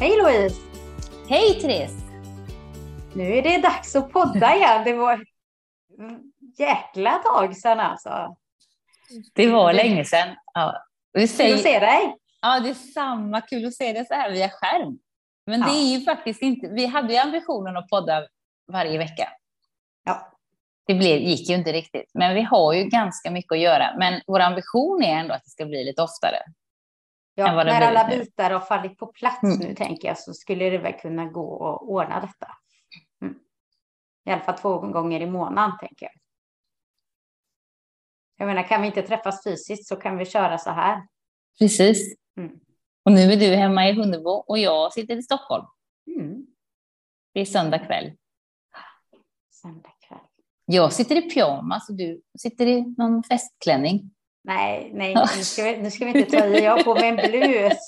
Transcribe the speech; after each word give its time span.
Hej 0.00 0.16
Louise! 0.22 0.60
Hej 1.28 1.60
Therese! 1.60 2.04
Nu 3.14 3.36
är 3.36 3.42
det 3.42 3.58
dags 3.58 3.96
att 3.96 4.12
podda 4.12 4.54
igen. 4.56 4.84
Det 4.84 4.92
var 4.92 5.24
jäkla 6.58 7.14
tag 7.18 7.56
sedan 7.56 7.80
alltså. 7.80 8.36
Det 9.34 9.46
var 9.46 9.72
länge 9.72 10.04
sedan. 10.04 10.28
Ja. 10.54 10.82
Säger... 11.28 11.50
Kul 11.50 11.54
att 11.54 11.62
se 11.62 11.78
dig! 11.78 12.16
Ja, 12.42 12.60
det 12.60 12.70
är 12.70 12.74
samma. 12.74 13.40
Kul 13.40 13.66
att 13.66 13.74
se 13.74 13.92
dig 13.92 14.06
så 14.06 14.14
här 14.14 14.30
via 14.30 14.48
skärm. 14.48 14.98
Men 15.46 15.60
ja. 15.60 15.66
det 15.66 15.72
är 15.72 15.98
ju 15.98 16.04
faktiskt 16.04 16.42
inte... 16.42 16.68
Vi 16.68 16.86
hade 16.86 17.12
ju 17.12 17.18
ambitionen 17.18 17.76
att 17.76 17.88
podda 17.88 18.26
varje 18.72 18.98
vecka. 18.98 19.28
Ja. 20.04 20.32
Det 20.86 20.94
blev, 20.94 21.20
gick 21.20 21.48
ju 21.48 21.54
inte 21.54 21.72
riktigt, 21.72 22.10
men 22.14 22.34
vi 22.34 22.42
har 22.42 22.72
ju 22.72 22.84
ganska 22.84 23.30
mycket 23.30 23.52
att 23.52 23.58
göra. 23.58 23.94
Men 23.98 24.20
vår 24.26 24.40
ambition 24.40 25.02
är 25.02 25.20
ändå 25.20 25.34
att 25.34 25.44
det 25.44 25.50
ska 25.50 25.66
bli 25.66 25.84
lite 25.84 26.02
oftare. 26.02 26.38
Ja, 27.38 27.64
när 27.64 27.80
alla 27.80 28.08
bitar 28.08 28.50
har 28.50 28.60
fallit 28.60 28.98
på 28.98 29.06
plats 29.06 29.42
mm. 29.42 29.58
nu 29.58 29.74
tänker 29.74 30.08
jag 30.08 30.18
så 30.18 30.34
skulle 30.34 30.70
det 30.70 30.78
väl 30.78 30.92
kunna 30.92 31.26
gå 31.26 31.68
att 31.68 31.82
ordna 31.82 32.20
detta. 32.20 32.56
Mm. 33.22 33.38
I 34.24 34.30
alla 34.30 34.42
fall 34.42 34.58
två 34.58 34.78
gånger 34.78 35.20
i 35.20 35.26
månaden 35.26 35.78
tänker 35.80 36.06
jag. 36.06 36.12
Jag 38.36 38.46
menar, 38.46 38.62
kan 38.62 38.80
vi 38.80 38.86
inte 38.86 39.02
träffas 39.02 39.44
fysiskt 39.44 39.88
så 39.88 39.96
kan 39.96 40.16
vi 40.16 40.24
köra 40.24 40.58
så 40.58 40.70
här. 40.70 41.06
Precis. 41.58 42.16
Mm. 42.36 42.60
Och 43.04 43.12
nu 43.12 43.32
är 43.32 43.36
du 43.36 43.56
hemma 43.56 43.88
i 43.88 43.92
Hunnebo 43.92 44.30
och 44.30 44.58
jag 44.58 44.92
sitter 44.92 45.16
i 45.16 45.22
Stockholm. 45.22 45.66
Mm. 46.06 46.46
Det 47.34 47.40
är 47.40 47.44
söndag 47.44 47.78
kväll. 47.78 48.12
Söndag 49.50 49.92
kväll. 50.08 50.18
Jag 50.64 50.92
sitter 50.92 51.16
i 51.16 51.30
pyjamas 51.30 51.88
och 51.88 51.96
du 51.96 52.22
sitter 52.38 52.66
i 52.66 52.94
någon 52.98 53.22
festklänning. 53.22 54.10
Nej, 54.44 54.90
nej, 54.94 55.14
nu 55.14 55.42
ska 55.42 55.62
vi, 55.62 55.76
nu 55.76 55.90
ska 55.90 56.04
vi 56.04 56.18
inte 56.18 56.38
ta 56.38 56.46
i. 56.46 56.64
Jag 56.64 56.76
har 56.76 56.84
på 56.84 56.94
mig 56.94 57.08
en 57.08 57.16
blus. 57.16 57.78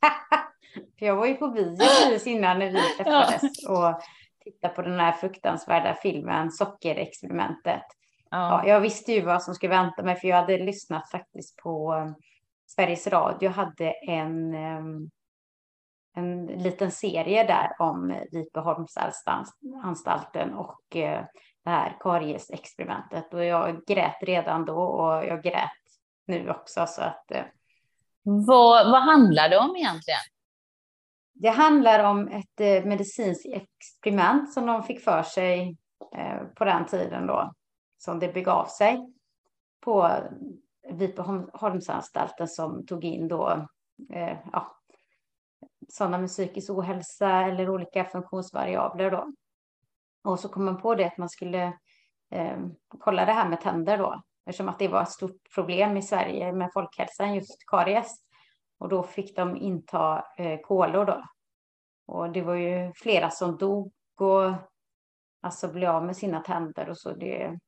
För 0.98 1.06
jag 1.06 1.16
var 1.16 1.26
ju 1.26 1.34
på 1.34 1.48
bio 1.48 1.76
precis 1.76 2.26
innan 2.26 2.58
när 2.58 2.70
vi 2.70 2.80
träffades 2.96 3.42
och 3.68 4.00
tittade 4.44 4.74
på 4.74 4.82
den 4.82 5.00
här 5.00 5.12
fruktansvärda 5.12 5.94
filmen 5.94 6.50
Sockerexperimentet. 6.50 7.82
Ja. 8.30 8.62
ja. 8.64 8.68
jag 8.68 8.80
visste 8.80 9.12
ju 9.12 9.20
vad 9.20 9.42
som 9.42 9.54
skulle 9.54 9.70
vänta 9.70 10.02
mig 10.02 10.16
för 10.16 10.28
jag 10.28 10.36
hade 10.36 10.58
lyssnat 10.58 11.10
faktiskt 11.10 11.56
på 11.56 11.94
um, 11.94 12.14
Sveriges 12.66 13.06
Radio 13.06 13.50
hade 13.50 13.92
en, 14.08 14.54
um, 14.54 15.10
en 16.16 16.46
liten 16.46 16.90
serie 16.90 17.44
där 17.44 17.70
om 17.78 18.14
Vipeholmsanstalten 18.32 20.54
och 20.54 20.96
uh, 20.96 21.20
det 21.64 21.70
här 21.70 21.96
kariesexperimentet 22.00 23.34
och 23.34 23.44
jag 23.44 23.86
grät 23.86 24.22
redan 24.22 24.64
då 24.64 24.82
och 24.82 25.24
jag 25.24 25.42
grät 25.42 25.79
nu 26.30 26.50
också. 26.50 26.86
Så 26.86 27.02
att, 27.02 27.24
uh, 27.34 27.42
vad, 28.22 28.90
vad 28.90 29.02
handlar 29.02 29.48
det 29.48 29.58
om 29.58 29.76
egentligen? 29.76 30.20
Det 31.32 31.48
handlar 31.48 32.04
om 32.04 32.28
ett 32.28 32.60
uh, 32.60 32.88
medicinskt 32.88 33.46
experiment 33.46 34.52
som 34.52 34.66
de 34.66 34.82
fick 34.82 35.04
för 35.04 35.22
sig 35.22 35.76
på 36.54 36.64
den 36.64 36.86
tiden 36.86 37.26
då 37.26 37.52
som 38.00 38.18
det 38.18 38.34
begav 38.34 38.66
sig 38.66 39.12
på 39.80 40.10
Vipeholmsanstalten 40.90 42.48
som 42.48 42.86
tog 42.86 43.04
in 43.04 43.28
då 43.28 43.66
eh, 44.12 44.38
ja, 44.52 44.76
sådana 45.88 46.18
med 46.18 46.28
psykisk 46.28 46.70
ohälsa 46.70 47.30
eller 47.30 47.70
olika 47.70 48.04
funktionsvariabler 48.04 49.10
då. 49.10 49.32
Och 50.24 50.40
så 50.40 50.48
kom 50.48 50.64
man 50.64 50.80
på 50.80 50.94
det 50.94 51.04
att 51.04 51.18
man 51.18 51.28
skulle 51.28 51.62
eh, 52.30 52.58
kolla 52.98 53.24
det 53.24 53.32
här 53.32 53.48
med 53.48 53.60
tänder 53.60 53.98
då, 53.98 54.22
eftersom 54.46 54.68
att 54.68 54.78
det 54.78 54.88
var 54.88 55.02
ett 55.02 55.10
stort 55.10 55.54
problem 55.54 55.96
i 55.96 56.02
Sverige 56.02 56.52
med 56.52 56.70
folkhälsan, 56.74 57.34
just 57.34 57.66
karies. 57.66 58.16
Och 58.78 58.88
då 58.88 59.02
fick 59.02 59.36
de 59.36 59.56
inta 59.56 60.24
eh, 60.38 60.60
kolor 60.60 61.04
då. 61.04 61.24
Och 62.06 62.32
det 62.32 62.42
var 62.42 62.54
ju 62.54 62.92
flera 62.94 63.30
som 63.30 63.56
dog 63.56 63.92
och 64.18 64.52
alltså 65.40 65.68
blev 65.68 65.90
av 65.90 66.04
med 66.04 66.16
sina 66.16 66.40
tänder 66.40 66.88
och 66.88 66.98
så. 66.98 67.12
Det, 67.12 67.58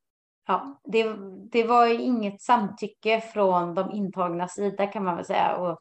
ja, 0.46 0.80
det, 0.84 1.16
det 1.50 1.64
var 1.64 1.86
inget 2.00 2.42
samtycke 2.42 3.20
från 3.20 3.74
de 3.74 3.90
intagna 3.90 4.48
sida 4.48 4.86
kan 4.86 5.04
man 5.04 5.16
väl 5.16 5.24
säga. 5.24 5.56
Och 5.56 5.78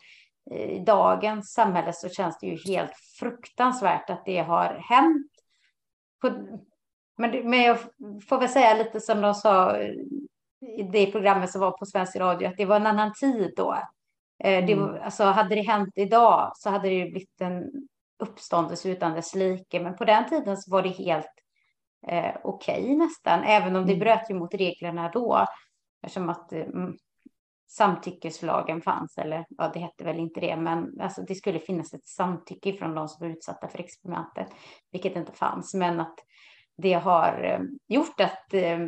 i 0.52 0.80
dagens 0.80 1.54
samhälle 1.54 1.94
så 1.94 2.10
känns 2.10 2.38
det 2.40 2.48
ju 2.48 2.74
helt 2.74 2.94
fruktansvärt 3.20 4.10
att 4.10 4.26
det 4.26 4.40
har 4.40 4.74
hänt. 4.90 5.32
Men, 7.18 7.50
men 7.50 7.62
jag 7.62 7.78
får 8.30 8.40
väl 8.40 8.50
säga 8.50 8.74
lite 8.74 9.00
som 9.00 9.22
de 9.22 9.34
sa 9.34 9.78
i 10.62 10.84
det 10.84 11.12
programmet 11.12 11.52
som 11.52 11.62
var 11.62 11.72
på 11.72 11.86
Svensk 11.86 12.16
Radio, 12.16 12.48
att 12.48 12.58
det 12.58 12.66
var 12.66 12.76
en 12.76 12.88
annan 12.88 13.14
tid 13.14 13.54
då. 13.56 13.74
Eh, 14.44 14.66
det, 14.66 14.74
mm. 14.74 15.02
alltså, 15.04 15.24
hade 15.24 15.56
det 15.56 15.62
hänt 15.62 15.94
idag 15.96 16.52
så 16.56 16.70
hade 16.70 16.90
det 16.90 17.06
blivit 17.06 17.42
en 17.42 17.72
uppståndelse 18.20 18.90
utan 18.90 19.14
dess 19.14 19.36
like. 19.36 19.80
Men 19.80 19.96
på 19.96 20.06
den 20.06 20.30
tiden 20.30 20.58
så 20.58 20.72
var 20.72 20.84
det 20.84 20.90
helt 20.90 21.32
eh, 22.08 22.36
okej 22.44 22.84
okay, 22.84 22.96
nästan, 22.96 23.44
även 23.44 23.76
om 23.76 23.86
det 23.86 23.94
mm. 23.94 24.00
bröt 24.00 24.30
ju 24.30 24.34
mot 24.34 24.54
reglerna 24.54 25.10
då. 25.10 25.48
Eftersom 26.04 26.30
att 26.30 26.54
eh, 26.54 26.66
samtyckeslagen 27.70 28.82
fanns, 28.82 29.18
eller 29.18 29.46
ja, 29.50 29.72
det 29.74 29.80
hette 29.80 30.04
väl 30.04 30.20
inte 30.20 30.40
det, 30.40 30.56
men 30.56 31.02
alltså, 31.02 31.22
det 31.22 31.36
skulle 31.36 31.60
finnas 31.60 31.94
ett 31.94 32.08
samtycke 32.08 32.74
från 32.74 32.96
de 32.96 33.08
som 33.08 33.28
var 33.28 33.34
utsatta 33.34 33.68
för 33.68 33.80
experimentet, 33.80 34.48
vilket 34.92 35.16
inte 35.16 35.32
fanns. 35.32 35.74
Men 35.74 36.00
att 36.00 36.20
det 36.78 36.94
har 36.94 37.44
eh, 37.44 37.60
gjort 37.88 38.20
att 38.20 38.54
eh, 38.54 38.80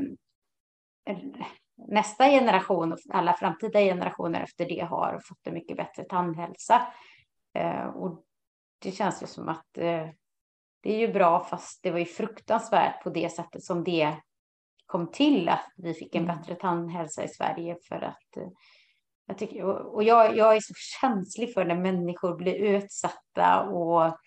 nästa 1.88 2.30
generation 2.30 2.94
och 2.94 3.00
alla 3.10 3.34
framtida 3.34 3.80
generationer 3.80 4.42
efter 4.42 4.66
det 4.66 4.80
har 4.80 5.22
fått 5.24 5.48
en 5.48 5.54
mycket 5.54 5.78
bättre 5.78 6.04
tandhälsa. 6.04 6.88
Eh, 7.56 7.86
och 7.86 8.24
det 8.82 8.92
känns 8.92 9.24
ju 9.24 9.28
som 9.28 9.50
att 9.50 9.78
eh, 9.78 10.08
det 10.84 10.94
är 10.94 10.98
ju 10.98 11.14
bra, 11.14 11.44
fast 11.44 11.84
det 11.84 11.92
var 11.92 12.00
ju 12.00 12.06
fruktansvärt 12.06 13.04
på 13.04 13.10
det 13.10 13.30
sättet 13.30 13.64
som 13.64 13.84
det 13.84 14.16
kom 14.86 15.12
till 15.12 15.50
att 15.50 15.66
vi 15.78 15.94
fick 15.94 16.16
en 16.16 16.24
mm. 16.24 16.38
bättre 16.38 16.56
tandhälsa 16.56 17.24
i 17.24 17.28
Sverige 17.28 17.78
för 17.88 17.96
att 17.96 18.38
eh, 18.38 18.48
jag 19.28 19.38
tycker, 19.38 19.66
och 19.66 20.04
jag, 20.04 20.38
jag 20.38 20.56
är 20.56 20.60
så 20.60 20.74
känslig 21.02 21.54
för 21.54 21.66
när 21.66 21.76
människor 21.76 22.36
blir 22.36 22.56
utsatta 22.56 23.64
och 23.64 24.18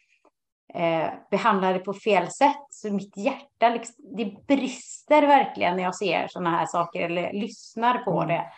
eh, 0.75 1.11
behandlade 1.31 1.79
på 1.79 1.95
fel 1.95 2.31
sätt. 2.31 2.67
Så 2.71 2.93
mitt 2.93 3.17
hjärta, 3.17 3.69
liksom, 3.69 3.95
det 4.17 4.47
brister 4.47 5.23
verkligen 5.23 5.77
när 5.77 5.83
jag 5.83 5.97
ser 5.97 6.29
sådana 6.29 6.51
här 6.51 6.67
saker 6.67 7.01
eller 7.01 7.33
lyssnar 7.33 7.99
på 7.99 8.23
mm. 8.23 8.29
det. 8.29 8.53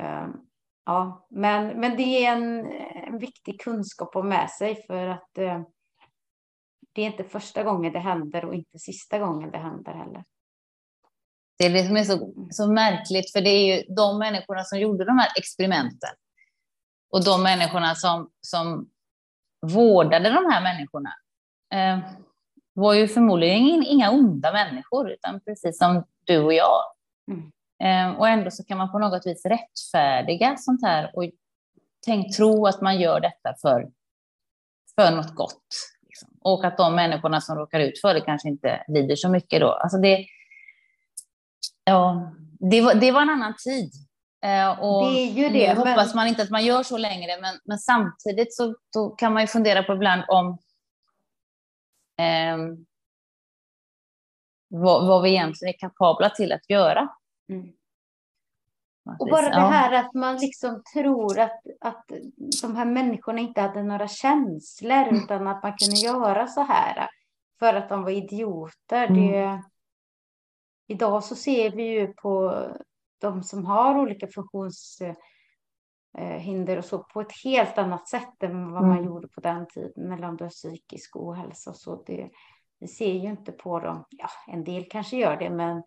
Eh, 0.00 0.28
ja, 0.86 1.26
men, 1.30 1.80
men 1.80 1.96
det 1.96 2.02
är 2.02 2.32
en, 2.32 2.66
en 3.06 3.18
viktig 3.18 3.60
kunskap 3.60 4.16
att 4.16 4.24
med 4.24 4.50
sig 4.50 4.86
för 4.86 5.06
att 5.06 5.38
eh, 5.38 5.62
det 6.92 7.02
är 7.02 7.06
inte 7.06 7.24
första 7.24 7.62
gången 7.62 7.92
det 7.92 7.98
händer 7.98 8.44
och 8.44 8.54
inte 8.54 8.78
sista 8.78 9.18
gången 9.18 9.50
det 9.50 9.58
händer 9.58 9.92
heller. 9.92 10.24
Det 11.58 11.66
är 11.66 11.70
det 11.70 11.86
som 11.86 11.96
är 11.96 12.04
så, 12.04 12.34
så 12.50 12.72
märkligt, 12.72 13.32
för 13.32 13.40
det 13.40 13.50
är 13.50 13.76
ju 13.76 13.94
de 13.94 14.18
människorna 14.18 14.64
som 14.64 14.78
gjorde 14.78 15.04
de 15.04 15.18
här 15.18 15.28
experimenten 15.38 16.10
och 17.10 17.24
de 17.24 17.42
människorna 17.42 17.94
som, 17.94 18.30
som 18.40 18.90
vårdade 19.66 20.30
de 20.30 20.50
här 20.50 20.62
människorna 20.62 21.14
var 22.74 22.94
ju 22.94 23.08
förmodligen 23.08 23.82
inga 23.86 24.10
onda 24.10 24.52
människor, 24.52 25.10
utan 25.10 25.40
precis 25.40 25.78
som 25.78 26.04
du 26.24 26.38
och 26.38 26.52
jag. 26.52 26.82
Mm. 27.30 27.50
Eh, 27.82 28.18
och 28.18 28.28
ändå 28.28 28.50
så 28.50 28.64
kan 28.64 28.78
man 28.78 28.92
på 28.92 28.98
något 28.98 29.26
vis 29.26 29.46
rättfärdiga 29.46 30.56
sånt 30.56 30.82
här 30.82 31.10
och 31.16 31.24
tänk 32.06 32.36
tro 32.36 32.66
att 32.66 32.80
man 32.80 33.00
gör 33.00 33.20
detta 33.20 33.54
för, 33.62 33.88
för 34.94 35.10
något 35.16 35.34
gott. 35.34 35.64
Liksom. 36.02 36.28
Och 36.40 36.64
att 36.64 36.76
de 36.76 36.94
människorna 36.94 37.40
som 37.40 37.56
råkar 37.56 37.80
ut 37.80 38.00
för 38.00 38.14
det 38.14 38.20
kanske 38.20 38.48
inte 38.48 38.84
lider 38.88 39.16
så 39.16 39.28
mycket 39.28 39.60
då. 39.60 39.72
Alltså 39.72 39.98
det, 39.98 40.26
ja, 41.84 42.32
det, 42.70 42.80
var, 42.80 42.94
det 42.94 43.12
var 43.12 43.22
en 43.22 43.30
annan 43.30 43.54
tid. 43.64 43.92
Eh, 44.44 44.80
och 44.80 45.12
det 45.12 45.20
är 45.20 45.32
ju 45.32 45.48
det. 45.48 45.74
Nu 45.74 45.80
hoppas 45.80 46.14
man 46.14 46.26
inte 46.26 46.42
att 46.42 46.50
man 46.50 46.64
gör 46.64 46.82
så 46.82 46.96
längre, 46.96 47.40
men, 47.40 47.58
men 47.64 47.78
samtidigt 47.78 48.54
så 48.54 48.74
kan 49.18 49.32
man 49.32 49.42
ju 49.42 49.46
fundera 49.46 49.82
på 49.82 49.92
ibland 49.92 50.22
om 50.28 50.58
eh, 52.20 52.58
vad, 54.68 55.06
vad, 55.06 55.22
vi 55.22 55.30
egentligen 55.30 55.74
är 55.74 55.78
kapabla 55.78 56.30
till 56.30 56.52
att 56.52 56.70
göra. 56.70 57.08
Mm. 57.48 57.72
Och 59.18 59.28
bara 59.28 59.48
det 59.48 59.60
här 59.60 59.92
att 59.92 60.14
man 60.14 60.36
liksom 60.36 60.82
tror 60.94 61.38
att, 61.38 61.62
att 61.80 62.04
de 62.62 62.76
här 62.76 62.84
människorna 62.84 63.40
inte 63.40 63.60
hade 63.60 63.82
några 63.82 64.08
känslor 64.08 64.92
mm. 64.92 65.16
utan 65.16 65.46
att 65.46 65.62
man 65.62 65.76
kunde 65.76 65.96
göra 65.96 66.46
så 66.46 66.62
här 66.62 67.08
för 67.58 67.74
att 67.74 67.88
de 67.88 68.02
var 68.02 68.10
idioter. 68.10 69.06
Mm. 69.06 69.32
Det, 69.32 69.62
idag 70.86 71.24
så 71.24 71.34
ser 71.36 71.70
vi 71.70 71.82
ju 71.82 72.06
på 72.06 72.66
de 73.20 73.42
som 73.42 73.66
har 73.66 73.98
olika 73.98 74.26
funktionshinder 76.16 76.76
och 76.76 76.84
så 76.84 76.98
på 76.98 77.20
ett 77.20 77.32
helt 77.44 77.78
annat 77.78 78.08
sätt 78.08 78.42
än 78.42 78.72
vad 78.72 78.82
man 78.82 78.92
mm. 78.92 79.04
gjorde 79.04 79.28
på 79.28 79.40
den 79.40 79.66
tiden 79.66 80.12
eller 80.12 80.28
om 80.28 80.36
du 80.36 80.44
har 80.44 80.50
psykisk 80.50 81.16
ohälsa 81.16 81.70
och 81.70 81.76
så. 81.76 82.02
Det, 82.06 82.30
vi 82.78 82.88
ser 82.88 83.12
ju 83.12 83.28
inte 83.28 83.52
på 83.52 83.80
dem. 83.80 84.04
Ja, 84.10 84.28
en 84.46 84.64
del 84.64 84.84
kanske 84.90 85.16
gör 85.16 85.36
det, 85.36 85.50
men 85.50 85.82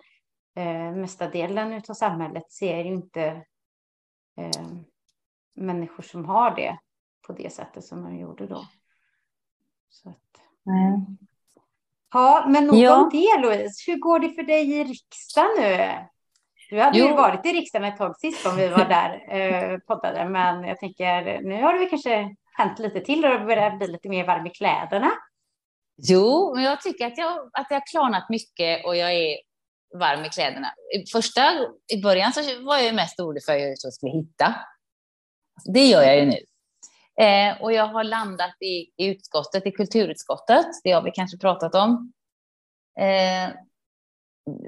eh, 0.55 0.95
mesta 0.95 1.29
delen 1.29 1.81
av 1.89 1.93
samhället 1.93 2.51
ser 2.51 2.83
ju 2.83 2.93
inte 2.93 3.45
eh, 4.37 4.67
människor 5.55 6.03
som 6.03 6.25
har 6.25 6.55
det 6.55 6.77
på 7.27 7.33
det 7.33 7.53
sättet 7.53 7.83
som 7.83 8.01
man 8.01 8.19
gjorde 8.19 8.47
då. 8.47 8.65
Så 9.89 10.09
att, 10.09 10.41
mm. 10.65 11.17
Ja, 12.13 12.45
men 12.49 12.67
nog 12.67 12.75
ja. 12.75 13.03
om 13.03 13.09
det 13.09 13.41
Louise. 13.41 13.91
Hur 13.91 13.99
går 13.99 14.19
det 14.19 14.29
för 14.29 14.43
dig 14.43 14.71
i 14.71 14.83
riksdagen 14.83 15.51
nu? 15.57 16.07
Du 16.73 16.79
hade 16.79 16.99
jo. 16.99 17.07
ju 17.07 17.13
varit 17.13 17.45
i 17.45 17.49
riksdagen 17.49 17.93
ett 17.93 17.97
tag 17.97 18.19
sist 18.19 18.45
om 18.45 18.55
vi 18.55 18.67
var 18.67 18.85
där 18.85 19.25
eh, 19.29 19.77
poddade, 19.77 20.29
men 20.29 20.63
jag 20.63 20.79
tänker 20.79 21.41
nu 21.41 21.61
har 21.61 21.79
det 21.79 21.85
kanske 21.85 22.35
hänt 22.57 22.79
lite 22.79 22.99
till 22.99 23.25
och 23.25 23.45
börjar 23.45 23.77
bli 23.77 23.87
lite 23.87 24.09
mer 24.09 24.25
varm 24.25 24.45
i 24.47 24.49
kläderna. 24.49 25.11
Jo, 25.97 26.55
men 26.55 26.63
jag 26.63 26.81
tycker 26.81 27.07
att 27.07 27.17
jag, 27.17 27.49
att 27.53 27.67
jag 27.69 27.75
har 27.75 27.91
klarnat 27.91 28.29
mycket 28.29 28.85
och 28.85 28.95
jag 28.95 29.13
är 29.13 29.37
varm 29.99 30.25
i 30.25 30.29
kläderna. 30.29 30.67
I, 30.95 31.11
första, 31.11 31.41
I 31.93 32.01
början 32.01 32.33
så 32.33 32.41
var 32.65 32.77
jag 32.77 32.95
mest 32.95 33.19
orolig 33.19 33.43
för 33.45 33.53
att 33.53 33.83
jag 33.83 33.93
skulle 33.93 34.11
hitta. 34.11 34.55
Det 35.73 35.85
gör 35.85 36.01
jag 36.01 36.19
ju 36.19 36.25
nu. 36.25 36.37
Eh, 37.25 37.61
och 37.61 37.73
jag 37.73 37.87
har 37.87 38.03
landat 38.03 38.61
i, 38.61 39.03
i 39.03 39.05
utskottet, 39.05 39.65
i 39.65 39.71
kulturutskottet. 39.71 40.65
Det 40.83 40.91
har 40.91 41.01
vi 41.01 41.11
kanske 41.11 41.37
pratat 41.37 41.75
om. 41.75 42.13
Eh, 42.99 43.55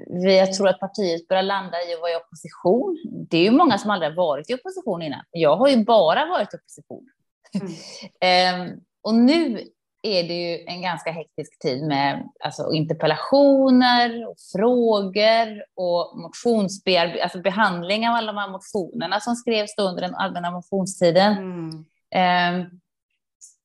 jag 0.08 0.52
tror 0.52 0.68
att 0.68 0.80
partiet 0.80 1.28
börjar 1.28 1.42
landa 1.42 1.76
i 1.82 1.94
att 1.94 2.00
vara 2.00 2.12
i 2.12 2.16
opposition. 2.16 2.98
Det 3.30 3.38
är 3.38 3.42
ju 3.42 3.50
många 3.50 3.78
som 3.78 3.90
aldrig 3.90 4.10
har 4.10 4.16
varit 4.16 4.50
i 4.50 4.54
opposition 4.54 5.02
innan. 5.02 5.20
Jag 5.30 5.56
har 5.56 5.68
ju 5.68 5.84
bara 5.84 6.26
varit 6.26 6.54
i 6.54 6.56
opposition. 6.56 7.08
Mm. 7.54 7.72
eh, 8.70 8.76
och 9.02 9.14
nu 9.14 9.68
är 10.02 10.22
det 10.28 10.34
ju 10.34 10.64
en 10.66 10.82
ganska 10.82 11.10
hektisk 11.10 11.58
tid 11.58 11.82
med 11.82 12.28
alltså, 12.44 12.72
interpellationer, 12.72 14.28
och 14.28 14.36
frågor 14.52 15.64
och 15.74 16.18
motionsbearbetning, 16.18 17.22
alltså 17.22 17.40
behandling 17.40 18.08
av 18.08 18.14
alla 18.14 18.32
de 18.32 18.38
här 18.38 18.50
motionerna 18.50 19.20
som 19.20 19.34
skrevs 19.34 19.74
under 19.78 20.02
den 20.02 20.14
allmänna 20.14 20.50
motionstiden. 20.50 21.32
Mm. 21.32 21.84
Eh, 22.14 22.66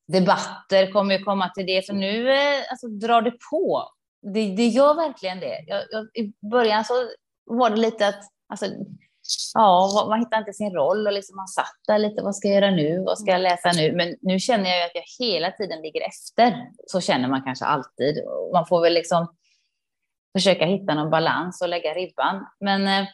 debatter 0.08 0.92
kommer 0.92 1.18
ju 1.18 1.24
komma 1.24 1.50
till 1.50 1.66
det, 1.66 1.86
så 1.86 1.94
nu 1.94 2.32
eh, 2.32 2.62
alltså, 2.72 2.88
drar 2.88 3.22
det 3.22 3.34
på. 3.52 3.84
Det, 4.22 4.56
det 4.56 4.68
gör 4.68 4.94
verkligen 4.94 5.40
det. 5.40 5.64
Jag, 5.68 5.84
jag, 5.92 6.08
I 6.14 6.34
början 6.52 6.86
så 6.86 6.94
var 7.46 7.70
det 7.70 7.76
lite 7.76 8.08
att 8.08 8.24
alltså, 8.50 8.66
ja, 9.54 10.06
man 10.10 10.20
hittar 10.20 10.38
inte 10.38 10.54
sin 10.54 10.74
roll 10.74 11.08
och 11.08 11.14
liksom 11.14 11.36
man 11.36 11.48
satt 11.48 11.76
där 11.88 12.00
lite, 12.00 12.24
vad 12.24 12.36
ska 12.36 12.48
jag 12.48 12.56
göra 12.56 12.72
nu, 12.72 13.04
vad 13.06 13.20
ska 13.20 13.32
jag 13.32 13.42
läsa 13.42 13.72
nu? 13.72 13.92
Men 13.96 14.16
nu 14.22 14.40
känner 14.40 14.70
jag 14.70 14.86
att 14.86 14.96
jag 14.96 15.26
hela 15.26 15.52
tiden 15.52 15.82
ligger 15.82 16.02
efter. 16.08 16.72
Så 16.88 17.02
känner 17.02 17.28
man 17.28 17.44
kanske 17.44 17.66
alltid. 17.66 18.24
Man 18.54 18.66
får 18.66 18.82
väl 18.82 18.94
liksom 18.94 19.36
försöka 20.38 20.66
hitta 20.66 20.96
någon 20.96 21.10
balans 21.10 21.62
och 21.62 21.70
lägga 21.70 21.94
ribban. 21.94 22.46
Men, 22.60 22.88
eh, 22.88 23.08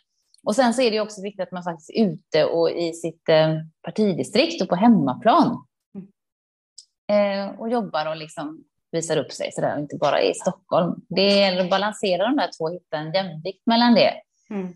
och 0.44 0.56
sen 0.56 0.74
så 0.74 0.81
är 0.81 0.92
det 0.92 1.01
också 1.01 1.21
viktigt 1.21 1.44
att 1.44 1.51
man 1.51 1.63
faktiskt 1.63 1.89
är 1.89 2.06
ute 2.06 2.45
och 2.45 2.69
i 2.71 2.94
sitt 2.94 3.30
eh, 3.30 3.56
partidistrikt 3.81 4.62
och 4.62 4.69
på 4.69 4.75
hemmaplan. 4.75 5.65
Mm. 5.95 7.50
Eh, 7.50 7.60
och 7.60 7.69
jobbar 7.69 8.06
och 8.06 8.18
liksom 8.18 8.63
visar 8.92 9.18
upp 9.18 9.31
sig 9.31 9.51
sådär, 9.51 9.74
och 9.74 9.80
inte 9.80 9.95
bara 9.95 10.22
i 10.22 10.34
Stockholm. 10.34 10.95
Det 11.10 11.22
gäller 11.22 11.63
att 11.63 11.69
balansera 11.69 12.24
de 12.24 12.36
där 12.36 12.50
två, 12.57 12.69
hitta 12.69 12.98
en 12.98 13.13
jämvikt 13.13 13.66
mellan 13.66 13.94
det. 13.94 14.13
Mm. 14.50 14.75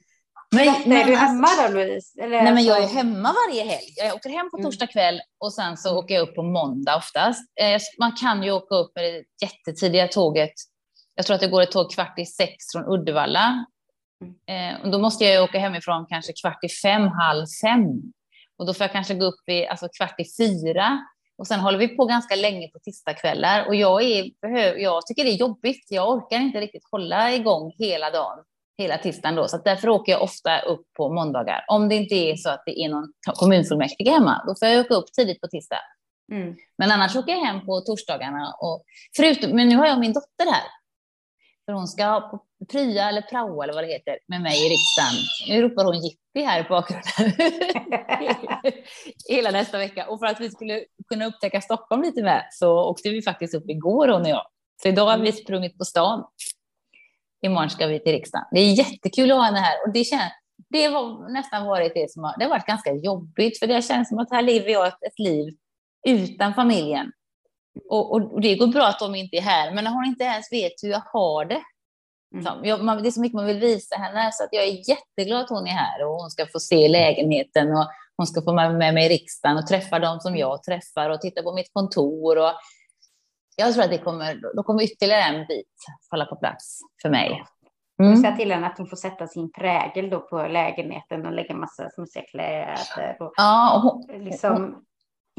Men, 0.55 0.73
men, 0.85 0.97
är 0.97 1.05
du 1.05 1.15
hemma 1.15 1.47
då 1.61 1.73
Louise? 1.73 2.21
Eller 2.23 2.43
nej, 2.43 2.53
men 2.53 2.63
jag 2.63 2.77
är 2.77 2.81
alltså- 2.81 2.97
hemma 2.97 3.35
varje 3.47 3.63
helg. 3.63 3.93
Jag 3.97 4.15
åker 4.15 4.29
hem 4.29 4.49
på 4.51 4.57
mm. 4.57 4.65
torsdag 4.65 4.87
kväll 4.87 5.21
och 5.39 5.53
sen 5.53 5.77
så 5.77 5.97
åker 5.97 6.15
jag 6.15 6.21
upp 6.29 6.35
på 6.35 6.43
måndag 6.43 6.95
oftast. 6.95 7.41
Eh, 7.61 7.81
man 7.99 8.11
kan 8.11 8.43
ju 8.43 8.51
åka 8.51 8.75
upp 8.75 8.91
med 8.95 9.03
det 9.03 9.23
jättetidiga 9.41 10.07
tåget. 10.07 10.53
Jag 11.15 11.25
tror 11.25 11.35
att 11.35 11.41
det 11.41 11.47
går 11.47 11.61
ett 11.61 11.71
tåg 11.71 11.91
kvart 11.91 12.19
i 12.19 12.25
sex 12.25 12.55
från 12.73 12.85
Uddevalla. 12.93 13.65
Mm. 14.47 14.75
Eh, 14.75 14.81
och 14.81 14.91
då 14.91 14.99
måste 14.99 15.25
jag 15.25 15.43
åka 15.43 15.59
hemifrån 15.59 16.05
kanske 16.09 16.33
kvart 16.41 16.63
i 16.63 16.69
fem, 16.69 17.07
halv 17.07 17.45
fem. 17.63 17.85
Och 18.57 18.65
då 18.65 18.73
får 18.73 18.83
jag 18.83 18.91
kanske 18.91 19.13
gå 19.13 19.25
upp 19.25 19.49
i 19.49 19.67
alltså 19.67 19.87
kvart 19.97 20.19
i 20.19 20.25
fyra. 20.37 20.99
Och 21.41 21.47
sen 21.47 21.59
håller 21.59 21.77
vi 21.77 21.87
på 21.87 22.05
ganska 22.05 22.35
länge 22.35 22.67
på 22.67 22.79
tisdagskvällar. 22.79 23.67
Och 23.67 23.75
jag, 23.75 24.03
är, 24.03 24.31
jag 24.77 25.05
tycker 25.05 25.23
det 25.23 25.29
är 25.29 25.35
jobbigt. 25.35 25.85
Jag 25.89 26.09
orkar 26.09 26.37
inte 26.37 26.59
riktigt 26.59 26.83
hålla 26.91 27.33
igång 27.33 27.73
hela 27.77 28.11
dagen 28.11 28.43
hela 28.81 28.97
tisdagen 28.97 29.35
då, 29.35 29.47
så 29.47 29.57
därför 29.57 29.89
åker 29.89 30.11
jag 30.11 30.21
ofta 30.21 30.59
upp 30.59 30.93
på 30.97 31.13
måndagar. 31.13 31.65
Om 31.67 31.89
det 31.89 31.95
inte 31.95 32.15
är 32.15 32.35
så 32.35 32.49
att 32.49 32.63
det 32.65 32.83
är 32.83 32.89
någon 32.89 33.13
kommunfullmäktige 33.25 34.11
hemma, 34.11 34.43
då 34.47 34.55
får 34.59 34.67
jag 34.67 34.85
åka 34.85 34.93
upp 34.93 35.13
tidigt 35.13 35.41
på 35.41 35.47
tisdag. 35.47 35.79
Mm. 36.31 36.55
Men 36.77 36.91
annars 36.91 37.15
åker 37.15 37.31
jag 37.31 37.45
hem 37.45 37.65
på 37.65 37.81
torsdagarna. 37.81 38.53
Och 38.61 38.83
förutom, 39.15 39.51
men 39.51 39.69
nu 39.69 39.75
har 39.75 39.87
jag 39.87 39.99
min 39.99 40.13
dotter 40.13 40.51
här. 40.51 40.63
För 41.71 41.75
hon 41.75 41.87
ska 41.87 42.31
prya 42.71 43.09
eller 43.09 43.21
praoa 43.21 43.63
eller 43.63 43.73
vad 43.73 43.83
det 43.83 43.87
heter 43.87 44.17
med 44.27 44.41
mig 44.41 44.65
i 44.65 44.69
riksdagen. 44.69 45.15
Nu 45.47 45.61
ropar 45.61 45.85
hon 45.85 45.99
jippi 45.99 46.41
här 46.41 46.59
i 46.59 46.67
bakgrunden. 46.69 47.51
Hela 49.29 49.51
nästa 49.51 49.77
vecka. 49.77 50.07
Och 50.07 50.19
för 50.19 50.25
att 50.25 50.39
vi 50.39 50.49
skulle 50.49 50.83
kunna 51.09 51.25
upptäcka 51.25 51.61
Stockholm 51.61 52.01
lite 52.01 52.23
mer 52.23 52.47
så 52.51 52.89
åkte 52.89 53.09
vi 53.09 53.21
faktiskt 53.21 53.53
upp 53.53 53.69
igår 53.69 54.07
hon 54.07 54.21
och 54.21 54.29
jag. 54.29 54.43
Så 54.83 54.87
idag 54.87 55.05
har 55.05 55.17
vi 55.17 55.29
mm. 55.29 55.33
sprungit 55.33 55.77
på 55.77 55.85
stan 55.85 56.23
imorgon 57.41 57.69
ska 57.69 57.87
vi 57.87 57.99
till 57.99 58.11
riksdagen. 58.11 58.45
Det 58.51 58.59
är 58.59 58.73
jättekul 58.73 59.31
att 59.31 59.37
ha 59.37 59.45
henne 59.45 59.59
här 59.59 59.75
och 59.85 59.93
det, 59.93 60.03
känns, 60.03 60.31
det 60.69 60.85
har 60.85 61.33
nästan 61.33 61.65
varit 61.67 61.93
det 61.93 62.11
som 62.11 62.23
har, 62.23 62.37
det 62.37 62.43
har 62.43 62.49
varit 62.49 62.65
ganska 62.65 62.93
jobbigt 62.93 63.59
för 63.59 63.67
det 63.67 63.81
känns 63.81 64.09
som 64.09 64.19
att 64.19 64.31
här 64.31 64.41
lever 64.41 64.69
jag 64.69 64.87
ett, 64.87 65.03
ett 65.07 65.19
liv 65.19 65.53
utan 66.07 66.53
familjen. 66.53 67.11
Och, 67.89 68.11
och, 68.11 68.33
och, 68.33 68.41
det 68.41 68.55
går 68.55 68.67
bra 68.67 68.87
att 68.87 68.99
de 68.99 69.15
inte 69.15 69.37
är 69.37 69.41
här, 69.41 69.71
men 69.71 69.83
när 69.83 69.91
hon 69.91 70.05
inte 70.05 70.23
ens 70.23 70.51
vet 70.51 70.71
hur 70.83 70.89
jag 70.89 71.03
har 71.13 71.45
det. 71.45 71.61
Mm. 72.35 72.65
Jag, 72.65 72.83
man, 72.83 73.03
det 73.03 73.09
är 73.09 73.11
så 73.11 73.21
mycket 73.21 73.35
man 73.35 73.45
vill 73.45 73.59
visa 73.59 73.95
henne, 73.95 74.29
så 74.33 74.43
att 74.43 74.49
jag 74.51 74.63
är 74.63 74.89
jätteglad 74.89 75.41
att 75.41 75.49
hon 75.49 75.67
är 75.67 75.71
här 75.71 76.05
och 76.05 76.13
hon 76.13 76.29
ska 76.29 76.45
få 76.47 76.59
se 76.59 76.87
lägenheten 76.87 77.71
och 77.71 77.87
hon 78.17 78.27
ska 78.27 78.41
få 78.41 78.53
med, 78.53 78.75
med 78.75 78.93
mig 78.93 79.05
i 79.05 79.09
riksdagen 79.09 79.57
och 79.57 79.67
träffa 79.67 79.99
dem 79.99 80.19
som 80.19 80.37
jag 80.37 80.63
träffar 80.63 81.09
och 81.09 81.21
titta 81.21 81.43
på 81.43 81.53
mitt 81.53 81.73
kontor. 81.73 82.37
Och 82.37 82.53
jag 83.55 83.73
tror 83.73 83.83
att 83.83 83.89
det 83.89 83.97
kommer, 83.97 84.55
då 84.55 84.63
kommer 84.63 84.83
ytterligare 84.83 85.23
en 85.23 85.47
bit 85.47 85.67
falla 86.09 86.25
på 86.25 86.35
plats 86.35 86.79
för 87.01 87.09
mig. 87.09 87.43
Mm. 88.01 88.21
Säga 88.21 88.35
till 88.35 88.51
henne 88.51 88.67
att 88.67 88.77
hon 88.77 88.87
får 88.87 88.97
sätta 88.97 89.27
sin 89.27 89.51
prägel 89.51 90.09
då 90.09 90.19
på 90.19 90.47
lägenheten 90.47 91.25
och 91.25 91.31
lägga 91.31 91.55
massa 91.55 91.89
smutsiga 91.89 92.23
kläder. 92.23 93.17
Och 93.19 93.33
ja, 93.37 93.75
och 93.75 93.81
hon, 93.81 94.23
liksom 94.23 94.85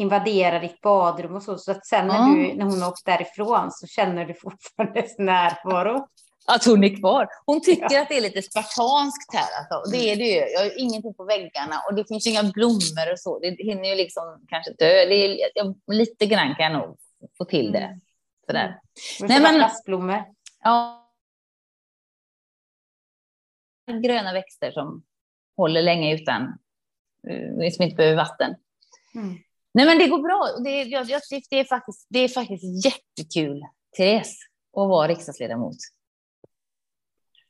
invadera 0.02 0.58
ditt 0.58 0.80
badrum 0.80 1.36
och 1.36 1.42
så. 1.42 1.58
Så 1.58 1.70
att 1.70 1.86
sen 1.86 2.06
när, 2.06 2.28
du, 2.28 2.54
när 2.54 2.64
hon 2.64 2.82
åkt 2.82 3.04
därifrån 3.04 3.70
så 3.70 3.86
känner 3.86 4.24
du 4.24 4.34
fortfarande 4.34 5.06
närvaro. 5.18 6.08
Att 6.46 6.64
hon 6.64 6.84
är 6.84 6.96
kvar. 6.96 7.28
Hon 7.46 7.60
tycker 7.60 7.86
ja. 7.90 8.02
att 8.02 8.08
det 8.08 8.16
är 8.16 8.20
lite 8.20 8.42
spartanskt 8.42 9.34
här. 9.34 9.48
Alltså. 9.58 9.90
Det 9.90 10.12
är 10.12 10.16
det 10.16 10.24
ju. 10.24 10.52
Jag 10.52 10.60
har 10.60 10.80
ingenting 10.80 11.14
på 11.14 11.24
väggarna 11.24 11.76
och 11.88 11.94
det 11.94 12.08
finns 12.08 12.26
inga 12.26 12.42
blommor 12.42 13.12
och 13.12 13.18
så. 13.18 13.38
Det 13.38 13.56
hinner 13.58 13.88
ju 13.88 13.94
liksom 13.94 14.44
kanske 14.48 14.72
dö. 14.72 15.04
Det 15.04 15.14
är, 15.14 15.50
jag, 15.54 15.74
lite 15.86 16.26
grann 16.26 16.54
kan 16.54 16.72
jag 16.72 16.82
nog 16.82 16.98
få 17.38 17.44
till 17.44 17.72
det. 17.72 17.78
Mm. 17.78 18.00
Sådär. 18.46 18.66
Mm. 19.20 19.28
Nej, 19.28 19.40
men, 19.40 19.54
plastblommor. 19.54 20.24
Ja. 20.62 20.98
Gröna 24.02 24.32
växter 24.32 24.70
som 24.70 25.02
håller 25.56 25.82
länge 25.82 26.14
utan, 26.14 26.42
eh, 27.28 27.70
som 27.72 27.84
inte 27.84 27.96
behöver 27.96 28.16
vatten. 28.16 28.54
Mm. 29.14 29.38
Nej, 29.74 29.86
men 29.86 29.98
det 29.98 30.06
går 30.06 30.18
bra. 30.18 30.48
Det, 30.64 30.82
jag, 30.82 31.10
jag, 31.10 31.20
det, 31.50 31.60
är 31.60 31.64
faktiskt, 31.64 32.06
det 32.10 32.18
är 32.18 32.28
faktiskt 32.28 32.84
jättekul, 32.84 33.62
Therese, 33.96 34.36
att 34.76 34.88
vara 34.88 35.08
riksdagsledamot. 35.08 35.76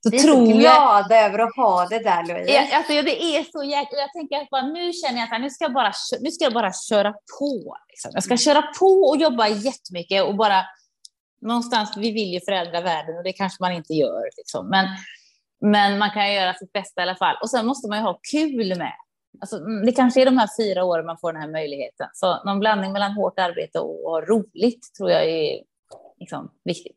Så 0.02 0.10
vi 0.10 0.16
är 0.16 0.22
tror 0.22 0.46
så 0.46 0.58
glada 0.58 1.16
jag... 1.16 1.24
över 1.24 1.38
att 1.38 1.56
ha 1.56 1.86
det 1.86 1.98
där, 1.98 2.26
Louise. 2.26 2.52
Ja, 2.52 2.76
alltså, 2.76 2.92
det 2.92 3.22
är 3.22 3.44
så 3.52 3.64
jäkla... 3.64 3.98
Jag 3.98 4.12
tänker 4.12 4.36
att 4.36 4.50
bara, 4.50 4.66
nu 4.66 4.92
känner 4.92 5.20
jag 5.20 5.34
att 5.34 5.40
nu 5.40 5.50
ska 5.50 5.64
jag 5.64 5.72
bara, 5.72 5.92
nu 6.20 6.30
ska 6.30 6.44
jag 6.44 6.52
bara 6.52 6.72
köra 6.72 7.12
på. 7.12 7.76
Liksom. 7.88 8.10
Jag 8.14 8.22
ska 8.22 8.32
mm. 8.32 8.38
köra 8.38 8.62
på 8.62 8.86
och 8.86 9.16
jobba 9.16 9.48
jättemycket 9.48 10.24
och 10.24 10.36
bara... 10.36 10.64
Någonstans, 11.40 11.96
vi 11.96 12.12
vill 12.12 12.32
ju 12.32 12.40
förändra 12.40 12.80
världen 12.80 13.16
och 13.16 13.24
det 13.24 13.32
kanske 13.32 13.62
man 13.62 13.72
inte 13.72 13.94
gör. 13.94 14.30
Liksom. 14.36 14.68
Men, 14.68 14.86
men 15.60 15.98
man 15.98 16.10
kan 16.10 16.32
göra 16.32 16.54
sitt 16.54 16.72
bästa 16.72 17.00
i 17.00 17.02
alla 17.02 17.16
fall. 17.16 17.36
Och 17.42 17.50
sen 17.50 17.66
måste 17.66 17.88
man 17.88 17.98
ju 17.98 18.04
ha 18.04 18.20
kul 18.32 18.78
med. 18.78 18.92
Alltså, 19.40 19.56
mm, 19.56 19.86
det 19.86 19.92
kanske 19.92 20.22
är 20.22 20.26
de 20.26 20.38
här 20.38 20.48
fyra 20.58 20.84
åren 20.84 21.06
man 21.06 21.18
får 21.18 21.32
den 21.32 21.42
här 21.42 21.50
möjligheten. 21.50 22.06
Så 22.12 22.44
någon 22.44 22.60
blandning 22.60 22.92
mellan 22.92 23.12
hårt 23.12 23.38
arbete 23.38 23.78
och, 23.78 24.28
roligt 24.28 24.94
tror 24.96 25.10
jag 25.10 25.24
är 25.24 25.62
liksom, 26.20 26.50
viktigt. 26.64 26.96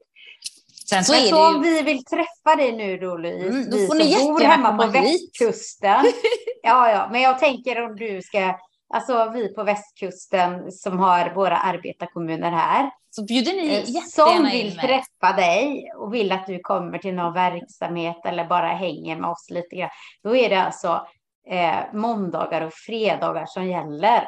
Sen 0.89 1.03
så, 1.03 1.13
så 1.13 1.47
om 1.47 1.61
vi 1.61 1.81
vill 1.81 2.05
träffa 2.05 2.55
dig 2.57 2.71
nu 2.71 2.97
då 2.97 3.17
Louise, 3.17 3.47
mm, 3.47 3.69
då 3.69 3.77
får 3.77 3.95
vi 3.95 4.13
som 4.13 4.27
bor 4.27 4.39
hemma 4.39 4.77
på 4.77 4.87
västkusten. 4.87 6.05
ja, 6.63 6.91
ja, 6.91 7.09
men 7.11 7.21
jag 7.21 7.39
tänker 7.39 7.83
om 7.83 7.95
du 7.95 8.21
ska, 8.21 8.59
alltså 8.93 9.31
vi 9.33 9.53
på 9.53 9.63
västkusten 9.63 10.71
som 10.71 10.99
har 10.99 11.33
våra 11.35 11.57
arbetarkommuner 11.57 12.51
här. 12.51 12.91
Så 13.09 13.23
bjuder 13.23 13.53
ni 13.53 13.75
eh, 13.75 14.01
Som 14.01 14.43
vill 14.43 14.77
träffa 14.77 15.33
dig 15.35 15.91
och 15.97 16.13
vill 16.13 16.31
att 16.31 16.47
du 16.47 16.59
kommer 16.59 16.97
till 16.97 17.13
någon 17.13 17.33
verksamhet 17.33 18.25
eller 18.25 18.45
bara 18.45 18.67
hänger 18.67 19.15
med 19.15 19.29
oss 19.29 19.49
lite 19.49 19.75
grann. 19.75 19.89
Då 20.23 20.35
är 20.35 20.49
det 20.49 20.61
alltså 20.63 21.07
eh, 21.49 21.93
måndagar 21.93 22.61
och 22.61 22.73
fredagar 22.73 23.45
som 23.45 23.69
gäller. 23.69 24.27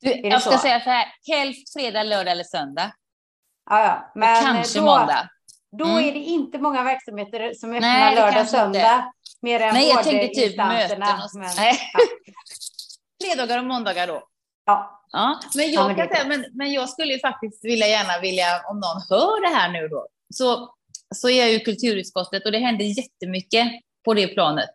Du, 0.00 0.10
jag 0.10 0.42
ska 0.42 0.50
så? 0.50 0.58
säga 0.58 0.80
så 0.80 0.90
här, 0.90 1.06
helst 1.32 1.72
fredag, 1.72 2.02
lördag 2.02 2.32
eller 2.32 2.44
söndag. 2.44 2.92
Ja, 3.70 3.82
ja. 3.82 4.12
Men 4.14 4.42
kanske 4.42 4.78
då, 4.78 4.84
måndag. 4.84 5.28
Då 5.78 5.84
mm. 5.84 6.04
är 6.04 6.12
det 6.12 6.18
inte 6.18 6.58
många 6.58 6.82
verksamheter 6.82 7.54
som 7.54 7.72
öppnar 7.72 7.88
Nej, 7.88 8.14
lördag 8.14 8.48
söndag. 8.48 9.12
Mer 9.40 9.60
än 9.60 9.74
Nej, 9.74 9.88
jag 9.88 10.04
tänkte 10.04 10.40
typ 10.40 10.56
möten. 10.56 11.02
Och... 11.02 11.30
Men, 11.34 11.50
Nej. 11.56 11.78
Fredagar 13.22 13.58
och 13.58 13.64
måndagar 13.64 14.06
då. 14.06 14.22
Ja. 14.66 15.04
ja 15.12 15.40
men, 15.56 15.72
jag 15.72 15.90
ja, 15.90 15.96
men, 15.96 16.08
säga, 16.08 16.24
men, 16.28 16.44
men 16.52 16.72
jag 16.72 16.88
skulle 16.88 17.12
ju 17.12 17.20
faktiskt 17.20 17.64
vilja 17.64 17.86
gärna 17.86 18.20
vilja, 18.20 18.62
om 18.70 18.80
någon 18.80 19.02
hör 19.08 19.50
det 19.50 19.56
här 19.56 19.68
nu 19.72 19.88
då, 19.88 20.06
så, 20.34 20.74
så 21.14 21.28
är 21.28 21.38
jag 21.38 21.50
ju 21.50 21.58
kulturutskottet 21.58 22.46
och 22.46 22.52
det 22.52 22.58
händer 22.58 22.84
jättemycket 22.84 23.68
på 24.04 24.14
det 24.14 24.28
planet. 24.28 24.70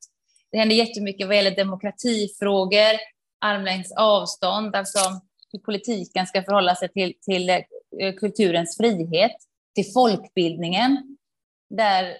Det 0.53 0.59
händer 0.59 0.75
jättemycket 0.75 1.27
vad 1.27 1.35
gäller 1.35 1.55
demokratifrågor, 1.55 2.99
armlängds 3.41 3.91
avstånd, 3.91 4.75
alltså 4.75 4.99
hur 5.51 5.59
politiken 5.59 6.27
ska 6.27 6.43
förhålla 6.43 6.75
sig 6.75 6.89
till, 6.89 7.13
till 7.21 7.49
eh, 7.49 8.13
kulturens 8.17 8.77
frihet, 8.77 9.31
till 9.75 9.93
folkbildningen, 9.93 11.17
där 11.69 12.17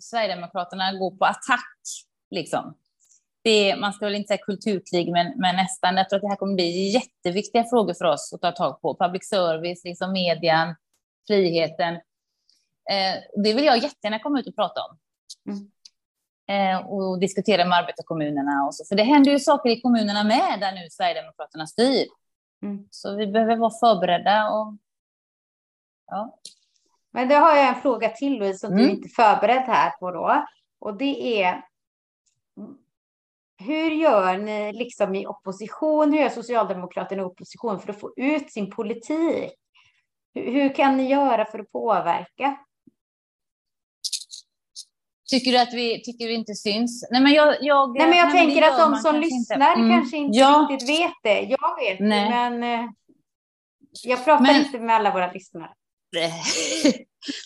Sverigedemokraterna 0.00 0.92
går 0.92 1.10
på 1.10 1.24
attack. 1.24 1.78
Liksom. 2.30 2.74
Det, 3.42 3.76
man 3.76 3.92
ska 3.92 4.04
väl 4.04 4.14
inte 4.14 4.28
säga 4.28 4.44
kulturkrig, 4.44 5.12
men, 5.12 5.32
men 5.36 5.56
nästan. 5.56 5.96
Jag 5.96 6.08
tror 6.08 6.16
att 6.16 6.22
det 6.22 6.28
här 6.28 6.36
kommer 6.36 6.54
bli 6.54 6.88
jätteviktiga 6.88 7.64
frågor 7.64 7.94
för 7.94 8.04
oss 8.04 8.32
att 8.32 8.40
ta 8.40 8.52
tag 8.52 8.80
på. 8.80 8.96
Public 8.96 9.28
service, 9.28 9.84
liksom 9.84 10.12
median, 10.12 10.74
friheten. 11.26 11.94
Eh, 12.90 13.42
det 13.44 13.52
vill 13.52 13.64
jag 13.64 13.78
jättegärna 13.82 14.18
komma 14.18 14.40
ut 14.40 14.46
och 14.46 14.56
prata 14.56 14.80
om. 14.80 14.98
Mm. 15.52 15.71
Eh, 16.52 16.86
och 16.86 17.18
diskutera 17.18 17.64
med 17.64 17.78
arbetarkommunerna. 17.78 18.64
Och 18.66 18.74
så. 18.74 18.84
För 18.84 18.96
det 18.96 19.02
händer 19.02 19.30
ju 19.30 19.38
saker 19.38 19.70
i 19.70 19.80
kommunerna 19.80 20.24
med, 20.24 20.60
där 20.60 20.72
nu 20.72 20.88
Sverigedemokraterna 20.90 21.66
styr. 21.66 22.06
Mm. 22.62 22.88
Så 22.90 23.16
vi 23.16 23.26
behöver 23.26 23.56
vara 23.56 23.70
förberedda. 23.70 24.50
Och, 24.50 24.76
ja. 26.06 26.38
Men 27.10 27.28
då 27.28 27.34
har 27.34 27.56
jag 27.56 27.68
en 27.68 27.82
fråga 27.82 28.08
till 28.08 28.38
Louise 28.38 28.58
som 28.58 28.72
mm. 28.72 28.84
du 28.84 28.90
inte 28.90 29.06
är 29.06 29.24
förberedd 29.24 29.62
här 29.62 29.90
på 29.90 30.10
då. 30.10 30.46
Och 30.78 30.96
det 30.96 31.42
är 31.42 31.62
hur 33.58 33.90
gör 33.90 34.38
ni 34.38 34.72
liksom 34.72 35.14
i 35.14 35.26
opposition? 35.26 36.12
Hur 36.12 36.20
gör 36.20 36.28
Socialdemokraterna 36.28 37.22
i 37.22 37.24
opposition 37.24 37.80
för 37.80 37.92
att 37.92 38.00
få 38.00 38.12
ut 38.16 38.52
sin 38.52 38.70
politik? 38.70 39.52
Hur, 40.34 40.52
hur 40.52 40.74
kan 40.74 40.96
ni 40.96 41.08
göra 41.08 41.44
för 41.44 41.58
att 41.58 41.72
påverka? 41.72 42.56
Tycker 45.32 45.52
du 45.52 45.58
att 45.58 45.74
vi 45.74 46.02
tycker 46.02 46.26
vi 46.26 46.34
inte 46.34 46.54
syns? 46.54 47.08
Nej, 47.10 47.22
men 47.22 47.32
jag, 47.32 47.56
jag, 47.60 47.98
nej, 47.98 48.08
men 48.08 48.18
jag 48.18 48.28
nej, 48.28 48.46
tänker 48.46 48.62
att 48.62 48.78
de 48.78 48.96
som 48.96 49.20
lyssnar 49.20 49.56
inte. 49.56 49.80
Mm. 49.80 49.90
kanske 49.90 50.16
inte 50.16 50.38
ja. 50.38 50.68
riktigt 50.70 50.88
vet 50.88 51.12
det. 51.22 51.40
Jag 51.40 51.76
vet 51.76 52.00
nej. 52.00 52.30
men 52.30 52.62
eh, 52.62 52.90
jag 54.02 54.24
pratar 54.24 54.42
men... 54.42 54.56
inte 54.56 54.78
med 54.78 54.96
alla 54.96 55.12
våra 55.12 55.32
lyssnare. 55.32 55.70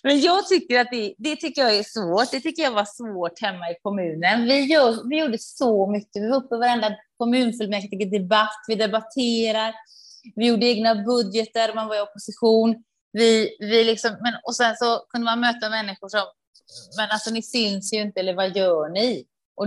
Men 0.02 0.20
jag 0.20 0.48
tycker 0.48 0.80
att 0.80 0.88
det, 0.90 1.14
det 1.18 1.36
tycker 1.36 1.62
jag 1.62 1.76
är 1.76 1.82
svårt. 1.82 2.30
Det 2.30 2.40
tycker 2.40 2.62
jag 2.62 2.70
var 2.70 2.84
svårt 2.84 3.40
hemma 3.40 3.70
i 3.70 3.74
kommunen. 3.82 4.44
Vi, 4.44 4.60
gör, 4.60 5.08
vi 5.08 5.18
gjorde 5.18 5.38
så 5.38 5.90
mycket. 5.90 6.22
Vi 6.22 6.28
var 6.28 6.36
uppe 6.36 6.54
i 6.54 6.58
varenda 6.58 6.96
kommunfullmäktige 7.16 8.04
debatt. 8.04 8.64
Vi 8.68 8.74
debatterar. 8.74 9.74
Vi 10.36 10.46
gjorde 10.46 10.66
egna 10.66 10.94
budgetar. 10.94 11.74
Man 11.74 11.88
var 11.88 11.96
i 11.96 12.00
opposition. 12.00 12.84
Vi, 13.12 13.56
vi 13.60 13.84
liksom, 13.84 14.10
men, 14.10 14.34
och 14.44 14.56
sen 14.56 14.76
så 14.76 14.98
kunde 15.08 15.24
man 15.24 15.40
möta 15.40 15.70
människor 15.70 16.08
som, 16.08 16.22
men 16.96 17.10
alltså 17.10 17.30
ni 17.30 17.42
syns 17.42 17.92
ju 17.92 18.00
inte, 18.00 18.20
eller 18.20 18.34
vad 18.34 18.56
gör 18.56 18.88
ni? 18.88 19.26
Och 19.54 19.66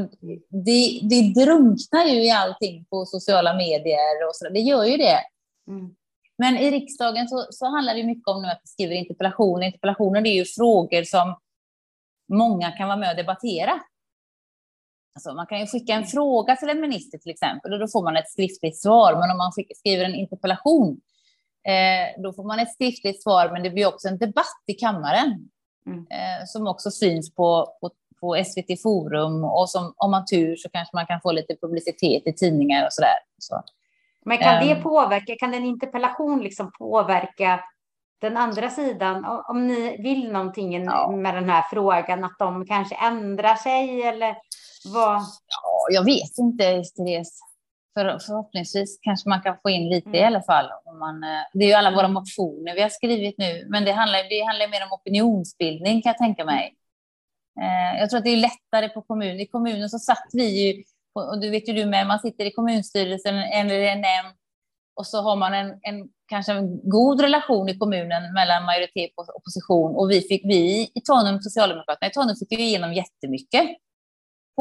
det, 0.50 1.00
det 1.04 1.44
drunknar 1.44 2.06
ju 2.06 2.26
i 2.26 2.32
allting 2.32 2.86
på 2.86 3.06
sociala 3.06 3.54
medier 3.54 4.28
och 4.28 4.36
så. 4.36 4.50
Det 4.50 4.60
gör 4.60 4.84
ju 4.84 4.98
det. 4.98 5.20
Mm. 5.68 5.96
Men 6.38 6.58
i 6.58 6.72
riksdagen 6.72 7.28
så, 7.28 7.48
så 7.50 7.66
handlar 7.66 7.96
det 7.96 8.04
mycket 8.04 8.28
om 8.28 8.42
nu 8.42 8.48
att 8.48 8.62
vi 8.64 8.68
skriver 8.68 8.96
interpellationer. 8.96 9.66
Interpellationer 9.66 10.22
det 10.22 10.30
är 10.30 10.36
ju 10.36 10.46
frågor 10.46 11.04
som 11.04 11.40
många 12.34 12.72
kan 12.72 12.88
vara 12.88 12.98
med 12.98 13.10
och 13.10 13.16
debattera. 13.16 13.80
Alltså 15.16 15.34
man 15.34 15.48
kan 15.48 15.60
ju 15.60 15.68
skicka 15.68 15.94
en 15.94 16.06
fråga 16.06 16.56
till 16.56 16.70
en 16.70 16.82
minister 16.82 17.18
till 17.18 17.32
exempel 17.32 17.74
och 17.74 17.80
då 17.80 17.88
får 17.88 18.04
man 18.04 18.18
ett 18.18 18.30
skriftligt 18.30 18.82
svar. 18.82 19.14
Men 19.14 19.32
om 19.32 19.38
man 19.38 19.52
skriver 19.76 20.06
en 20.06 20.16
interpellation, 20.16 21.02
eh, 21.68 22.22
då 22.22 22.34
får 22.34 22.44
man 22.44 22.60
ett 22.60 22.74
skriftligt 22.74 23.24
svar, 23.24 23.50
men 23.54 23.64
det 23.64 23.70
blir 23.70 23.88
också 23.88 24.08
en 24.08 24.18
debatt 24.18 24.64
i 24.68 24.74
kammaren 24.74 25.50
mm. 25.92 26.06
eh, 26.10 26.46
som 26.46 26.68
också 26.68 26.92
syns 26.92 27.36
på, 27.36 27.68
på, 27.82 27.90
på, 28.20 28.44
SVT 28.46 28.82
Forum 28.82 29.44
och 29.44 29.70
som 29.70 29.94
om 29.98 30.12
man 30.12 30.26
tur 30.26 30.56
så 30.56 30.70
kanske 30.70 30.96
man 30.96 31.06
kan 31.06 31.22
få 31.22 31.32
lite 31.32 31.56
publicitet 31.62 32.28
i 32.28 32.34
tidningar 32.34 32.86
och 32.86 32.94
sådär. 32.94 33.18
Så. 33.38 33.64
Men 34.26 34.38
kan 34.38 34.66
det 34.66 34.72
ehm. 34.72 34.84
påverka, 34.84 35.36
kan 35.40 35.54
en 35.54 35.66
interpellation 35.66 36.42
liksom 36.42 36.72
påverka 36.72 37.60
den 38.22 38.38
andra 38.38 38.70
sidan? 38.70 39.26
Om 39.48 39.68
ni 39.68 39.98
vill 40.02 40.32
någonting 40.32 40.84
ja. 40.84 41.12
med 41.12 41.36
den 41.36 41.50
här 41.50 41.66
frågan, 41.72 42.24
att 42.24 42.40
de 42.40 42.66
kanske 42.66 42.96
ändrar 42.96 43.56
sig 43.56 44.02
eller 44.02 44.36
vad? 44.94 45.22
Ja, 45.48 45.88
jag 45.92 46.04
vet 46.04 46.38
inte, 46.38 46.64
Therese. 46.64 47.40
För, 48.00 48.20
förhoppningsvis 48.20 49.00
kanske 49.02 49.30
man 49.30 49.42
kan 49.42 49.58
få 49.62 49.70
in 49.70 49.90
lite 49.90 50.10
mm. 50.10 50.22
i 50.22 50.24
alla 50.24 50.42
fall. 50.42 50.66
Om 50.86 51.00
man, 51.00 51.24
eh, 51.24 51.44
det 51.54 51.66
är 51.66 51.68
ju 51.68 51.74
alla 51.74 51.92
våra 51.92 52.08
motioner 52.08 52.76
vi 52.76 52.82
har 52.82 52.90
skrivit 52.90 53.38
nu, 53.38 53.68
men 53.70 53.86
det 53.86 53.92
handlar, 53.92 54.30
det 54.30 54.46
handlar 54.46 54.68
mer 54.68 54.84
om 54.84 54.94
opinionsbildning 54.94 56.02
kan 56.02 56.10
jag 56.10 56.18
tänka 56.18 56.46
mig. 56.46 56.76
Eh, 57.62 58.00
jag 58.00 58.10
tror 58.10 58.18
att 58.18 58.24
det 58.24 58.30
är 58.30 58.38
lättare 58.38 58.90
på 58.90 59.02
kommunen. 59.02 59.40
I 59.40 59.48
kommunen 59.48 59.90
så 59.90 60.00
satt 60.00 60.30
vi 60.34 60.46
ju 60.46 60.84
och 61.14 61.42
du 61.42 61.50
vet 61.50 61.70
ju 61.70 61.74
du 61.74 61.86
med, 61.86 62.08
man 62.08 62.20
sitter 62.20 62.46
i 62.46 62.52
kommunstyrelsen 62.52 63.36
eller 63.36 63.80
en 63.80 64.02
nämnd 64.02 64.36
och 64.96 65.08
så 65.08 65.22
har 65.22 65.36
man 65.36 65.54
en, 65.54 65.80
en, 65.82 66.10
kanske 66.28 66.52
en 66.52 66.90
god 66.90 67.22
relation 67.22 67.70
i 67.70 67.78
kommunen 67.78 68.34
mellan 68.34 68.66
majoritet 68.66 69.12
och 69.16 69.36
opposition. 69.36 69.96
Och 69.96 70.12
vi, 70.12 70.22
fick, 70.22 70.46
vi 70.46 70.92
i 70.96 71.02
Tanum, 71.06 71.42
Socialdemokraterna 71.42 72.10
i 72.10 72.14
Tanum 72.14 72.36
fick 72.36 72.52
ju 72.52 72.66
igenom 72.66 72.94
jättemycket 72.94 73.70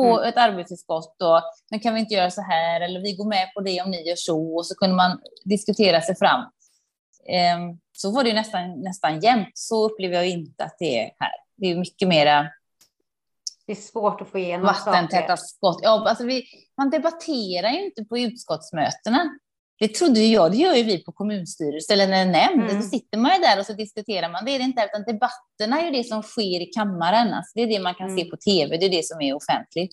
på 0.03 0.19
mm. 0.19 0.29
ett 0.29 0.37
arbetsutskott. 0.37 1.23
Och, 1.23 1.43
men 1.71 1.81
kan 1.81 1.95
vi 1.95 2.01
inte 2.01 2.15
göra 2.15 2.31
så 2.31 2.43
här? 2.43 2.81
Eller 2.81 3.01
vi 3.01 3.17
går 3.17 3.29
med 3.29 3.55
på 3.55 3.61
det 3.61 3.83
om 3.83 3.91
ni 3.91 4.09
gör 4.09 4.17
så. 4.17 4.57
Och 4.57 4.67
så 4.67 4.75
kunde 4.75 4.97
man 4.97 5.21
diskutera 5.45 6.01
sig 6.01 6.17
fram. 6.17 6.41
Um, 6.41 7.81
så 7.93 8.11
var 8.11 8.25
det 8.25 8.33
nästan, 8.33 8.81
nästan 8.81 9.21
jämnt. 9.21 9.51
Så 9.55 9.85
upplever 9.85 10.15
jag 10.15 10.29
inte 10.29 10.65
att 10.65 10.77
det 10.79 11.01
är 11.01 11.11
här. 11.19 11.33
Det 11.57 11.67
är 11.67 11.77
mycket 11.77 12.09
mera 12.09 12.49
det 13.69 13.73
är 13.73 13.77
svårt 13.77 14.21
att 14.21 14.29
få 14.29 14.39
igenom 14.39 14.67
Vattentäta 14.67 15.37
skott. 15.37 15.81
Ja, 15.83 16.09
alltså 16.09 16.25
vi, 16.25 16.45
man 16.77 16.91
debatterar 16.91 17.71
ju 17.71 17.85
inte 17.85 18.05
på 18.05 18.19
utskottsmötena. 18.19 19.39
Det 19.79 19.89
trodde 19.89 20.21
jag, 20.21 20.53
det 20.53 20.57
gör 20.57 20.75
ju 20.75 20.83
vi 20.83 21.05
på 21.05 21.13
kommunstyrelse 21.13 21.93
eller 21.93 22.13
en 22.13 22.33
nämnd. 22.33 22.63
Mm. 22.63 22.77
Då 22.77 22.83
sitter 22.83 23.19
man 23.19 23.33
ju 23.33 23.39
där 23.39 23.59
och 23.59 23.67
så 23.67 23.73
diskuterar 23.73 24.29
man. 24.29 24.45
Det 24.45 24.51
är 24.51 24.59
det 24.59 24.65
inte, 24.65 24.85
utan 24.85 25.05
debatterna 25.15 25.81
är 25.81 25.85
ju 25.85 25.91
det 25.91 26.05
som 26.05 26.23
sker 26.23 26.61
i 26.61 26.67
kammaren. 26.67 27.35
Alltså 27.35 27.53
det 27.55 27.63
är 27.63 27.67
det 27.67 27.81
man 27.81 27.95
kan 27.95 28.09
mm. 28.09 28.19
se 28.19 28.25
på 28.25 28.37
tv, 28.37 28.77
det 28.77 28.87
är 28.87 28.91
det 28.91 29.07
som 29.07 29.21
är 29.21 29.35
offentligt. 29.35 29.93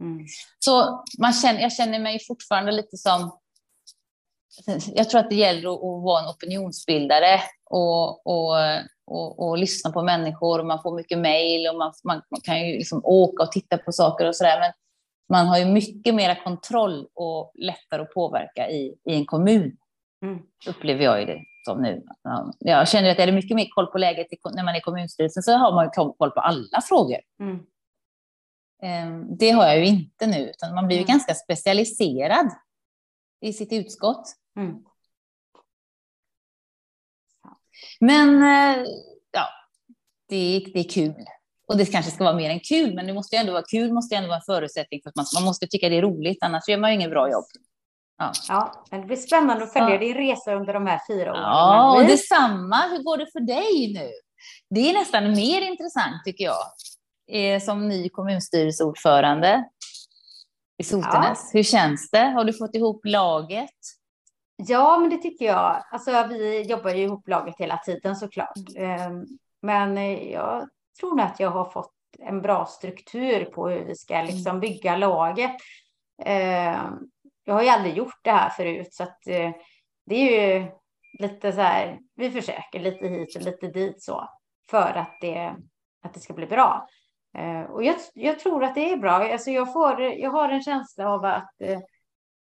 Mm. 0.00 0.26
Så 0.58 1.04
man 1.18 1.32
känner, 1.32 1.60
jag 1.60 1.72
känner 1.72 1.98
mig 1.98 2.18
fortfarande 2.28 2.72
lite 2.72 2.96
som... 2.96 3.38
Jag 4.86 5.10
tror 5.10 5.20
att 5.20 5.30
det 5.30 5.36
gäller 5.36 5.68
att, 5.68 5.74
att 5.74 6.02
vara 6.04 6.22
en 6.22 6.28
opinionsbildare 6.28 7.40
och, 7.70 8.26
och 8.26 8.56
och, 9.10 9.48
och 9.48 9.58
lyssna 9.58 9.90
på 9.90 10.02
människor. 10.02 10.62
Man 10.62 10.82
får 10.82 10.96
mycket 10.96 11.18
mejl 11.18 11.68
och 11.68 11.78
man, 11.78 11.92
man, 12.04 12.22
man, 12.30 12.40
kan 12.40 12.68
ju 12.68 12.72
liksom 12.72 13.00
åka 13.04 13.42
och 13.42 13.52
titta 13.52 13.78
på 13.78 13.92
saker 13.92 14.26
och 14.26 14.36
sådär. 14.36 14.60
Men 14.60 14.72
man 15.28 15.46
har 15.46 15.58
ju 15.58 15.64
mycket 15.64 16.14
mera 16.14 16.42
kontroll 16.42 17.08
och 17.14 17.52
lättare 17.54 18.02
att 18.02 18.14
påverka 18.14 18.70
i, 18.70 18.94
i 19.04 19.14
en 19.14 19.26
kommun. 19.26 19.76
Mm. 20.22 20.42
Upplever 20.68 21.04
jag 21.04 21.20
ju 21.20 21.26
det 21.26 21.44
som 21.64 21.82
nu. 21.82 22.02
Jag 22.58 22.88
känner 22.88 23.10
att 23.10 23.18
är 23.18 23.26
det 23.26 23.32
mycket 23.32 23.56
mer 23.56 23.68
koll 23.70 23.86
på 23.86 23.98
läget 23.98 24.26
när 24.54 24.64
man 24.64 24.74
är 24.74 24.80
kommunstyrelsen 24.80 25.42
så 25.42 25.52
har 25.52 25.74
man 25.74 25.84
ju 25.84 25.90
koll 25.90 26.30
på 26.30 26.40
alla 26.40 26.80
frågor. 26.88 27.18
Mm. 27.40 27.66
Ehm, 28.82 29.36
det 29.36 29.50
har 29.50 29.66
jag 29.66 29.78
ju 29.78 29.86
inte 29.86 30.26
nu, 30.26 30.50
utan 30.50 30.74
man 30.74 30.86
blir 30.86 30.96
ju 30.96 31.02
mm. 31.02 31.12
ganska 31.12 31.34
specialiserad 31.34 32.50
i 33.40 33.52
sitt 33.52 33.72
utskott. 33.72 34.36
Mm. 34.56 34.84
Men 38.00 38.42
eh, 38.42 38.86
ja, 39.30 39.48
det, 40.28 40.64
det 40.74 40.80
är 40.80 40.90
kul. 40.90 41.24
Och 41.68 41.76
det 41.76 41.86
kanske 41.86 42.10
ska 42.10 42.24
vara 42.24 42.36
mer 42.36 42.50
än 42.50 42.60
kul, 42.60 42.94
men 42.94 43.06
det 43.06 43.12
måste 43.12 43.36
ju 43.36 43.40
ändå 43.40 43.52
vara 43.52 43.64
kul, 43.70 43.92
måste 43.92 44.16
ändå 44.16 44.28
vara 44.28 44.36
en 44.36 44.42
förutsättning 44.46 45.00
för 45.02 45.10
att 45.10 45.16
man, 45.16 45.26
man 45.34 45.44
måste 45.44 45.66
tycka 45.66 45.88
det 45.88 45.98
är 45.98 46.02
roligt, 46.02 46.38
annars 46.40 46.68
gör 46.68 46.78
man 46.78 46.90
ju 46.90 46.96
inget 46.96 47.10
bra 47.10 47.30
jobb. 47.30 47.44
Ja. 48.18 48.32
ja, 48.48 48.84
men 48.90 49.00
det 49.00 49.06
blir 49.06 49.16
spännande 49.16 49.64
att 49.64 49.72
följa 49.72 49.94
ja. 49.94 49.98
din 49.98 50.14
resa 50.14 50.54
under 50.54 50.72
de 50.72 50.86
här 50.86 51.00
fyra 51.08 51.32
åren. 51.32 51.42
Ja, 51.42 51.96
och 51.96 52.06
detsamma. 52.06 52.76
Hur 52.76 53.02
går 53.02 53.16
det 53.16 53.26
för 53.32 53.40
dig 53.40 53.92
nu? 53.94 54.10
Det 54.70 54.90
är 54.90 54.94
nästan 54.94 55.30
mer 55.30 55.62
intressant 55.62 56.24
tycker 56.24 56.44
jag, 56.44 56.64
eh, 57.30 57.60
som 57.60 57.88
ny 57.88 58.08
kommunstyrelseordförande 58.08 59.64
i 60.78 60.84
Sotenäs. 60.84 61.40
Ja. 61.44 61.50
Hur 61.52 61.62
känns 61.62 62.10
det? 62.10 62.24
Har 62.24 62.44
du 62.44 62.52
fått 62.52 62.74
ihop 62.74 63.00
laget? 63.04 63.70
Ja, 64.56 64.98
men 64.98 65.10
det 65.10 65.16
tycker 65.16 65.44
jag. 65.44 65.84
Alltså, 65.90 66.26
vi 66.28 66.62
jobbar 66.62 66.90
ju 66.90 67.02
ihop 67.02 67.28
laget 67.28 67.54
hela 67.58 67.76
tiden 67.76 68.16
såklart. 68.16 68.58
Ehm, 68.76 69.26
men 69.62 69.96
jag 70.30 70.68
tror 71.00 71.16
nog 71.16 71.26
att 71.26 71.40
jag 71.40 71.50
har 71.50 71.70
fått 71.70 71.94
en 72.18 72.42
bra 72.42 72.66
struktur 72.66 73.44
på 73.44 73.68
hur 73.68 73.84
vi 73.84 73.94
ska 73.94 74.14
mm. 74.14 74.26
liksom 74.26 74.60
bygga 74.60 74.96
laget. 74.96 75.56
Ehm, 76.24 76.94
jag 77.44 77.54
har 77.54 77.62
ju 77.62 77.68
aldrig 77.68 77.96
gjort 77.96 78.20
det 78.22 78.30
här 78.30 78.50
förut, 78.50 78.94
så 78.94 79.02
att 79.02 79.26
eh, 79.26 79.50
det 80.06 80.14
är 80.14 80.58
ju 80.58 80.70
lite 81.18 81.52
så 81.52 81.60
här. 81.60 81.98
Vi 82.14 82.30
försöker 82.30 82.80
lite 82.80 83.08
hit 83.08 83.36
och 83.36 83.42
lite 83.42 83.66
dit 83.66 84.02
så 84.02 84.28
för 84.70 84.96
att 84.96 85.18
det, 85.20 85.54
att 86.02 86.14
det 86.14 86.20
ska 86.20 86.32
bli 86.32 86.46
bra. 86.46 86.88
Ehm, 87.34 87.64
och 87.66 87.84
jag, 87.84 87.96
jag 88.14 88.38
tror 88.38 88.64
att 88.64 88.74
det 88.74 88.92
är 88.92 88.96
bra. 88.96 89.12
Alltså 89.12 89.50
jag, 89.50 89.72
får, 89.72 90.00
jag 90.00 90.30
har 90.30 90.48
en 90.48 90.62
känsla 90.62 91.08
av 91.08 91.24
att 91.24 91.60
eh, 91.60 91.78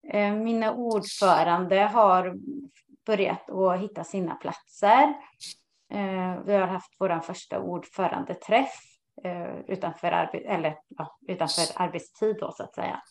Eh, 0.09 0.35
mina 0.35 0.73
ordförande 0.73 1.80
har 1.80 2.37
börjat 3.07 3.50
att 3.50 3.80
hitta 3.80 4.04
sina 4.04 4.35
platser. 4.35 5.14
Eh, 5.90 6.42
vi 6.44 6.54
har 6.54 6.66
haft 6.66 6.97
vår 6.99 7.20
första 7.20 7.61
ordförandeträff 7.61 8.75
eh, 9.25 9.56
utanför, 9.68 10.12
arbe 10.12 10.38
eller, 10.38 10.76
ja, 10.88 11.18
utanför 11.28 11.82
arbetstid 11.82 12.37
då, 12.40 12.52
så 12.52 12.62
att 12.62 12.75
säga. 12.75 13.02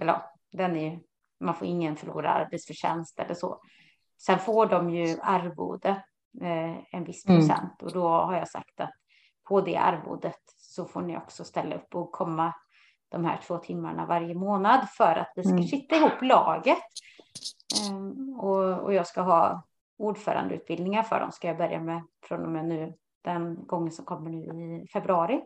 Eller, 0.00 0.12
ja, 0.12 0.32
den 0.52 0.76
är, 0.76 1.00
man 1.40 1.54
får 1.54 1.66
ingen 1.66 1.96
förlorad 1.96 2.42
arbetsförtjänst 2.42 3.18
eller 3.18 3.34
så. 3.34 3.60
Sen 4.18 4.38
får 4.38 4.66
de 4.66 4.90
ju 4.90 5.20
arvode, 5.22 6.04
en 6.90 7.04
viss 7.04 7.26
mm. 7.26 7.38
procent, 7.38 7.82
mm. 7.82 7.86
och 7.86 7.92
då 7.92 8.08
har 8.08 8.36
jag 8.36 8.48
sagt 8.48 8.80
att 8.80 8.92
på 9.48 9.60
det 9.60 9.76
arvodet 9.76 10.40
så 10.56 10.84
får 10.84 11.02
ni 11.02 11.16
också 11.16 11.44
ställa 11.44 11.76
upp 11.76 11.94
och 11.94 12.12
komma 12.12 12.52
de 13.08 13.24
här 13.24 13.40
två 13.46 13.58
timmarna 13.58 14.06
varje 14.06 14.34
månad 14.34 14.88
för 14.90 15.16
att 15.16 15.32
vi 15.36 15.42
ska 15.42 15.52
mm. 15.52 15.64
sitta 15.64 15.96
ihop 15.96 16.22
laget. 16.22 16.78
Och, 18.38 18.84
och, 18.84 18.94
jag 18.94 19.06
ska 19.06 19.20
ha 19.20 19.62
ordförandeutbildningar 19.98 21.02
för 21.02 21.20
dem 21.20 21.32
ska 21.32 21.48
jag 21.48 21.56
börja 21.56 21.80
med 21.80 22.02
från 22.22 22.44
och 22.44 22.50
med 22.50 22.64
nu 22.64 22.94
den 23.24 23.66
gången 23.66 23.92
som 23.92 24.04
kommer 24.04 24.30
nu 24.30 24.82
i 24.82 24.88
februari. 24.92 25.40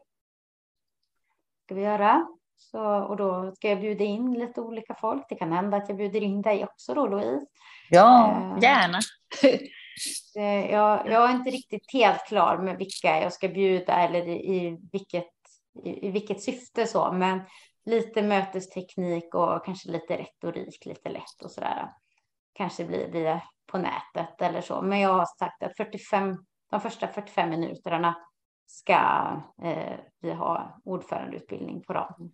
Ska 1.64 1.74
vi 1.74 1.82
göra. 1.82 2.26
Så, 2.56 2.82
och 2.82 3.16
då 3.16 3.52
ska 3.54 3.68
jag 3.68 3.80
bjuda 3.80 4.04
in 4.04 4.34
lite 4.34 4.60
olika 4.60 4.94
folk. 4.94 5.24
Det 5.28 5.34
kan 5.34 5.52
hända 5.52 5.76
att 5.76 5.88
jag 5.88 5.98
bjuder 5.98 6.20
in 6.20 6.42
dig 6.42 6.64
också 6.64 6.94
då 6.94 7.06
Louise. 7.06 7.46
Ja, 7.90 8.36
uh, 8.56 8.62
gärna. 8.62 8.98
jag, 10.70 11.12
jag 11.12 11.30
är 11.30 11.34
inte 11.34 11.50
riktigt 11.50 11.92
helt 11.92 12.26
klar 12.26 12.58
med 12.58 12.78
vilka 12.78 13.20
jag 13.20 13.32
ska 13.32 13.48
bjuda 13.48 13.92
eller 13.92 14.28
i, 14.28 14.56
i 14.56 14.78
vilket 14.92 15.28
i, 15.84 16.06
i 16.06 16.10
vilket 16.10 16.42
syfte 16.42 16.86
så, 16.86 17.12
men 17.12 17.40
lite 17.84 18.22
mötesteknik 18.22 19.34
och 19.34 19.64
kanske 19.64 19.90
lite 19.90 20.16
retorik, 20.16 20.86
lite 20.86 21.08
lätt 21.08 21.42
och 21.44 21.50
så 21.50 21.60
där. 21.60 21.88
Kanske 22.52 22.84
blir 22.84 23.08
det 23.08 23.42
på 23.68 23.78
nätet 23.78 24.42
eller 24.42 24.60
så, 24.60 24.82
men 24.82 25.00
jag 25.00 25.12
har 25.12 25.26
sagt 25.38 25.62
att 25.62 25.76
45, 25.76 26.36
de 26.70 26.80
första 26.80 27.08
45 27.08 27.50
minuterna 27.50 28.14
ska 28.66 29.00
eh, 29.62 29.98
vi 30.20 30.32
ha 30.32 30.80
ordförandeutbildning 30.84 31.82
på 31.82 31.92
dem. 31.92 32.32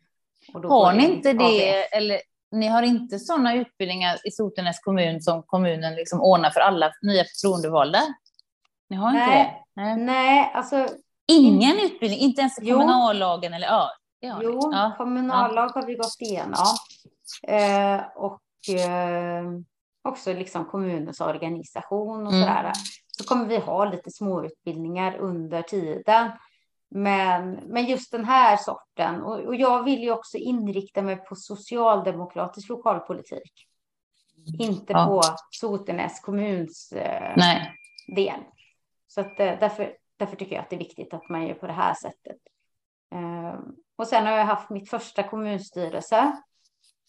har 0.53 0.93
ni 0.93 1.05
inte 1.05 1.33
det, 1.33 1.97
eller 1.97 2.21
ni 2.51 2.69
har 2.69 2.83
inte 2.83 3.19
sådana 3.19 3.55
utbildningar 3.55 4.19
i 4.25 4.31
Sotenäs 4.31 4.81
kommun 4.81 5.23
som 5.23 5.43
kommunen 5.43 5.95
liksom 5.95 6.21
ordnar 6.21 6.51
för 6.51 6.61
alla 6.61 6.93
nya 7.03 7.25
förtroendevalda? 7.25 8.01
Ni 8.89 8.97
har 8.97 9.09
inte 9.09 9.27
nej, 9.27 9.65
det? 9.75 9.83
Nej, 9.83 9.97
nej 9.97 10.51
alltså 10.55 10.89
Ingen 11.27 11.81
utbildning, 11.81 12.21
inte 12.21 12.41
ens 12.41 12.59
i 12.59 12.71
kommunallagen? 12.71 13.55
Eller, 13.55 13.67
ja, 13.67 13.91
jo, 14.21 14.61
ja. 14.73 14.95
kommunallag 14.99 15.69
har 15.69 15.87
vi 15.87 15.95
gått 15.95 16.21
igenom. 16.21 16.67
Eh, 17.43 18.01
och 18.17 18.75
eh, 18.75 19.45
också 20.05 20.33
liksom 20.33 20.65
kommunens 20.65 21.21
organisation 21.21 22.27
och 22.27 22.33
mm. 22.33 22.45
sådär. 22.45 22.73
Så 23.07 23.25
kommer 23.25 23.47
vi 23.47 23.59
ha 23.59 23.85
lite 23.85 24.11
småutbildningar 24.11 25.17
under 25.17 25.63
tiden. 25.63 26.31
Men, 26.91 27.51
men 27.67 27.85
just 27.85 28.13
den 28.13 28.25
här 28.25 28.57
sorten, 28.57 29.23
och, 29.23 29.41
och 29.41 29.55
jag 29.55 29.83
vill 29.83 30.03
ju 30.03 30.11
också 30.11 30.37
inrikta 30.37 31.03
mig 31.03 31.17
på 31.17 31.37
socialdemokratisk 31.37 32.69
lokalpolitik. 32.69 33.53
Inte 34.59 34.93
ja. 34.93 35.07
på 35.07 35.23
Sotenäs 35.51 36.21
kommuns 36.21 36.93
eh, 36.93 37.37
del. 38.17 38.41
Så 39.07 39.21
att, 39.21 39.41
eh, 39.41 39.59
därför, 39.61 39.97
Därför 40.17 40.37
tycker 40.37 40.55
jag 40.57 40.63
att 40.63 40.71
det 40.71 40.77
är 40.77 40.79
viktigt 40.79 41.15
att 41.15 41.29
man 41.29 41.47
gör 41.47 41.55
på 41.55 41.67
det 41.67 41.73
här 41.73 41.95
sättet. 41.95 42.39
Ehm, 43.11 43.77
och 43.97 44.07
sen 44.07 44.27
har 44.27 44.33
jag 44.33 44.45
haft 44.45 44.71
mitt 44.71 44.91
första 44.91 45.23
kommunstyrelse 45.23 46.43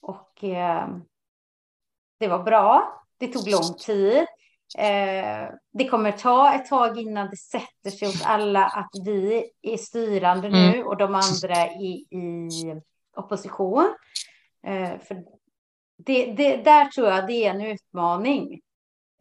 och 0.01 0.43
ehm, 0.43 1.01
det 2.19 2.27
var 2.27 2.43
bra. 2.43 3.01
Det 3.17 3.27
tog 3.27 3.47
lång 3.47 3.73
tid. 3.85 4.25
Ehm, 4.77 5.51
det 5.73 5.87
kommer 5.89 6.11
ta 6.11 6.53
ett 6.53 6.65
tag 6.65 6.97
innan 6.97 7.29
det 7.29 7.37
sätter 7.37 7.89
sig 7.89 8.07
hos 8.07 8.25
alla 8.25 8.65
att 8.65 8.89
vi 9.05 9.51
är 9.61 9.77
styrande 9.77 10.49
nu 10.49 10.73
mm. 10.73 10.87
och 10.87 10.97
de 10.97 11.15
andra 11.15 11.67
i, 11.67 12.05
i 12.11 12.49
opposition. 13.17 13.95
För 15.07 15.23
det, 15.97 16.25
det, 16.25 16.57
där 16.57 16.85
tror 16.85 17.07
jag 17.07 17.27
det 17.27 17.45
är 17.45 17.49
en 17.49 17.61
utmaning. 17.61 18.61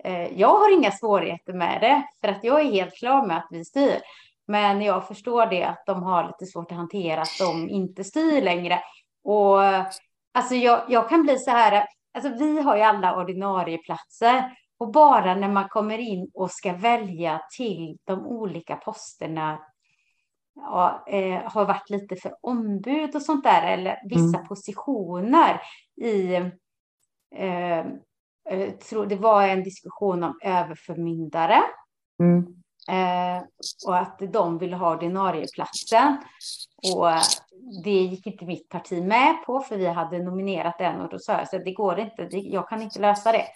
Eh, 0.05 0.41
jag 0.41 0.59
har 0.59 0.75
inga 0.75 0.91
svårigheter 0.91 1.53
med 1.53 1.81
det, 1.81 2.03
för 2.21 2.29
att 2.29 2.45
jag 2.45 2.61
är 2.61 2.71
helt 2.71 2.95
klar 2.95 3.27
med 3.27 3.37
att 3.37 3.49
vi 3.51 3.65
styr. 3.65 4.01
Men 4.47 4.83
jag 4.83 5.09
förstår 5.09 5.47
det 5.47 5.65
att 5.65 5.87
de 5.87 6.03
har 6.03 6.27
lite 6.27 6.53
svårt 6.53 6.71
att 6.71 6.77
hantera 6.77 7.23
att 7.23 7.39
de 7.39 7.69
inte 7.69 8.05
styr 8.05 8.43
längre. 8.43 8.81
Och 9.25 9.61
alltså 10.33 10.55
jag, 10.55 10.83
jag 10.89 11.09
kan 11.09 11.23
bli 11.23 11.39
så 11.39 11.51
här, 11.51 11.87
alltså 12.15 12.45
vi 12.45 12.61
har 12.61 12.77
ju 12.77 12.83
alla 12.83 13.17
ordinarie 13.17 13.79
platser 13.79 14.57
och 14.79 14.93
bara 14.93 15.35
när 15.35 15.49
man 15.49 15.69
kommer 15.69 15.99
in 15.99 16.31
och 16.35 16.51
ska 16.51 16.73
välja 16.73 17.41
till 17.57 17.99
de 18.05 18.27
olika 18.27 18.77
posterna 18.77 19.59
ja, 20.55 21.05
eh, 21.09 21.53
har 21.53 21.67
varit 21.67 21.91
lite 21.91 22.17
för 22.17 22.37
ombud 22.41 23.17
och 23.17 23.23
sånt 23.23 23.45
där, 23.45 23.63
eller 23.63 23.99
vissa 24.09 24.39
mm. 24.39 24.49
positioner 24.49 25.61
i 25.97 26.35
eh, 27.37 27.87
Eh, 28.51 29.07
det 29.09 29.17
var 29.17 29.49
en 29.49 29.63
diskussion 29.63 30.23
om 30.23 30.39
överförmyndare. 30.43 31.63
Mm. 32.23 32.47
Eh, 32.89 33.43
och 33.87 33.99
att 33.99 34.19
de 34.33 34.59
ville 34.59 34.77
ha 34.77 34.95
ordinarieplatsen. 34.95 36.17
Och 36.95 37.09
det 37.85 37.91
gick 37.91 38.27
inte 38.27 38.45
mitt 38.45 38.69
parti 38.69 39.03
med 39.03 39.37
på, 39.47 39.61
för 39.61 39.77
vi 39.77 39.87
hade 39.87 40.19
nominerat 40.19 40.79
den 40.79 41.01
och 41.01 41.09
då 41.09 41.19
sa 41.19 41.33
jag 41.33 41.43
att 41.43 41.65
det 41.65 41.73
går 41.73 41.99
inte, 41.99 42.25
det, 42.25 42.39
jag 42.39 42.69
kan 42.69 42.83
inte 42.83 43.01
lösa 43.01 43.33
det. 43.33 43.47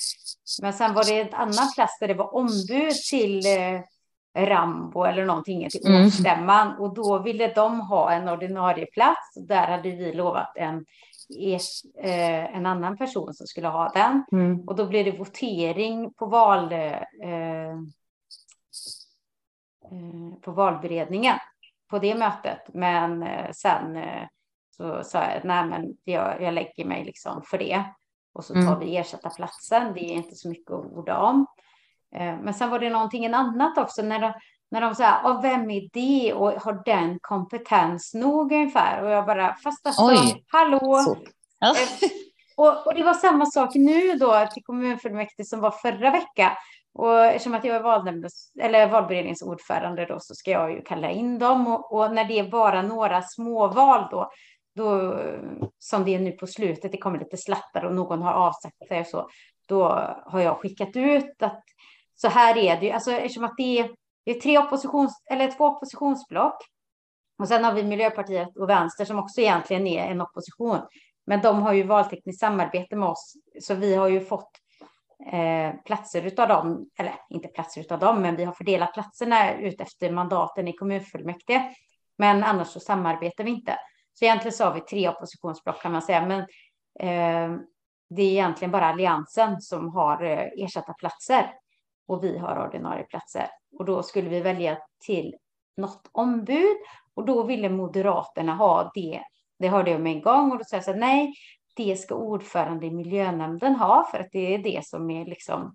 Men 0.62 0.72
sen 0.72 0.94
var 0.94 1.04
det 1.04 1.20
ett 1.20 1.34
annat 1.34 1.74
plats 1.74 1.98
där 2.00 2.08
det 2.08 2.14
var 2.14 2.34
ombud 2.34 2.92
till 3.10 3.46
eh, 3.46 3.80
Rambo 4.46 5.04
eller 5.04 5.24
någonting 5.24 5.68
till 5.70 5.86
mm. 5.86 6.06
årsstämman 6.06 6.76
och 6.78 6.94
då 6.94 7.18
ville 7.18 7.52
de 7.54 7.80
ha 7.80 8.12
en 8.12 8.28
ordinarie 8.28 8.86
plats. 8.86 9.34
Där 9.48 9.66
hade 9.66 9.90
vi 9.90 10.12
lovat 10.12 10.56
en 10.56 10.84
eh, 12.02 12.56
en 12.56 12.66
annan 12.66 12.96
person 12.96 13.34
som 13.34 13.46
skulle 13.46 13.68
ha 13.68 13.88
den. 13.88 14.24
Mm. 14.32 14.60
Och 14.68 14.76
då 14.76 14.86
blev 14.86 15.04
det 15.04 15.18
votering 15.18 16.12
på 16.12 16.26
val 16.26 16.72
eh, 16.72 16.98
på 20.42 20.50
valberedningen 20.50 21.38
på 21.90 21.98
det 21.98 22.14
mötet. 22.14 22.74
Men 22.74 23.22
eh, 23.22 23.50
sen 23.52 23.96
eh, 23.96 24.26
så 24.76 25.04
sa 25.04 25.18
jag 25.18 25.44
nej, 25.44 25.66
men 25.66 25.96
jag, 26.04 26.42
jag 26.42 26.54
lägger 26.54 26.84
mig 26.84 27.04
liksom 27.04 27.42
för 27.42 27.58
det. 27.58 27.84
Och 28.32 28.44
så 28.44 28.54
tar 28.54 28.60
mm. 28.60 28.78
vi 28.78 28.96
ersätta 28.96 29.30
platsen. 29.30 29.94
Det 29.94 30.00
är 30.00 30.14
inte 30.14 30.34
så 30.34 30.48
mycket 30.48 30.70
att 30.70 30.84
orda 30.84 31.18
om. 31.18 31.46
Eh, 32.14 32.36
men 32.40 32.54
sen 32.54 32.70
var 32.70 32.78
det 32.78 32.90
någonting 32.90 33.26
annat 33.26 33.78
också 33.78 34.02
när 34.02 34.18
de, 34.18 34.32
när 34.70 34.80
de 34.80 34.94
säger, 34.94 35.24
och 35.24 35.44
vem 35.44 35.70
är 35.70 35.88
det 35.92 36.32
och 36.32 36.52
har 36.52 36.82
den 36.84 37.18
kompetens 37.22 38.14
nog 38.14 38.52
ungefär? 38.52 39.02
Och 39.02 39.10
jag 39.10 39.26
bara, 39.26 39.54
fast 39.54 39.86
alltså, 39.86 40.06
Oj. 40.06 40.44
hallå. 40.48 41.16
Ja. 41.58 41.70
Eh, 41.70 42.10
och, 42.56 42.86
och, 42.86 42.94
det 42.94 43.02
var 43.02 43.14
samma 43.14 43.46
sak 43.46 43.74
nu 43.74 44.14
då 44.14 44.48
till 44.52 44.64
kommunfullmäktige 44.64 45.44
som 45.44 45.60
var 45.60 45.70
förra 45.70 46.10
veckan. 46.10 46.50
Och 46.98 47.24
eftersom 47.24 47.54
att 47.54 47.64
jag 47.64 47.76
är 47.76 47.82
valnämndes, 47.82 48.52
eller 48.60 48.88
valberedningens 48.88 49.42
ordförande 49.42 50.06
då 50.06 50.20
så 50.20 50.34
ska 50.34 50.50
jag 50.50 50.72
ju 50.72 50.82
kalla 50.82 51.10
in 51.10 51.38
dem. 51.38 51.66
Och, 51.66 51.92
och, 51.92 52.14
när 52.14 52.24
det 52.24 52.38
är 52.38 52.50
bara 52.50 52.82
några 52.82 53.22
småval 53.22 54.08
då, 54.10 54.30
då, 54.76 55.20
som 55.78 56.04
det 56.04 56.14
är 56.14 56.18
nu 56.18 56.32
på 56.32 56.46
slutet, 56.46 56.92
det 56.92 56.98
kommer 56.98 57.18
lite 57.18 57.36
slattar 57.36 57.84
och 57.84 57.94
någon 57.94 58.22
har 58.22 58.32
avsagt 58.32 58.88
sig 58.88 59.00
och 59.00 59.06
så, 59.06 59.28
då 59.68 59.84
har 60.26 60.40
jag 60.40 60.58
skickat 60.58 60.96
ut 60.96 61.42
att 61.42 61.64
så 62.14 62.28
här 62.28 62.56
är 62.56 62.80
det 62.80 62.86
ju, 62.86 62.92
alltså 62.92 63.12
eftersom 63.12 63.44
att 63.44 63.56
det 63.56 63.78
är, 63.78 63.90
det 64.24 64.30
är 64.30 64.40
tre 64.40 64.58
oppositions, 64.58 65.22
eller 65.30 65.50
två 65.50 65.64
oppositionsblock. 65.64 66.56
Och 67.38 67.48
sen 67.48 67.64
har 67.64 67.72
vi 67.72 67.82
Miljöpartiet 67.84 68.56
och 68.56 68.68
Vänster 68.68 69.04
som 69.04 69.18
också 69.18 69.40
egentligen 69.40 69.86
är 69.86 70.10
en 70.10 70.20
opposition. 70.20 70.78
Men 71.26 71.40
de 71.40 71.62
har 71.62 71.72
ju 71.72 71.82
valtekniskt 71.82 72.40
samarbete 72.40 72.96
med 72.96 73.08
oss, 73.08 73.34
så 73.60 73.74
vi 73.74 73.94
har 73.94 74.08
ju 74.08 74.20
fått 74.20 74.50
eh, 75.32 75.74
platser 75.84 76.22
utav 76.22 76.48
dem, 76.48 76.90
eller 76.98 77.14
inte 77.30 77.48
platser 77.48 77.80
utav 77.80 77.98
dem, 77.98 78.22
men 78.22 78.36
vi 78.36 78.44
har 78.44 78.52
fördelat 78.52 78.94
platserna 78.94 79.54
ut 79.54 79.80
efter 79.80 80.10
mandaten 80.10 80.68
i 80.68 80.72
kommunfullmäktige. 80.72 81.74
Men 82.18 82.44
annars 82.44 82.68
så 82.68 82.80
samarbetar 82.80 83.44
vi 83.44 83.50
inte. 83.50 83.76
Så 84.14 84.24
egentligen 84.24 84.52
så 84.52 84.64
har 84.64 84.74
vi 84.74 84.80
tre 84.80 85.08
oppositionsblock 85.08 85.82
kan 85.82 85.92
man 85.92 86.02
säga, 86.02 86.26
men 86.26 86.40
eh, 87.00 87.60
det 88.10 88.22
är 88.22 88.30
egentligen 88.30 88.72
bara 88.72 88.86
Alliansen 88.86 89.60
som 89.60 89.88
har 89.88 90.24
eh, 90.24 90.64
ersatta 90.64 90.92
platser 90.92 91.52
och 92.08 92.24
vi 92.24 92.38
har 92.38 92.66
ordinarie 92.66 93.04
platser. 93.04 93.48
Och 93.78 93.84
då 93.84 94.02
skulle 94.02 94.28
vi 94.28 94.40
välja 94.40 94.78
till 95.06 95.34
något 95.76 96.08
ombud 96.12 96.76
och 97.14 97.24
då 97.24 97.42
ville 97.42 97.68
Moderaterna 97.68 98.54
ha 98.54 98.90
det. 98.94 99.22
Det 99.58 99.68
hörde 99.68 99.90
jag 99.90 100.00
med 100.00 100.12
en 100.12 100.22
gång 100.22 100.52
och 100.52 100.58
då 100.58 100.64
sa 100.64 100.76
jag 100.76 100.84
så 100.84 100.92
här, 100.92 100.98
nej, 100.98 101.34
det 101.78 101.96
ska 101.96 102.14
ordförande 102.14 102.86
i 102.86 102.90
miljönämnden 102.90 103.76
ha 103.76 104.08
för 104.10 104.18
att 104.18 104.32
det 104.32 104.54
är 104.54 104.58
det 104.58 104.86
som 104.86 105.10
är 105.10 105.24
liksom, 105.24 105.74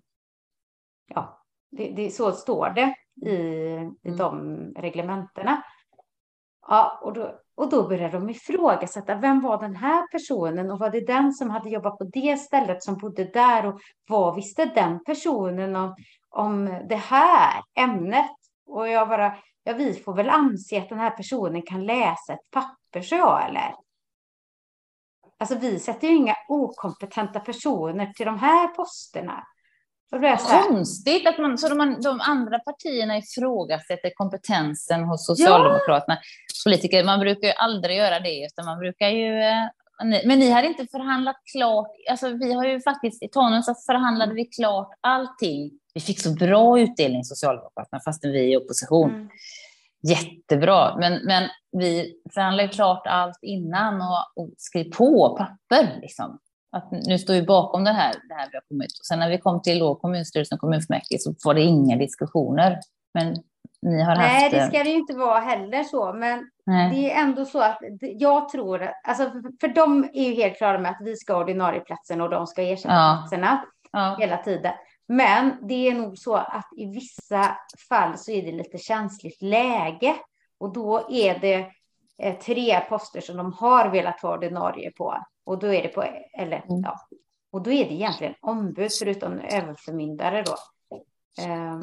ja, 1.06 1.42
det, 1.70 1.88
det 1.88 2.10
så 2.10 2.32
står 2.32 2.70
det 2.70 2.94
i, 3.30 3.34
i 4.02 4.08
mm. 4.08 4.16
de 4.16 4.58
reglementena. 4.76 5.62
Ja, 6.68 7.00
och 7.02 7.12
då, 7.12 7.40
Och 7.56 7.70
då 7.70 7.88
började 7.88 8.18
de 8.18 8.30
ifrågasätta, 8.30 9.14
vem 9.14 9.40
var 9.40 9.60
den 9.60 9.76
här 9.76 10.06
personen 10.12 10.70
och 10.70 10.78
var 10.78 10.90
det 10.90 11.06
den 11.06 11.32
som 11.32 11.50
hade 11.50 11.70
jobbat 11.70 11.98
på 11.98 12.04
det 12.04 12.36
stället 12.40 12.82
som 12.82 12.98
bodde 12.98 13.24
där 13.24 13.66
och 13.66 13.80
vad 14.08 14.34
visste 14.34 14.64
den 14.64 15.04
personen 15.04 15.76
om, 15.76 15.94
om 16.30 16.64
det 16.88 16.96
här 16.96 17.62
ämnet? 17.78 18.36
Och 18.66 18.88
jag 18.88 19.08
bara, 19.08 19.36
ja 19.64 19.72
vi 19.72 19.94
får 19.94 20.14
väl 20.14 20.28
anse 20.28 20.78
att 20.78 20.88
den 20.88 20.98
här 20.98 21.10
personen 21.10 21.62
kan 21.62 21.86
läsa 21.86 22.32
ett 22.32 22.50
papper, 22.50 23.00
så 23.02 23.38
eller? 23.38 23.83
Alltså 25.44 25.58
vi 25.58 25.78
sätter 25.78 26.08
ju 26.08 26.16
inga 26.16 26.36
okompetenta 26.48 27.40
personer 27.40 28.06
till 28.06 28.26
de 28.26 28.38
här 28.38 28.68
posterna. 28.68 29.44
Konstigt 30.68 31.26
att 31.26 31.38
man, 31.38 31.58
så 31.58 31.68
de, 31.68 32.00
de 32.00 32.20
andra 32.20 32.58
partierna 32.58 33.18
ifrågasätter 33.18 34.10
kompetensen 34.14 35.04
hos 35.04 35.26
Socialdemokraterna. 35.26 36.14
Ja. 36.14 36.70
Politiker, 36.70 37.04
man 37.04 37.20
brukar 37.20 37.48
ju 37.48 37.54
aldrig 37.54 37.96
göra 37.96 38.20
det, 38.20 38.46
utan 38.46 38.64
man 38.64 38.78
brukar 38.78 39.08
ju... 39.08 39.42
Eh, 39.42 39.68
men 40.24 40.38
ni 40.38 40.50
har 40.50 40.62
inte 40.62 40.86
förhandlat 40.86 41.36
klart, 41.52 41.90
alltså 42.10 42.28
vi 42.28 42.52
har 42.52 42.64
ju 42.64 42.80
faktiskt, 42.80 43.22
i 43.22 43.28
Tanum 43.28 43.62
så 43.62 43.74
förhandlade 43.86 44.34
vi 44.34 44.44
klart 44.44 44.90
allting. 45.00 45.70
Vi 45.94 46.00
fick 46.00 46.20
så 46.20 46.30
bra 46.30 46.80
utdelning 46.80 47.24
Socialdemokraterna, 47.24 48.00
fastän 48.04 48.32
vi 48.32 48.38
är 48.38 48.52
i 48.52 48.56
opposition. 48.56 49.10
Mm. 49.10 49.28
Jättebra, 50.08 50.96
men, 50.96 51.24
men 51.24 51.48
vi 51.72 52.14
förhandlade 52.34 52.68
klart 52.68 53.06
allt 53.06 53.38
innan 53.42 53.94
och, 53.94 54.42
och 54.42 54.50
skrev 54.56 54.84
på 54.90 55.36
papper. 55.38 56.00
Liksom 56.00 56.38
att 56.76 56.90
nu 56.90 57.18
står 57.18 57.34
vi 57.34 57.42
bakom 57.42 57.84
det 57.84 57.92
här, 57.92 58.14
det 58.28 58.34
här 58.34 58.48
vi 58.50 58.56
har 58.56 58.62
kommit. 58.68 58.98
Och 59.00 59.06
sen 59.06 59.18
när 59.18 59.30
vi 59.30 59.38
kom 59.38 59.62
till 59.62 59.78
då 59.78 59.94
kommunstyrelsen 59.94 60.56
och 60.56 60.60
kommunfullmäktige 60.60 61.18
så 61.20 61.34
var 61.44 61.54
det 61.54 61.60
inga 61.60 61.96
diskussioner. 61.96 62.78
Men 63.14 63.36
ni 63.82 64.02
har 64.02 64.16
Nej, 64.16 64.28
haft... 64.28 64.40
Nej, 64.40 64.50
det 64.50 64.66
ska 64.66 64.84
det 64.84 64.90
ju 64.90 64.96
inte 64.96 65.14
vara 65.14 65.40
heller 65.40 65.84
så. 65.84 66.12
Men 66.12 66.50
Nej. 66.66 66.90
det 66.90 67.12
är 67.12 67.22
ändå 67.22 67.44
så 67.44 67.60
att 67.60 67.78
jag 68.00 68.48
tror, 68.48 68.90
alltså 69.04 69.30
för 69.60 69.68
de 69.68 70.04
är 70.12 70.24
ju 70.24 70.34
helt 70.34 70.56
klara 70.56 70.78
med 70.78 70.90
att 70.90 71.00
vi 71.00 71.16
ska 71.16 71.32
ha 71.32 71.40
ordinarie 71.40 71.80
platsen 71.80 72.20
och 72.20 72.30
de 72.30 72.46
ska 72.46 72.62
ersätta 72.62 72.94
ja. 72.94 73.18
platserna 73.20 73.64
ja. 73.92 74.16
hela 74.18 74.36
tiden. 74.36 74.72
Men 75.06 75.56
det 75.68 75.88
är 75.88 75.94
nog 75.94 76.18
så 76.18 76.34
att 76.34 76.68
i 76.76 76.86
vissa 76.86 77.56
fall 77.88 78.18
så 78.18 78.30
är 78.30 78.42
det 78.42 78.52
lite 78.52 78.78
känsligt 78.78 79.42
läge 79.42 80.16
och 80.58 80.72
då 80.72 81.06
är 81.10 81.38
det 81.38 81.70
eh, 82.18 82.38
tre 82.38 82.80
poster 82.80 83.20
som 83.20 83.36
de 83.36 83.52
har 83.52 83.90
velat 83.90 84.20
ha 84.20 84.34
ordinarie 84.34 84.90
på. 84.90 85.16
Och 85.44 85.58
då 85.58 85.66
är 85.66 85.82
det 85.82 85.88
på, 85.88 86.02
eller 86.38 86.56
mm. 86.56 86.82
ja, 86.82 87.00
och 87.52 87.62
då 87.62 87.72
är 87.72 87.84
det 87.84 87.94
egentligen 87.94 88.34
ombud 88.40 88.90
förutom 88.98 89.38
överförmyndare 89.38 90.42
då. 90.42 90.56
Eh, 91.42 91.80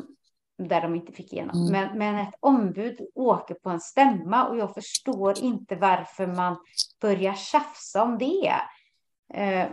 där 0.67 0.81
de 0.81 0.95
inte 0.95 1.11
fick 1.11 1.33
igenom. 1.33 1.57
Mm. 1.57 1.71
Men, 1.71 1.97
men 1.97 2.27
ett 2.27 2.35
ombud 2.39 3.07
åker 3.15 3.53
på 3.53 3.69
en 3.69 3.79
stämma 3.79 4.47
och 4.47 4.57
jag 4.57 4.73
förstår 4.73 5.43
inte 5.43 5.75
varför 5.75 6.27
man 6.27 6.57
börjar 7.01 7.33
tjafsa 7.33 8.03
om 8.03 8.17
det. 8.17 8.55
Eh, 9.33 9.67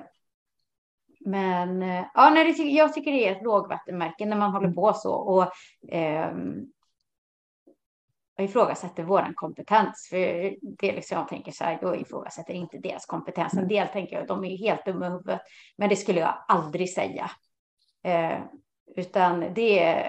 men 1.31 1.81
ja, 2.15 2.31
nej, 2.31 2.53
det, 2.53 2.63
jag 2.63 2.95
tycker 2.95 3.13
det 3.13 3.29
är 3.29 3.37
ett 3.37 3.43
lågvattenmärke 3.43 4.27
när 4.27 4.37
man 4.37 4.51
håller 4.51 4.67
mm. 4.67 4.75
på 4.75 4.93
så. 4.93 5.15
Och, 5.15 5.43
eh, 5.93 6.33
jag 8.39 8.45
ifrågasätter 8.45 9.03
vår 9.03 9.33
kompetens. 9.35 10.09
För 10.11 10.17
det 10.61 10.89
är 10.89 10.95
liksom, 10.95 11.19
jag 11.19 11.29
tänker 11.29 11.53
så 11.53 11.65
här, 11.65 11.79
jag 11.83 12.01
ifrågasätter 12.01 12.55
inte 12.55 12.79
deras 12.79 13.07
kompetens. 13.07 13.55
En 13.55 13.69
del 13.69 13.89
tänker 13.89 14.17
jag, 14.17 14.27
de 14.27 14.45
är 14.45 14.59
helt 14.59 14.85
dumma 14.85 15.07
i 15.07 15.11
huvudet. 15.11 15.41
Men 15.77 15.89
det 15.89 15.97
skulle 15.97 16.21
jag 16.21 16.45
aldrig 16.49 16.93
säga. 16.93 17.31
Eh, 18.05 18.39
utan 18.97 19.55
det 19.55 20.07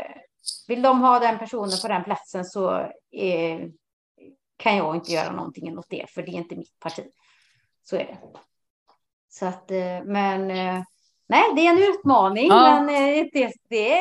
vill 0.67 0.81
de 0.81 1.01
ha 1.01 1.19
den 1.19 1.39
personen 1.39 1.77
på 1.81 1.87
den 1.87 2.03
platsen 2.03 2.45
så 2.45 2.79
eh, 3.11 3.59
kan 4.57 4.77
jag 4.77 4.95
inte 4.95 5.11
göra 5.11 5.31
någonting 5.31 5.77
åt 5.77 5.89
det, 5.89 6.05
för 6.09 6.21
det 6.21 6.31
är 6.31 6.33
inte 6.33 6.55
mitt 6.55 6.79
parti. 6.79 7.03
Så 7.83 7.95
är 7.95 8.05
det. 8.05 8.17
Så 9.29 9.45
att, 9.45 9.71
eh, 9.71 10.03
men 10.05 10.51
eh, 10.51 10.83
nej, 11.29 11.43
det 11.55 11.67
är 11.67 11.69
en 11.69 11.93
utmaning, 11.93 12.47
ja. 12.47 12.81
men 12.81 12.89
eh, 12.89 13.25
det, 13.33 13.53
det 13.69 13.95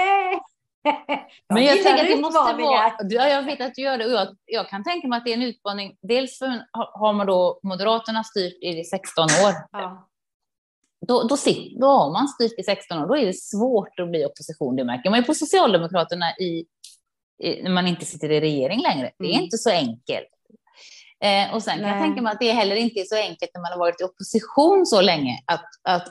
Men 1.55 1.65
jag 1.65 1.83
tänker 1.83 2.03
att 2.03 2.09
det 2.09 2.21
måste 2.21 2.39
vara, 2.39 2.93
ja, 3.09 3.29
jag 3.29 3.43
vet 3.43 3.61
att 3.61 3.75
du 3.75 3.83
gör 3.83 3.99
det 3.99 4.05
och 4.05 4.13
jag, 4.13 4.37
jag, 4.45 4.69
kan 4.69 4.85
tänka 4.85 5.09
mig 5.09 5.17
att 5.17 5.25
det 5.25 5.31
är 5.31 5.37
en 5.37 5.43
utmaning. 5.43 5.97
Dels 6.03 6.39
för, 6.39 6.67
har 6.73 7.13
man 7.13 7.27
då 7.27 7.61
Moderaterna 7.63 8.25
styrt 8.25 8.63
i 8.63 8.85
16 8.85 9.25
år. 9.25 9.55
Ja. 9.73 10.09
Då, 11.07 11.23
då, 11.23 11.37
sitter, 11.37 11.81
då 11.81 11.87
har 11.87 12.13
man 12.13 12.29
styrt 12.29 12.59
i 12.59 12.63
16 12.63 12.99
år, 12.99 13.07
då 13.07 13.17
är 13.17 13.27
det 13.27 13.37
svårt 13.37 14.01
att 14.01 14.11
bli 14.11 14.25
opposition. 14.25 14.77
Det 14.77 14.85
märker 14.85 15.11
man 15.11 15.19
ju 15.19 15.25
på 15.25 15.35
Socialdemokraterna 15.35 16.37
i, 16.37 16.65
i, 17.43 17.63
när 17.63 17.71
man 17.71 17.87
inte 17.87 18.05
sitter 18.05 18.31
i 18.31 18.41
regering 18.41 18.81
längre. 18.81 19.11
Det 19.19 19.25
är 19.25 19.33
mm. 19.33 19.45
inte 19.45 19.59
så 19.59 19.71
enkelt. 19.71 20.29
Eh, 21.25 21.55
och 21.55 21.63
sen 21.63 21.75
kan 21.75 21.83
Nej. 21.83 21.93
jag 21.93 22.01
tänka 22.03 22.23
mig 22.23 22.33
att 22.33 22.41
det 22.41 22.53
heller 22.53 22.77
inte 22.77 23.01
är 23.01 23.05
så 23.05 23.17
enkelt 23.17 23.51
när 23.55 23.63
man 23.63 23.73
har 23.73 23.79
varit 23.79 24.01
i 24.01 24.05
opposition 24.05 24.87
så 24.87 25.01
länge 25.01 25.41
att, 25.45 25.65
att, 25.83 26.09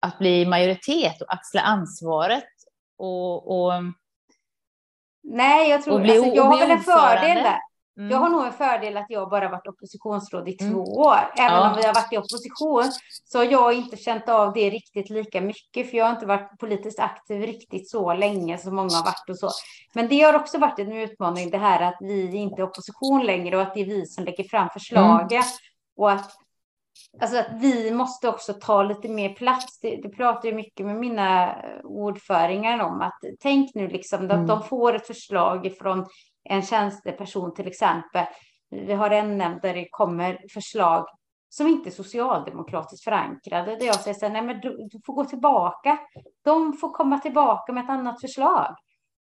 att 0.00 0.18
bli 0.18 0.46
majoritet 0.46 1.22
och 1.22 1.32
axla 1.32 1.60
ansvaret 1.60 2.44
och, 2.98 3.50
och 3.50 3.72
Nej, 5.28 5.70
jag 5.70 5.82
tror, 5.82 6.00
bli, 6.00 6.16
alltså, 6.16 6.34
jag 6.34 6.42
har 6.42 6.58
väl 6.58 6.70
en 6.70 6.80
fördel 6.80 7.36
där. 7.36 7.58
Mm. 7.98 8.10
Jag 8.10 8.18
har 8.18 8.28
nog 8.28 8.46
en 8.46 8.52
fördel 8.52 8.96
att 8.96 9.06
jag 9.08 9.30
bara 9.30 9.48
varit 9.48 9.66
oppositionsråd 9.66 10.48
i 10.48 10.56
mm. 10.60 10.72
två 10.72 10.82
år. 10.82 11.32
Även 11.38 11.56
ja. 11.56 11.70
om 11.70 11.76
vi 11.76 11.86
har 11.86 11.94
varit 11.94 12.12
i 12.12 12.18
opposition 12.18 12.92
så 13.24 13.38
har 13.38 13.44
jag 13.44 13.72
inte 13.72 13.96
känt 13.96 14.28
av 14.28 14.52
det 14.52 14.70
riktigt 14.70 15.10
lika 15.10 15.40
mycket. 15.40 15.90
För 15.90 15.96
jag 15.96 16.04
har 16.04 16.12
inte 16.12 16.26
varit 16.26 16.58
politiskt 16.58 17.00
aktiv 17.00 17.42
riktigt 17.42 17.90
så 17.90 18.14
länge 18.14 18.58
som 18.58 18.76
många 18.76 18.94
har 18.94 19.04
varit 19.04 19.30
och 19.30 19.38
så. 19.38 19.50
Men 19.94 20.08
det 20.08 20.20
har 20.20 20.34
också 20.34 20.58
varit 20.58 20.78
en 20.78 20.92
utmaning 20.92 21.50
det 21.50 21.58
här 21.58 21.80
att 21.80 21.96
vi 22.00 22.36
inte 22.36 22.62
är 22.62 22.64
opposition 22.64 23.26
längre 23.26 23.56
och 23.56 23.62
att 23.62 23.74
det 23.74 23.80
är 23.80 23.86
vi 23.86 24.06
som 24.06 24.24
lägger 24.24 24.44
fram 24.44 24.68
förslaget. 24.72 25.32
Mm. 25.32 25.44
Och 25.96 26.10
att 26.10 26.30
Alltså 27.20 27.38
att 27.38 27.46
vi 27.60 27.90
måste 27.90 28.28
också 28.28 28.52
ta 28.52 28.82
lite 28.82 29.08
mer 29.08 29.34
plats. 29.34 29.80
Det, 29.80 30.00
det 30.02 30.08
pratar 30.08 30.48
jag 30.48 30.56
mycket 30.56 30.86
med 30.86 30.96
mina 30.96 31.56
ordföringar 31.84 32.78
om. 32.78 33.00
Att 33.00 33.18
tänk 33.40 33.74
nu 33.74 33.88
liksom 33.88 34.24
att 34.24 34.32
mm. 34.32 34.46
de 34.46 34.62
får 34.62 34.94
ett 34.94 35.06
förslag 35.06 35.72
från 35.78 36.06
en 36.48 36.62
tjänsteperson 36.62 37.54
till 37.54 37.66
exempel. 37.66 38.24
Vi 38.70 38.92
har 38.92 39.10
en 39.10 39.38
nämnd 39.38 39.62
där 39.62 39.74
det 39.74 39.88
kommer 39.90 40.38
förslag 40.52 41.06
som 41.48 41.66
inte 41.66 41.88
är 41.88 41.92
socialdemokratiskt 41.92 43.04
förankrade. 43.04 43.76
Där 43.76 43.86
jag 43.86 44.00
säger 44.00 44.14
så 44.14 44.26
här, 44.26 44.32
nej 44.32 44.42
men 44.42 44.60
du, 44.60 44.88
du, 44.90 45.00
får 45.06 45.12
gå 45.12 45.24
tillbaka. 45.24 45.98
De 46.44 46.72
får 46.72 46.90
komma 46.90 47.18
tillbaka 47.18 47.72
med 47.72 47.84
ett 47.84 47.90
annat 47.90 48.20
förslag. 48.20 48.76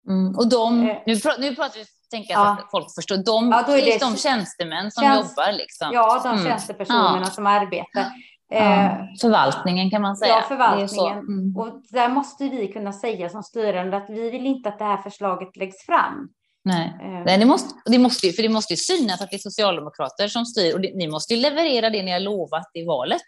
Mm. 0.08 0.36
Och 0.36 0.48
de, 0.48 0.80
eh. 0.80 0.96
nu, 1.06 1.14
nu 1.38 1.54
pratar 1.54 1.78
vi 1.78 1.84
tänka 2.10 2.32
ja. 2.32 2.50
att 2.50 2.70
folk 2.70 2.94
förstår. 2.94 3.16
De, 3.16 3.50
ja, 3.50 3.64
det 3.66 4.00
de 4.00 4.16
tjänstemän 4.16 4.90
som 4.90 5.02
tjänst, 5.02 5.30
jobbar. 5.30 5.52
Liksom. 5.52 5.90
Ja, 5.92 6.20
de 6.24 6.32
mm. 6.32 6.44
tjänstepersonerna 6.44 7.20
ja. 7.20 7.30
som 7.30 7.46
arbetar. 7.46 8.06
Eh, 8.52 8.92
förvaltningen 9.20 9.90
kan 9.90 10.02
man 10.02 10.16
säga. 10.16 10.34
Ja, 10.34 10.44
förvaltningen. 10.48 11.18
Mm. 11.18 11.56
Och 11.56 11.82
där 11.90 12.08
måste 12.08 12.48
vi 12.48 12.68
kunna 12.68 12.92
säga 12.92 13.28
som 13.28 13.42
styrande 13.42 13.96
att 13.96 14.10
vi 14.10 14.30
vill 14.30 14.46
inte 14.46 14.68
att 14.68 14.78
det 14.78 14.84
här 14.84 14.96
förslaget 14.96 15.56
läggs 15.56 15.86
fram. 15.86 16.28
Nej, 16.64 16.96
eh. 17.02 17.24
Nej 17.24 17.38
det, 17.38 17.46
måste, 17.46 17.74
det 17.86 17.98
måste 17.98 18.26
ju, 18.26 18.32
för 18.32 18.42
det 18.42 18.48
måste 18.48 18.72
ju 18.72 18.76
synas 18.76 19.20
att 19.20 19.30
det 19.30 19.36
är 19.36 19.38
socialdemokrater 19.38 20.28
som 20.28 20.44
styr 20.44 20.74
och 20.74 20.80
det, 20.80 20.94
ni 20.94 21.08
måste 21.08 21.34
ju 21.34 21.40
leverera 21.40 21.90
det 21.90 22.02
ni 22.02 22.12
har 22.12 22.20
lovat 22.20 22.70
i 22.74 22.84
valet. 22.84 23.22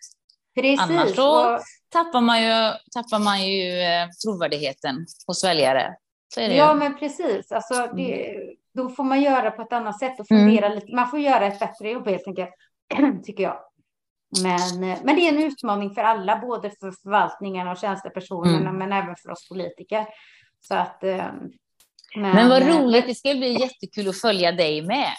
Precis. 0.55 0.81
Annars 0.81 1.14
så 1.14 1.55
och... 1.55 1.61
tappar 1.92 2.21
man 2.21 2.42
ju, 2.42 2.73
tappar 2.95 3.18
man 3.18 3.47
ju 3.47 3.81
eh, 3.81 4.09
trovärdigheten 4.25 5.07
hos 5.27 5.45
väljare. 5.45 5.95
ja, 6.37 6.73
ju. 6.73 6.79
men 6.79 6.99
precis. 6.99 7.53
Alltså, 7.53 7.75
det, 7.75 8.31
mm 8.31 8.57
då 8.75 8.89
får 8.89 9.05
man 9.05 9.23
göra 9.23 9.51
på 9.51 9.63
ett 9.63 9.73
annat 9.73 9.99
sätt 9.99 10.21
och 10.21 10.29
fundera 10.29 10.67
mm. 10.67 10.79
lite. 10.79 10.95
Man 10.95 11.09
får 11.09 11.19
göra 11.19 11.47
ett 11.47 11.59
bättre 11.59 11.91
jobb 11.91 12.09
helt 12.09 12.27
enkelt, 12.27 12.51
tycker 13.25 13.43
jag. 13.43 13.57
Men, 14.43 14.85
eh, 14.85 14.99
men 15.05 15.17
det 15.17 15.29
är 15.29 15.33
en 15.33 15.45
utmaning 15.45 15.91
för 15.91 16.03
alla, 16.03 16.39
både 16.39 16.71
för 16.71 16.93
förvaltningarna 17.03 17.73
och 17.73 17.79
tjänstepersonerna, 17.79 18.69
mm. 18.69 18.77
men 18.77 18.93
även 18.93 19.17
för 19.17 19.31
oss 19.31 19.49
politiker. 19.49 20.07
Så 20.61 20.75
att, 20.75 21.05
eh, 21.05 21.27
men, 22.17 22.35
men 22.35 22.49
vad 22.49 22.63
roligt, 22.63 23.07
det 23.07 23.15
ska 23.15 23.35
bli 23.35 23.61
jättekul 23.61 24.09
att 24.09 24.21
följa 24.21 24.53
dig 24.53 24.83
med 24.83 25.13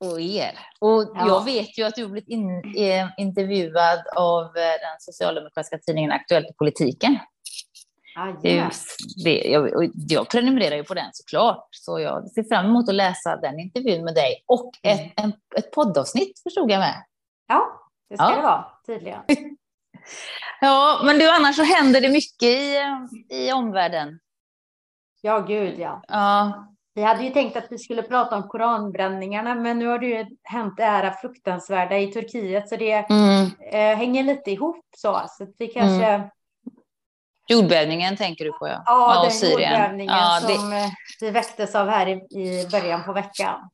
och 0.00 0.20
er. 0.20 0.58
Och 0.78 1.12
ja. 1.14 1.26
jag 1.26 1.44
vet 1.44 1.78
ju 1.78 1.82
att 1.82 1.94
du 1.94 2.02
har 2.02 2.10
blivit 2.10 2.28
in, 2.28 2.50
eh, 2.76 3.08
intervjuad 3.18 4.00
av 4.16 4.52
den 4.54 4.96
socialdemokratiska 4.98 5.78
tidningen 5.78 6.12
Aktuellt 6.12 6.46
i 6.46 6.54
politiken. 6.58 7.18
Det, 8.42 8.70
det, 9.24 9.48
jag, 9.48 9.90
jag 9.94 10.28
prenumererar 10.30 10.76
ju 10.76 10.84
på 10.84 10.94
den 10.94 11.10
såklart, 11.12 11.68
så 11.70 12.00
jag 12.00 12.30
ser 12.30 12.42
fram 12.42 12.66
emot 12.66 12.88
att 12.88 12.94
läsa 12.94 13.36
den 13.36 13.60
intervjun 13.60 14.04
med 14.04 14.14
dig 14.14 14.44
och 14.46 14.70
ett, 14.82 15.00
mm. 15.00 15.10
en, 15.16 15.32
ett 15.56 15.70
poddavsnitt 15.70 16.42
förstod 16.42 16.70
jag 16.70 16.78
med. 16.78 17.04
Ja, 17.48 17.80
det 18.10 18.16
ska 18.16 18.24
ja. 18.24 18.36
det 18.36 18.42
vara 18.42 18.64
tydligen. 18.86 19.20
ja, 20.60 21.00
men 21.04 21.18
du, 21.18 21.30
annars 21.30 21.56
så 21.56 21.62
händer 21.62 22.00
det 22.00 22.08
mycket 22.08 22.42
i, 22.42 22.76
i 23.30 23.52
omvärlden. 23.52 24.18
Ja, 25.20 25.38
gud 25.38 25.78
ja. 25.78 26.02
ja. 26.08 26.64
Vi 26.94 27.02
hade 27.02 27.24
ju 27.24 27.30
tänkt 27.30 27.56
att 27.56 27.66
vi 27.72 27.78
skulle 27.78 28.02
prata 28.02 28.36
om 28.36 28.48
koranbränningarna, 28.48 29.54
men 29.54 29.78
nu 29.78 29.86
har 29.86 29.98
det 29.98 30.06
ju 30.06 30.26
hänt 30.42 30.76
det 30.76 30.84
här 30.84 31.10
fruktansvärda 31.10 31.98
i 31.98 32.12
Turkiet, 32.12 32.68
så 32.68 32.76
det 32.76 32.92
mm. 32.92 33.50
eh, 33.72 33.96
hänger 33.98 34.22
lite 34.22 34.50
ihop 34.50 34.84
så. 34.96 35.22
Så 35.28 35.46
vi 35.58 35.66
kanske 35.66 36.06
mm 36.06 36.28
Jordbävningen 37.48 38.16
tänker 38.16 38.44
du 38.44 38.52
på, 38.52 38.68
ja. 38.68 38.82
Ja, 38.86 39.14
ja 39.14 39.22
den 39.22 39.32
Syrien. 39.32 39.72
jordbävningen 39.72 40.14
ja, 40.14 40.40
det... 40.48 40.54
som 40.54 40.72
eh, 40.72 40.90
vi 41.20 41.30
väcktes 41.30 41.74
av 41.74 41.88
här 41.88 42.06
i, 42.06 42.12
i 42.12 42.68
början 42.70 43.04
på 43.04 43.12
veckan. 43.12 43.70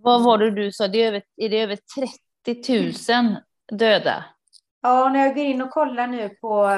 Vad 0.00 0.24
var 0.24 0.38
det 0.38 0.50
du 0.50 0.72
sa, 0.72 0.88
det 0.88 1.02
är, 1.02 1.08
över, 1.08 1.22
är 1.36 1.48
det 1.48 1.60
över 1.60 1.78
000 3.24 3.36
döda. 3.72 4.24
Ja, 4.82 5.08
när 5.08 5.26
jag 5.26 5.34
går 5.34 5.44
in 5.44 5.62
och 5.62 5.70
kollar 5.70 6.06
nu 6.06 6.28
på 6.28 6.70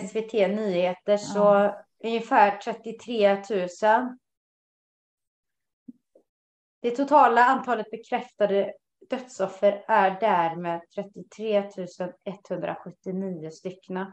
SVT 0.00 0.32
Nyheter 0.32 1.16
så 1.16 1.38
ja. 1.38 1.84
ungefär 2.04 2.58
33 2.58 3.34
000. 3.34 4.16
Det 6.82 6.90
totala 6.90 7.44
antalet 7.44 7.90
bekräftade 7.90 8.72
dödsoffer 9.10 9.84
är 9.88 10.20
därmed 10.20 10.80
33 10.94 11.64
179 12.48 13.50
stycken. 13.50 14.12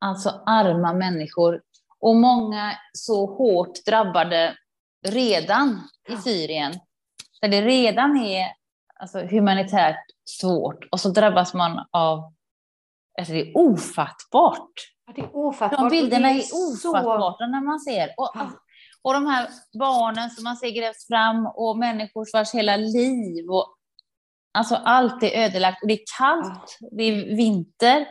Alltså 0.00 0.42
arma 0.46 0.92
människor 0.92 1.62
och 2.00 2.16
många 2.16 2.72
så 2.92 3.26
hårt 3.26 3.84
drabbade 3.86 4.56
redan 5.06 5.80
i 6.08 6.16
Syrien. 6.16 6.72
Där 7.40 7.48
det 7.48 7.62
redan 7.62 8.16
är 8.16 8.46
alltså, 9.00 9.18
humanitärt 9.20 10.04
svårt 10.24 10.84
och 10.90 11.00
så 11.00 11.08
drabbas 11.08 11.54
man 11.54 11.86
av 11.90 12.36
Alltså 13.18 13.32
det 13.32 13.40
är 13.40 13.56
ofattbart. 13.56 14.72
Det 15.14 15.20
är 15.20 15.36
ofattbart. 15.36 15.80
De 15.80 15.88
bilderna 15.88 16.30
är, 16.30 16.34
är 16.34 16.72
ofattbara 16.72 17.32
så... 17.32 17.46
när 17.46 17.64
man 17.64 17.80
ser. 17.80 18.14
Och, 18.16 18.32
och 19.02 19.12
de 19.12 19.26
här 19.26 19.48
barnen 19.78 20.30
som 20.30 20.44
man 20.44 20.56
ser 20.56 20.70
grävs 20.70 21.06
fram 21.06 21.46
och 21.46 21.78
människor 21.78 22.26
vars 22.32 22.54
hela 22.54 22.76
liv 22.76 23.50
och 23.50 23.76
alltså 24.58 24.74
allt 24.74 25.22
är 25.22 25.44
ödelagt 25.44 25.82
och 25.82 25.88
det 25.88 25.94
är 25.94 26.04
kallt, 26.18 26.78
det 26.92 27.02
är 27.02 27.36
vinter. 27.36 28.06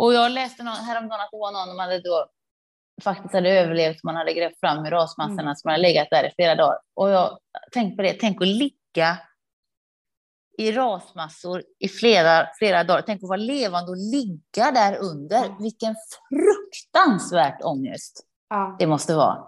Och 0.00 0.14
jag 0.14 0.32
läste 0.32 0.62
någon, 0.62 0.74
häromdagen 0.74 1.20
att 1.20 1.30
det 1.30 1.38
var 1.38 1.52
någon 1.52 1.68
som 1.68 1.78
hade 1.78 2.00
då 2.00 2.26
faktiskt 3.02 3.34
hade 3.34 3.50
överlevt, 3.50 4.04
man 4.04 4.16
hade 4.16 4.32
grävt 4.32 4.60
fram 4.60 4.86
i 4.86 4.90
rasmassorna 4.90 5.42
mm. 5.42 5.54
som 5.54 5.70
hade 5.70 5.82
legat 5.82 6.08
där 6.10 6.24
i 6.24 6.32
flera 6.36 6.54
dagar. 6.54 6.78
Och 6.94 7.10
jag 7.10 7.38
tänkte 7.72 7.96
på 7.96 8.02
det, 8.02 8.12
tänk 8.12 8.42
att 8.42 8.48
ligga 8.48 9.18
i 10.58 10.72
rasmassor 10.72 11.62
i 11.78 11.88
flera, 11.88 12.48
flera 12.58 12.84
dagar. 12.84 13.02
Tänk 13.06 13.22
att 13.22 13.28
vara 13.28 13.36
levande 13.36 13.90
och 13.90 13.96
ligga 13.96 14.70
där 14.70 14.96
under. 14.96 15.44
Ja. 15.44 15.56
Vilken 15.60 15.94
fruktansvärt 16.28 17.64
ångest 17.64 18.26
ja. 18.48 18.76
det 18.78 18.86
måste 18.86 19.14
vara. 19.14 19.38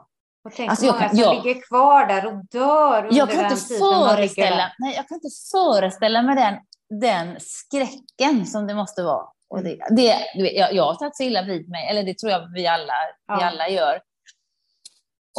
Och 0.45 0.53
tänk 0.57 0.71
alltså, 0.71 0.87
många 0.87 1.09
som 1.09 1.19
jag, 1.19 1.45
ligger 1.45 1.63
kvar 1.69 2.07
där 2.07 2.27
och 2.27 2.45
dör 2.51 3.05
under 3.05 3.19
jag 3.19 3.31
kan 3.31 3.45
inte 3.45 3.57
föreställa, 3.57 4.73
nej, 4.79 4.95
Jag 4.97 5.09
kan 5.09 5.15
inte 5.15 5.37
föreställa 5.53 6.23
mig 6.23 6.37
den, 6.37 6.55
den 7.01 7.37
skräcken 7.41 8.47
som 8.47 8.67
det 8.67 8.75
måste 8.75 9.03
vara. 9.03 9.27
Och 9.53 9.63
det, 9.63 9.73
mm. 9.73 9.97
det, 9.97 10.53
jag, 10.53 10.75
jag 10.75 10.85
har 10.85 10.95
tagit 10.95 11.17
så 11.17 11.23
illa 11.23 11.43
vid 11.43 11.69
mig, 11.69 11.89
eller 11.91 12.03
det 12.03 12.19
tror 12.19 12.33
jag 12.33 12.53
vi 12.55 12.67
alla, 12.67 12.93
ja. 13.27 13.37
vi 13.37 13.43
alla 13.43 13.69
gör. 13.69 14.01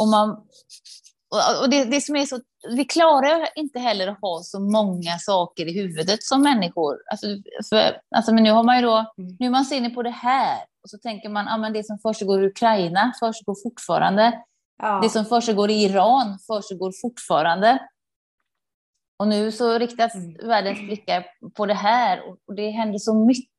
Och, 0.00 0.08
man, 0.08 0.30
och 1.62 1.70
det, 1.70 1.84
det 1.84 2.00
som 2.00 2.16
är 2.16 2.26
så 2.26 2.40
vi 2.76 2.84
klarar 2.84 3.48
inte 3.56 3.78
heller 3.78 4.08
att 4.08 4.20
ha 4.20 4.40
så 4.42 4.60
många 4.60 5.18
saker 5.18 5.66
i 5.66 5.80
huvudet 5.80 6.22
som 6.22 6.42
människor. 6.42 6.96
Alltså, 7.10 7.26
för, 7.68 8.00
alltså, 8.16 8.34
men 8.34 8.44
nu 8.44 8.50
har 8.50 8.62
man 8.62 8.76
ju 8.76 8.82
då, 8.82 8.96
mm. 9.18 9.36
nu 9.38 9.46
är 9.46 9.50
man 9.50 9.72
inne 9.72 9.90
på 9.90 10.02
det 10.02 10.10
här 10.10 10.58
och 10.82 10.90
så 10.90 10.98
tänker 10.98 11.28
man, 11.28 11.46
ja 11.46 11.56
men 11.56 11.72
det 11.72 11.84
som 11.86 11.98
försiggår 11.98 12.42
i 12.42 12.46
Ukraina 12.46 13.12
försiggår 13.20 13.56
fortfarande. 13.62 14.42
Ja. 14.82 15.00
Det 15.02 15.08
som 15.08 15.24
försiggår 15.24 15.70
i 15.70 15.84
Iran 15.84 16.38
försiggår 16.46 16.92
fortfarande. 17.02 17.78
Och 19.18 19.28
nu 19.28 19.52
så 19.52 19.78
riktas 19.78 20.14
mm. 20.14 20.48
världens 20.48 20.80
blickar 20.80 21.26
på 21.56 21.66
det 21.66 21.74
här 21.74 22.22
och 22.46 22.54
det 22.54 22.70
händer 22.70 22.98
så 22.98 23.14
mycket. 23.14 23.53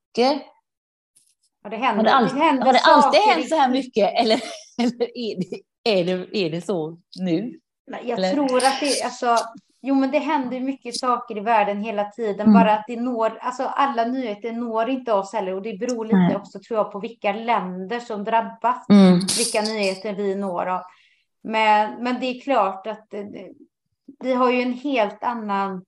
Ja, 1.64 1.70
det 1.70 1.78
händer, 1.78 2.12
har 2.12 2.24
det, 2.24 2.32
all, 2.34 2.60
det 2.60 2.66
har 2.66 2.74
det 2.74 2.80
alltid 2.80 3.22
hänt 3.22 3.50
så 3.50 3.56
här 3.56 3.70
mycket 3.70 4.14
eller, 4.22 4.42
eller 4.82 5.18
är, 5.18 5.40
det, 5.40 5.62
är, 5.84 6.06
det, 6.06 6.38
är 6.38 6.50
det 6.50 6.62
så 6.62 6.98
nu? 7.20 7.60
Jag 7.86 8.10
Eller? 8.10 8.34
tror 8.34 8.58
att 8.58 8.80
det, 8.80 9.02
alltså, 9.04 9.38
jo 9.82 9.96
men 9.96 10.12
det 10.12 10.20
händer 10.20 10.60
mycket 10.60 11.00
saker 11.00 11.38
i 11.38 11.40
världen 11.40 11.84
hela 11.84 12.06
tiden, 12.06 12.48
mm. 12.48 12.54
bara 12.54 12.74
att 12.74 12.84
det 12.88 12.96
når, 12.96 13.38
alltså 13.42 13.64
alla 13.64 14.06
nyheter 14.06 14.52
når 14.52 14.90
inte 14.90 15.14
oss 15.14 15.34
heller 15.34 15.54
och 15.54 15.62
det 15.62 15.78
beror 15.80 16.06
lite 16.06 16.18
Nej. 16.18 16.36
också 16.36 16.60
tror 16.60 16.80
jag 16.80 16.92
på 16.92 17.00
vilka 17.00 17.34
länder 17.34 18.00
som 18.00 18.24
drabbas, 18.24 18.90
mm. 18.90 19.20
vilka 19.38 19.62
nyheter 19.62 20.14
vi 20.14 20.36
når 20.36 20.66
av. 20.66 20.82
Men, 21.44 22.04
men 22.04 22.20
det 22.20 22.26
är 22.26 22.42
klart 22.42 22.88
att 22.88 23.14
eh, 23.14 23.26
vi 24.20 24.34
har 24.34 24.52
ju 24.52 24.62
en 24.62 24.74
helt 24.74 25.24
annan 25.24 25.86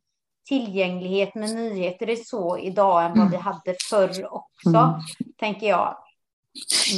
tillgänglighet 0.47 1.36
med 1.36 1.55
nyheter 1.55 2.10
är 2.10 2.15
så 2.15 2.57
idag 2.57 3.05
än 3.05 3.10
vad 3.10 3.19
mm. 3.19 3.31
vi 3.31 3.38
hade 3.38 3.75
förr 3.89 4.33
också, 4.33 4.77
mm. 4.77 5.01
tänker 5.39 5.67
jag. 5.67 5.97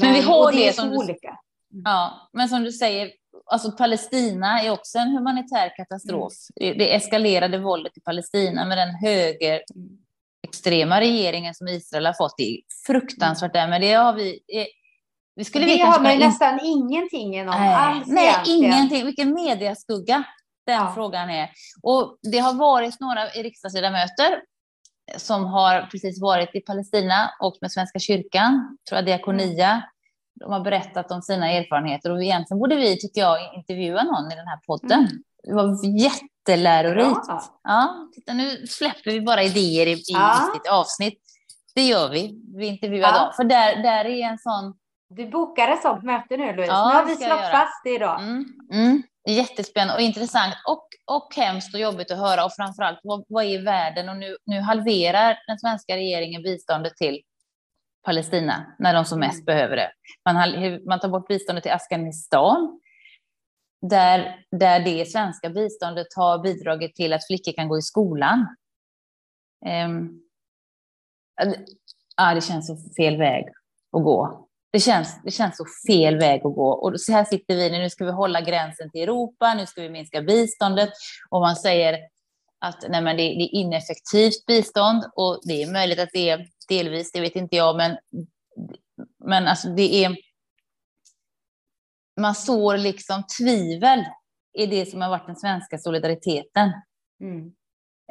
Men, 0.01 0.11
men 0.11 0.13
vi 0.13 0.21
har 0.21 0.51
det, 0.51 0.57
det 0.57 0.73
som 0.73 0.91
olika. 0.91 1.37
Du, 1.69 1.81
ja, 1.85 2.29
men 2.33 2.49
som 2.49 2.63
du 2.63 2.71
säger, 2.71 3.11
alltså 3.45 3.71
Palestina 3.71 4.61
är 4.61 4.71
också 4.71 4.97
en 4.97 5.07
humanitär 5.07 5.75
katastrof. 5.75 6.33
Mm. 6.61 6.77
Det 6.77 6.95
eskalerade 6.95 7.57
våldet 7.57 7.97
i 7.97 8.01
Palestina 8.01 8.65
med 8.65 8.77
den 8.77 8.95
höger 8.95 9.61
extrema 10.47 10.99
regeringen 10.99 11.53
som 11.53 11.67
Israel 11.67 12.05
har 12.05 12.13
fått. 12.13 12.33
Det 12.37 12.43
är 12.43 12.57
fruktansvärt 12.87 13.53
där, 13.53 13.67
men 13.67 13.81
det 13.81 13.93
har 13.93 14.13
vi... 14.13 14.39
Eh, 14.53 14.65
vi 15.35 15.45
skulle 15.45 15.65
det 15.65 15.81
har 15.81 15.99
man 15.99 16.11
in... 16.11 16.19
nästan 16.19 16.59
ingenting 16.63 17.41
om 17.41 17.45
nej, 17.45 17.75
alls 17.75 18.07
Nej, 18.07 18.25
egentligen. 18.25 18.73
ingenting. 18.73 19.05
Vilken 19.05 19.33
mediaskugga 19.33 20.23
den 20.69 20.79
ja. 20.79 20.91
frågan 20.95 21.29
är. 21.29 21.49
Och 21.81 22.17
det 22.31 22.39
har 22.39 22.53
varit 22.53 22.99
några 22.99 23.25
riksdagsledamöter 23.25 24.41
som 25.17 25.45
har 25.45 25.81
precis 25.81 26.21
varit 26.21 26.55
i 26.55 26.59
Palestina 26.59 27.31
och 27.39 27.57
med 27.61 27.71
Svenska 27.71 27.99
kyrkan, 27.99 28.77
tror 28.89 28.97
jag, 28.97 29.05
Diakonia, 29.05 29.83
de 30.39 30.51
har 30.51 30.59
berättat 30.59 31.11
om 31.11 31.21
sina 31.21 31.51
erfarenheter 31.51 32.11
och 32.11 32.23
egentligen 32.23 32.59
borde 32.59 32.75
vi, 32.75 32.99
tycker 32.99 33.21
jag, 33.21 33.53
intervjua 33.55 34.03
någon 34.03 34.31
i 34.31 34.35
den 34.35 34.47
här 34.47 34.59
podden. 34.67 34.99
Mm. 34.99 35.23
Det 35.43 35.53
var 35.53 35.99
jättelärorikt. 36.01 37.27
Bra. 37.27 37.43
Ja, 37.63 38.09
titta, 38.13 38.33
nu 38.33 38.67
släpper 38.67 39.11
vi 39.11 39.21
bara 39.21 39.43
idéer 39.43 39.87
i, 39.87 39.91
i 39.91 40.03
ja. 40.07 40.51
ett 40.55 40.71
avsnitt. 40.71 41.19
Det 41.75 41.81
gör 41.81 42.09
vi. 42.09 42.41
Vi 42.55 42.67
intervjuar 42.67 43.09
ja. 43.09 43.19
dem. 43.19 43.33
För 43.35 43.43
där, 43.43 43.83
där 43.83 44.05
är 44.05 44.29
en 44.29 44.37
sån... 44.37 44.73
Du 45.09 45.29
bokar 45.29 45.67
ett 45.67 45.81
sånt 45.81 46.03
möte 46.03 46.37
nu, 46.37 46.55
Louise. 46.55 46.73
Ja, 46.73 46.89
nu 46.89 46.95
har 46.95 47.05
vi 47.05 47.15
slått 47.15 47.51
fast 47.51 47.83
det 47.83 47.95
idag. 47.95 48.21
Mm. 48.21 48.45
Mm. 48.73 49.03
Jättespännande 49.27 49.93
och 49.93 50.01
intressant 50.01 50.53
och, 50.67 50.87
och 51.05 51.35
hemskt 51.35 51.73
och 51.73 51.79
jobbigt 51.79 52.11
att 52.11 52.17
höra. 52.17 52.45
Och 52.45 52.51
framförallt, 52.55 52.99
vad, 53.03 53.25
vad 53.27 53.45
är 53.45 53.61
världen? 53.61 54.09
Och 54.09 54.17
nu, 54.17 54.37
nu 54.45 54.59
halverar 54.59 55.37
den 55.47 55.59
svenska 55.59 55.95
regeringen 55.95 56.41
biståndet 56.41 56.97
till 56.97 57.21
Palestina 58.03 58.75
när 58.79 58.93
de 58.93 59.05
som 59.05 59.19
mest 59.19 59.35
mm. 59.35 59.45
behöver 59.45 59.75
det. 59.75 59.91
Man, 60.25 60.35
man 60.85 60.99
tar 60.99 61.09
bort 61.09 61.27
biståndet 61.27 61.63
till 61.63 61.71
Afghanistan 61.71 62.79
där, 63.81 64.45
där 64.51 64.79
det 64.79 65.05
svenska 65.05 65.49
biståndet 65.49 66.07
har 66.15 66.39
bidragit 66.39 66.95
till 66.95 67.13
att 67.13 67.27
flickor 67.27 67.51
kan 67.51 67.67
gå 67.67 67.77
i 67.77 67.81
skolan. 67.81 68.55
Um, 69.85 70.21
ja, 72.17 72.33
det 72.33 72.41
känns 72.41 72.67
så 72.67 72.93
fel 72.97 73.17
väg 73.17 73.45
att 73.97 74.03
gå. 74.03 74.48
Det 74.71 74.79
känns, 74.79 75.21
det 75.23 75.31
känns 75.31 75.57
så 75.57 75.65
fel 75.87 76.17
väg 76.17 76.37
att 76.37 76.55
gå. 76.55 76.69
Och 76.69 77.01
så 77.01 77.11
här 77.11 77.25
sitter 77.25 77.55
vi 77.55 77.69
nu, 77.69 77.77
nu 77.77 77.89
ska 77.89 78.05
vi 78.05 78.11
hålla 78.11 78.41
gränsen 78.41 78.91
till 78.91 79.01
Europa, 79.01 79.53
nu 79.53 79.65
ska 79.65 79.81
vi 79.81 79.89
minska 79.89 80.21
biståndet. 80.21 80.89
Och 81.29 81.41
man 81.41 81.55
säger 81.55 81.99
att 82.59 82.85
nej, 82.89 83.01
men 83.01 83.17
det, 83.17 83.23
det 83.23 83.43
är 83.43 83.55
ineffektivt 83.55 84.45
bistånd 84.47 85.03
och 85.15 85.39
det 85.43 85.63
är 85.63 85.71
möjligt 85.71 85.99
att 85.99 86.09
det 86.13 86.29
är 86.29 86.47
delvis, 86.67 87.11
det 87.11 87.21
vet 87.21 87.35
inte 87.35 87.55
jag, 87.55 87.77
men, 87.77 87.97
men 89.25 89.47
alltså 89.47 89.69
det 89.69 90.03
är... 90.03 90.15
Man 92.19 92.35
sår 92.35 92.77
liksom 92.77 93.23
tvivel 93.39 94.05
i 94.57 94.65
det 94.65 94.85
som 94.85 95.01
har 95.01 95.09
varit 95.09 95.27
den 95.27 95.35
svenska 95.35 95.77
solidariteten. 95.77 96.71
Mm. 97.21 97.51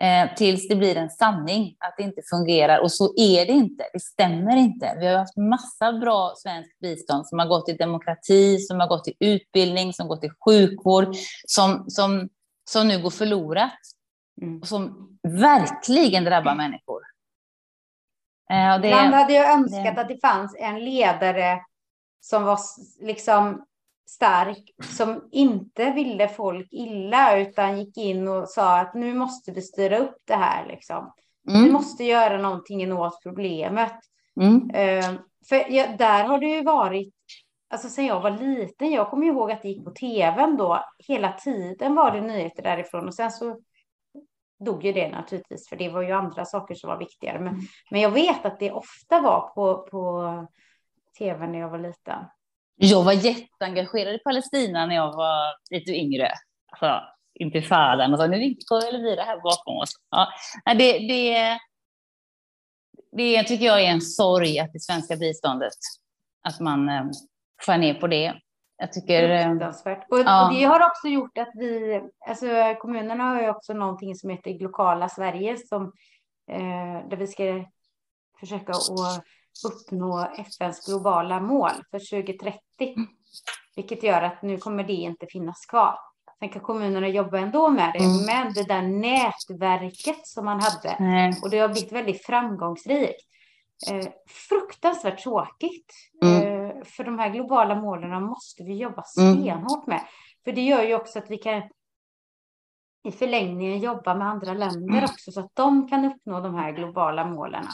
Eh, 0.00 0.34
tills 0.34 0.68
det 0.68 0.76
blir 0.76 0.96
en 0.96 1.10
sanning 1.10 1.76
att 1.78 1.94
det 1.96 2.02
inte 2.02 2.22
fungerar. 2.30 2.78
Och 2.78 2.92
så 2.92 3.14
är 3.16 3.46
det 3.46 3.52
inte. 3.52 3.84
Det 3.92 4.00
stämmer 4.00 4.56
inte. 4.56 4.96
Vi 5.00 5.06
har 5.06 5.18
haft 5.18 5.36
massa 5.36 5.92
bra 5.92 6.34
svenskt 6.36 6.78
bistånd 6.78 7.26
som 7.26 7.38
har 7.38 7.46
gått 7.46 7.66
till 7.66 7.76
demokrati, 7.76 8.58
som 8.58 8.80
har 8.80 8.88
gått 8.88 9.04
till 9.04 9.16
utbildning, 9.20 9.92
som 9.92 10.08
gått 10.08 10.20
till 10.20 10.32
sjukvård, 10.44 11.16
som, 11.46 11.84
som, 11.90 12.28
som 12.70 12.88
nu 12.88 13.02
går 13.02 13.10
förlorat. 13.10 13.78
Mm. 14.42 14.60
Och 14.60 14.68
som 14.68 15.08
verkligen 15.22 16.24
drabbar 16.24 16.54
människor. 16.54 17.02
Eh, 18.50 18.80
det, 18.80 18.88
Ibland 18.88 19.14
hade 19.14 19.32
jag 19.32 19.52
önskat 19.52 19.94
det... 19.94 20.00
att 20.00 20.08
det 20.08 20.20
fanns 20.20 20.56
en 20.58 20.84
ledare 20.84 21.60
som 22.20 22.44
var 22.44 22.58
liksom 23.00 23.64
stark, 24.08 24.70
som 24.82 25.28
inte 25.32 25.90
ville 25.90 26.28
folk 26.28 26.68
illa, 26.70 27.38
utan 27.38 27.78
gick 27.78 27.96
in 27.96 28.28
och 28.28 28.48
sa 28.48 28.78
att 28.78 28.94
nu 28.94 29.14
måste 29.14 29.52
vi 29.52 29.62
styra 29.62 29.98
upp 29.98 30.16
det 30.24 30.34
här. 30.34 30.66
Liksom. 30.66 31.12
Mm. 31.48 31.64
Vi 31.64 31.70
måste 31.70 32.04
göra 32.04 32.38
någonting 32.38 32.92
åt 32.92 33.22
problemet. 33.22 33.92
Mm. 34.40 34.54
Uh, 34.54 35.20
för 35.48 35.72
ja, 35.72 35.86
där 35.98 36.24
har 36.24 36.38
det 36.38 36.46
ju 36.46 36.62
varit, 36.62 37.14
alltså 37.70 37.88
sen 37.88 38.06
jag 38.06 38.20
var 38.20 38.30
liten, 38.30 38.90
jag 38.90 39.10
kommer 39.10 39.26
ihåg 39.26 39.50
att 39.50 39.62
det 39.62 39.68
gick 39.68 39.84
på 39.84 39.90
tvn 39.90 40.56
då, 40.56 40.84
hela 41.08 41.32
tiden 41.32 41.94
var 41.94 42.10
det 42.10 42.20
nyheter 42.20 42.62
därifrån 42.62 43.06
och 43.06 43.14
sen 43.14 43.30
så 43.30 43.60
dog 44.64 44.84
ju 44.84 44.92
det 44.92 45.08
naturligtvis, 45.08 45.68
för 45.68 45.76
det 45.76 45.88
var 45.88 46.02
ju 46.02 46.12
andra 46.12 46.44
saker 46.44 46.74
som 46.74 46.90
var 46.90 46.98
viktigare. 46.98 47.38
Men, 47.38 47.54
mm. 47.54 47.64
men 47.90 48.00
jag 48.00 48.10
vet 48.10 48.44
att 48.44 48.58
det 48.58 48.72
ofta 48.72 49.20
var 49.20 49.48
på, 49.54 49.88
på 49.90 50.46
tv 51.18 51.46
när 51.46 51.58
jag 51.58 51.68
var 51.68 51.78
liten. 51.78 52.24
Jag 52.80 53.04
var 53.04 53.12
jätteengagerad 53.12 54.14
i 54.14 54.18
Palestina 54.18 54.86
när 54.86 54.94
jag 54.94 55.16
var 55.16 55.54
lite 55.70 55.90
yngre. 55.92 56.32
Alltså, 56.72 57.00
intifadan 57.34 58.12
och 58.12 58.18
så. 58.18 58.26
Nu 58.26 58.54
går 58.68 58.88
Elvira 58.88 59.22
här 59.22 59.40
bakom 59.40 59.76
oss. 59.76 59.92
Ja, 60.10 60.28
det, 60.64 60.98
det, 60.98 61.58
det 63.12 63.44
tycker 63.44 63.64
jag 63.64 63.82
är 63.82 63.90
en 63.90 64.00
sorg 64.00 64.58
att 64.58 64.72
det 64.72 64.80
svenska 64.80 65.16
biståndet, 65.16 65.72
att 66.42 66.60
man 66.60 66.88
eh, 66.88 67.04
skär 67.66 67.78
ner 67.78 67.94
på 67.94 68.06
det. 68.06 68.34
Jag 68.76 68.92
tycker... 68.92 69.30
Eh, 69.30 69.52
och, 70.10 70.18
ja. 70.18 70.52
det 70.54 70.64
har 70.64 70.86
också 70.86 71.08
gjort 71.08 71.38
att 71.38 71.50
vi, 71.54 72.02
alltså 72.28 72.46
kommunerna 72.80 73.24
har 73.24 73.42
ju 73.42 73.48
också 73.48 73.72
någonting 73.72 74.14
som 74.14 74.30
heter 74.30 74.50
Glokala 74.50 75.08
Sverige 75.08 75.56
som, 75.56 75.92
eh, 76.50 77.08
där 77.08 77.16
vi 77.16 77.26
ska 77.26 77.64
försöka 78.40 78.72
att 78.72 78.88
uppnå 79.64 80.28
FNs 80.36 80.86
globala 80.86 81.40
mål 81.40 81.70
för 81.90 82.22
2030. 82.22 82.60
Vilket 83.76 84.02
gör 84.02 84.22
att 84.22 84.42
nu 84.42 84.58
kommer 84.58 84.84
det 84.84 84.92
inte 84.92 85.26
finnas 85.26 85.66
kvar. 85.66 85.98
Sen 86.38 86.48
kan 86.48 86.62
kommunerna 86.62 87.08
jobba 87.08 87.38
ändå 87.38 87.68
med 87.68 87.92
det, 87.92 88.04
mm. 88.04 88.26
men 88.26 88.52
det 88.52 88.62
där 88.62 88.82
nätverket 88.82 90.26
som 90.26 90.44
man 90.44 90.60
hade 90.60 90.88
mm. 90.88 91.34
och 91.42 91.50
det 91.50 91.58
har 91.58 91.68
blivit 91.68 91.92
väldigt 91.92 92.26
framgångsrikt. 92.26 93.28
Eh, 93.90 94.06
fruktansvärt 94.48 95.22
tråkigt. 95.22 95.94
Mm. 96.22 96.42
Eh, 96.42 96.84
för 96.84 97.04
de 97.04 97.18
här 97.18 97.30
globala 97.30 97.74
målen 97.74 98.22
måste 98.22 98.62
vi 98.62 98.76
jobba 98.76 99.04
mm. 99.18 99.36
stenhårt 99.36 99.86
med. 99.86 100.00
För 100.44 100.52
det 100.52 100.60
gör 100.60 100.82
ju 100.82 100.94
också 100.94 101.18
att 101.18 101.30
vi 101.30 101.36
kan 101.36 101.62
i 103.08 103.12
förlängningen 103.12 103.80
jobba 103.80 104.14
med 104.14 104.28
andra 104.28 104.54
länder 104.54 104.98
mm. 104.98 105.04
också 105.04 105.32
så 105.32 105.40
att 105.40 105.50
de 105.54 105.88
kan 105.88 106.04
uppnå 106.04 106.40
de 106.40 106.54
här 106.54 106.72
globala 106.72 107.24
målen. 107.24 107.64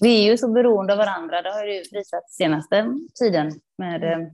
Vi 0.00 0.26
är 0.26 0.30
ju 0.30 0.38
så 0.38 0.48
beroende 0.48 0.92
av 0.92 0.98
varandra, 0.98 1.42
det 1.42 1.52
har 1.52 1.64
ju 1.64 1.82
visat 1.92 2.30
senaste 2.30 2.94
tiden 3.20 3.52
med 3.78 4.04
mm. 4.04 4.20
eh, 4.20 4.28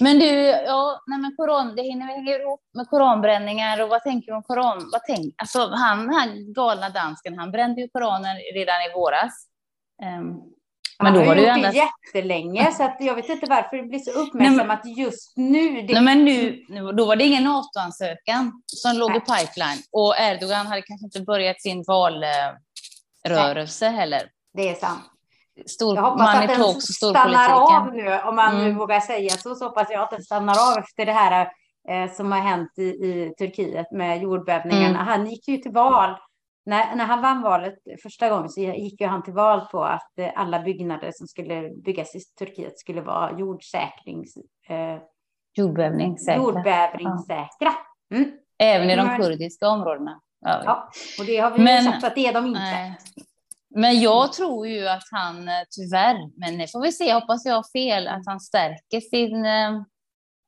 men 0.00 0.18
du, 0.18 0.26
ja, 0.46 1.02
nej 1.06 1.18
men 1.18 1.36
koran, 1.36 1.76
det 1.76 1.82
hänger 1.82 2.40
ihop 2.40 2.60
med 2.74 2.88
koranbränningar 2.88 3.82
och 3.82 3.88
vad 3.88 4.02
tänker 4.02 4.32
du 4.32 4.36
om 4.36 4.42
koran? 4.42 4.90
Vad 4.92 5.00
tänk, 5.06 5.34
alltså 5.36 5.68
han, 5.68 6.08
här 6.08 6.54
galna 6.54 6.90
dansken, 6.90 7.38
han 7.38 7.50
brände 7.50 7.80
ju 7.80 7.88
koranen 7.88 8.36
redan 8.54 8.76
i 8.82 8.92
våras. 8.94 9.48
Um, 10.20 10.55
men 11.02 11.14
då 11.14 11.20
har 11.20 11.36
ju 11.36 11.46
gjort 11.46 11.72
det 11.72 11.88
jättelänge, 12.06 12.72
så 12.72 12.84
att 12.84 12.96
jag 13.00 13.14
vet 13.14 13.28
inte 13.28 13.46
varför 13.46 13.76
det 13.76 13.82
blir 13.82 13.98
så 13.98 14.10
uppmärksammat 14.10 14.80
just 14.96 15.36
nu. 15.36 15.82
Det... 15.82 15.94
Nej, 15.94 16.02
men 16.02 16.24
nu, 16.24 16.64
då 16.92 17.06
var 17.06 17.16
det 17.16 17.24
ingen 17.24 17.44
NATO-ansökan 17.44 18.62
som 18.66 18.96
låg 18.96 19.10
nej. 19.10 19.18
i 19.18 19.20
pipeline 19.20 19.82
och 19.92 20.14
Erdogan 20.18 20.66
hade 20.66 20.82
kanske 20.82 21.04
inte 21.04 21.20
börjat 21.20 21.62
sin 21.62 21.84
valrörelse 21.86 23.88
heller. 23.88 24.22
Det 24.54 24.68
är 24.68 24.74
sant 24.74 25.12
stor, 25.66 25.96
jag 25.96 26.02
hoppas 26.02 26.36
att 26.36 26.48
den 26.48 26.80
stannar 26.80 27.50
av 27.50 27.94
nu, 27.94 28.20
om 28.20 28.36
man 28.36 28.54
mm. 28.54 28.64
nu 28.64 28.72
vågar 28.72 29.00
säga 29.00 29.30
så, 29.30 29.54
så 29.54 29.64
hoppas 29.64 29.90
jag 29.90 30.02
att 30.02 30.10
den 30.10 30.22
stannar 30.22 30.72
av 30.72 30.78
efter 30.78 31.06
det 31.06 31.12
här 31.12 31.48
eh, 31.88 32.12
som 32.12 32.32
har 32.32 32.40
hänt 32.40 32.78
i, 32.78 32.82
i 32.82 33.34
Turkiet 33.38 33.92
med 33.92 34.22
jordbävningarna. 34.22 35.00
Mm. 35.00 35.06
Han 35.06 35.26
gick 35.26 35.48
ju 35.48 35.56
till 35.56 35.72
val, 35.72 36.16
när, 36.66 36.96
när 36.96 37.04
han 37.04 37.22
vann 37.22 37.42
valet 37.42 37.74
första 38.02 38.28
gången 38.28 38.48
så 38.48 38.60
gick 38.60 39.00
ju 39.00 39.06
han 39.06 39.22
till 39.22 39.32
val 39.32 39.60
på 39.60 39.84
att 39.84 40.18
eh, 40.18 40.30
alla 40.34 40.60
byggnader 40.60 41.12
som 41.14 41.26
skulle 41.26 41.70
byggas 41.84 42.14
i 42.14 42.20
Turkiet 42.38 42.78
skulle 42.78 43.00
vara 43.00 43.38
jordsäkrings... 43.38 44.36
Eh, 44.68 45.02
Jordbävningssäkra. 45.54 46.42
Jordbävningssäkra. 46.42 47.72
Mm. 48.14 48.32
Även 48.58 48.90
i 48.90 48.96
de 48.96 49.16
kurdiska 49.16 49.68
områdena. 49.68 50.20
Ja, 50.40 50.62
ja 50.64 50.88
och 51.18 51.26
det 51.26 51.36
har 51.36 51.50
vi 51.50 51.64
Men, 51.64 51.84
sagt 51.84 52.04
att 52.04 52.14
det 52.14 52.26
är 52.26 52.32
de 52.32 52.46
inte. 52.46 52.60
Nej. 52.60 52.98
Men 53.74 54.00
jag 54.00 54.32
tror 54.32 54.66
ju 54.66 54.88
att 54.88 55.02
han 55.10 55.48
eh, 55.48 55.54
tyvärr, 55.70 56.40
men 56.40 56.58
det 56.58 56.72
får 56.72 56.80
vi 56.82 56.92
se, 56.92 57.14
hoppas 57.14 57.44
jag 57.44 57.54
har 57.54 57.72
fel, 57.72 58.08
att 58.08 58.26
han 58.26 58.40
stärker 58.40 59.00
sin, 59.00 59.44
eh, 59.44 59.82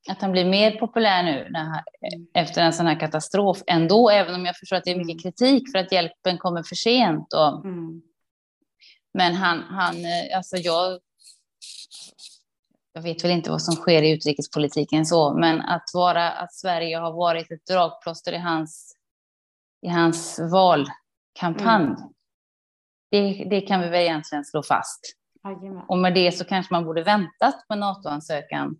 att 0.09 0.21
han 0.21 0.33
blir 0.33 0.45
mer 0.45 0.71
populär 0.71 1.23
nu 1.23 1.49
när, 1.51 1.65
mm. 1.65 2.27
efter 2.35 2.63
en 2.63 2.73
sån 2.73 2.87
här 2.87 3.01
katastrof 3.01 3.63
ändå, 3.67 4.11
även 4.11 4.35
om 4.35 4.47
jag 4.47 4.57
förstår 4.57 4.77
att 4.77 4.85
det 4.85 4.91
är 4.91 4.97
mycket 4.97 5.25
mm. 5.25 5.33
kritik 5.33 5.71
för 5.73 5.79
att 5.79 5.93
hjälpen 5.93 6.39
kommer 6.39 6.63
för 6.63 6.75
sent. 6.75 7.33
Och, 7.33 7.65
mm. 7.65 8.03
Men 9.15 9.35
han, 9.35 9.63
han, 9.63 9.97
eh, 9.97 10.37
alltså 10.37 10.57
jag, 10.57 11.01
jag 12.93 13.03
vet 13.03 13.25
väl 13.25 13.31
inte 13.31 13.51
vad 13.51 13.63
som 13.63 13.75
sker 13.75 14.03
i 14.03 14.11
utrikespolitiken 14.11 15.07
så, 15.07 15.35
men 15.35 15.61
att 15.61 15.91
vara, 15.95 16.31
att 16.31 16.55
Sverige 16.55 16.99
har 16.99 17.13
varit 17.13 17.51
ett 17.51 17.67
dragplåster 17.67 18.33
i 18.33 18.39
hans, 18.39 18.97
i 19.87 19.89
hans 19.89 20.41
valkampanj, 20.53 21.85
mm 21.85 21.97
det, 23.11 23.47
det 23.51 23.61
kan 23.61 23.81
vi 23.81 23.89
väl 23.89 24.01
egentligen 24.01 24.45
slå 24.45 24.63
fast. 24.63 25.01
Och 25.89 25.99
med 25.99 26.15
det 26.15 26.33
så 26.33 26.45
kanske 26.45 26.75
man 26.75 26.85
borde 26.85 27.03
väntat 27.03 27.65
med 27.69 27.79
NATO-ansökan 27.79 28.77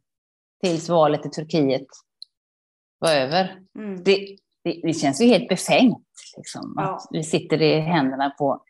tills 0.63 0.89
valet 0.89 1.27
i 1.27 1.31
Turkiet 1.31 1.87
var 2.99 3.13
över. 3.13 3.61
Mm. 3.79 4.05
Det, 4.05 4.37
det, 4.65 4.81
det, 4.83 4.93
känns 4.93 5.21
ju 5.21 5.27
helt 5.27 5.49
befängt 5.49 6.07
liksom, 6.37 6.75
ja. 6.77 6.83
att 6.83 7.07
vi 7.11 7.23
sitter 7.23 7.63
i 7.63 7.81
händerna 7.81 8.31
på 8.31 8.63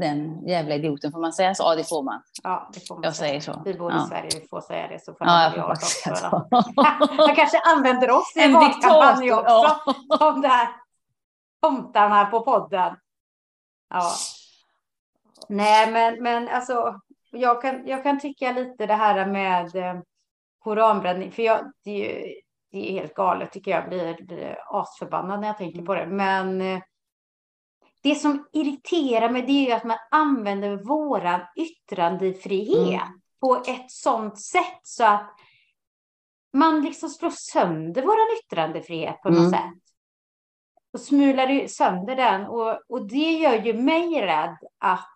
den 0.00 0.46
jävla 0.46 0.74
idioten. 0.74 1.12
Får 1.12 1.20
man 1.20 1.32
säga 1.32 1.54
så? 1.54 1.62
Ja, 1.62 1.74
det 1.74 1.84
får 1.84 2.02
man. 2.02 2.22
Ja, 2.42 2.70
det 2.74 2.88
får 2.88 2.94
man 2.94 3.04
jag 3.04 3.16
säga. 3.16 3.28
säger 3.28 3.40
så. 3.40 3.62
Vi 3.64 3.74
bor 3.74 3.92
i 3.92 3.94
ja. 3.94 4.06
Sverige, 4.08 4.30
vi 4.40 4.48
får 4.48 4.60
säga 4.60 4.88
det. 4.88 5.04
Så 5.04 5.14
får 5.14 5.26
ja, 5.26 5.42
jag 5.42 5.54
får 5.54 5.70
också 5.70 6.14
så. 6.16 6.46
Han 7.22 7.36
kanske 7.36 7.60
använder 7.60 8.10
oss 8.10 8.32
i 8.36 8.40
en 8.40 8.52
valkampanj 8.52 9.32
också. 9.32 9.46
Ja. 9.46 9.80
Om 10.20 10.40
det 10.40 10.48
här 10.48 10.68
tomtarna 11.62 12.24
på 12.24 12.40
podden. 12.40 12.96
Ja. 13.90 14.10
Nej, 15.48 15.92
men, 15.92 16.22
men 16.22 16.48
alltså, 16.48 17.00
jag 17.30 17.62
kan, 17.62 17.86
jag 17.86 18.02
kan 18.02 18.20
tycka 18.20 18.52
lite 18.52 18.86
det 18.86 18.94
här 18.94 19.26
med 19.26 19.76
eh, 19.76 20.02
koranbränning, 20.66 21.32
för 21.32 21.42
jag, 21.42 21.72
det, 21.84 21.90
är 21.90 22.26
ju, 22.26 22.34
det 22.72 22.90
är 22.90 22.92
helt 22.92 23.14
galet 23.14 23.52
tycker 23.52 23.70
jag, 23.70 23.88
blir, 23.88 24.26
blir 24.26 24.58
asförbannad 24.66 25.40
när 25.40 25.46
jag 25.46 25.58
tänker 25.58 25.82
på 25.82 25.94
det. 25.94 26.06
Men 26.06 26.60
eh, 26.60 26.80
det 28.02 28.14
som 28.14 28.46
irriterar 28.52 29.30
mig 29.30 29.42
det 29.42 29.52
är 29.52 29.66
ju 29.66 29.72
att 29.72 29.84
man 29.84 29.98
använder 30.10 30.76
våran 30.76 31.40
yttrandefrihet 31.56 33.02
mm. 33.02 33.20
på 33.40 33.56
ett 33.56 33.90
sådant 33.90 34.40
sätt 34.40 34.80
så 34.82 35.04
att 35.04 35.30
man 36.52 36.82
liksom 36.82 37.08
slår 37.08 37.32
sönder 37.52 38.02
våran 38.02 38.38
yttrandefrihet 38.44 39.22
på 39.22 39.30
något 39.30 39.38
mm. 39.38 39.50
sätt 39.50 39.82
och 40.92 41.00
smular 41.00 41.66
sönder 41.66 42.16
den. 42.16 42.46
Och, 42.46 42.78
och 42.88 43.08
det 43.08 43.32
gör 43.32 43.62
ju 43.64 43.72
mig 43.72 44.20
rädd 44.22 44.58
att 44.78 45.12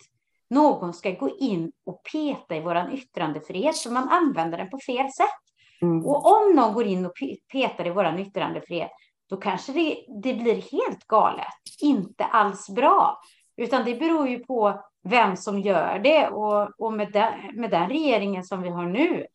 någon 0.51 0.95
ska 0.95 1.11
gå 1.11 1.37
in 1.39 1.73
och 1.87 2.03
peta 2.13 2.57
i 2.57 2.61
våran 2.61 2.93
yttrandefrihet, 2.93 3.79
för 3.79 3.91
man 3.91 4.09
använder 4.09 4.59
den 4.59 4.71
på 4.71 4.79
fel 4.87 5.13
sätt. 5.13 5.41
Mm. 5.83 6.07
Och 6.07 6.27
om 6.27 6.57
någon 6.57 6.75
går 6.75 6.87
in 6.87 7.07
och 7.07 7.13
petar 7.53 7.87
i 7.87 7.91
våran 7.91 8.19
yttrandefrihet, 8.19 8.91
då 9.31 9.37
kanske 9.37 9.73
det, 9.73 10.05
det 10.23 10.35
blir 10.35 10.73
helt 10.73 11.07
galet, 11.07 11.47
inte 11.83 12.25
alls 12.25 12.69
bra. 12.69 13.21
Utan 13.57 13.85
det 13.85 13.95
beror 13.95 14.29
ju 14.29 14.39
på 14.39 14.85
vem 15.03 15.37
som 15.37 15.61
gör 15.61 15.99
det. 15.99 16.29
Och, 16.29 16.81
och 16.81 16.93
med, 16.93 17.13
den, 17.13 17.33
med 17.55 17.71
den 17.71 17.89
regeringen 17.89 18.45
som 18.45 18.63
vi 18.63 18.69
har 18.69 18.87
nu 18.87 19.27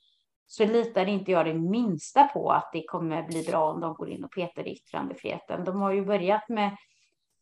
så 0.48 0.66
litar 0.66 1.06
inte 1.06 1.32
jag 1.32 1.46
det 1.46 1.54
minsta 1.54 2.24
på 2.24 2.52
att 2.52 2.70
det 2.74 2.84
kommer 2.88 3.24
bli 3.24 3.44
bra 3.44 3.72
om 3.72 3.82
de 3.82 3.94
går 3.94 4.10
in 4.10 4.24
och 4.24 4.32
petar 4.32 4.68
i 4.68 4.72
yttrandefriheten. 4.72 5.64
De 5.64 5.82
har 5.82 5.92
ju 5.92 6.06
börjat 6.06 6.50
med 6.50 6.78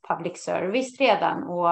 public 0.07 0.43
service 0.43 0.99
redan 0.99 1.43
och 1.43 1.69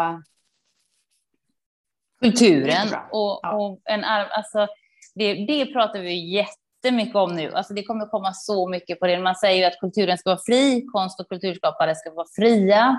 kulturen 2.21 2.87
och, 3.11 3.39
ja. 3.41 3.53
och 3.53 3.81
en 3.85 4.03
alltså 4.03 4.67
det, 5.15 5.33
det 5.33 5.65
pratar 5.65 5.99
vi 5.99 6.35
jättemycket 6.35 7.15
om 7.15 7.35
nu. 7.35 7.51
Alltså 7.53 7.73
det 7.73 7.83
kommer 7.83 8.05
komma 8.05 8.33
så 8.33 8.69
mycket 8.69 8.99
på 8.99 9.07
det. 9.07 9.19
Man 9.19 9.35
säger 9.35 9.57
ju 9.57 9.63
att 9.63 9.79
kulturen 9.79 10.17
ska 10.17 10.29
vara 10.29 10.41
fri, 10.45 10.85
konst 10.93 11.19
och 11.19 11.29
kulturskapare 11.29 11.95
ska 11.95 12.11
vara 12.11 12.27
fria. 12.35 12.97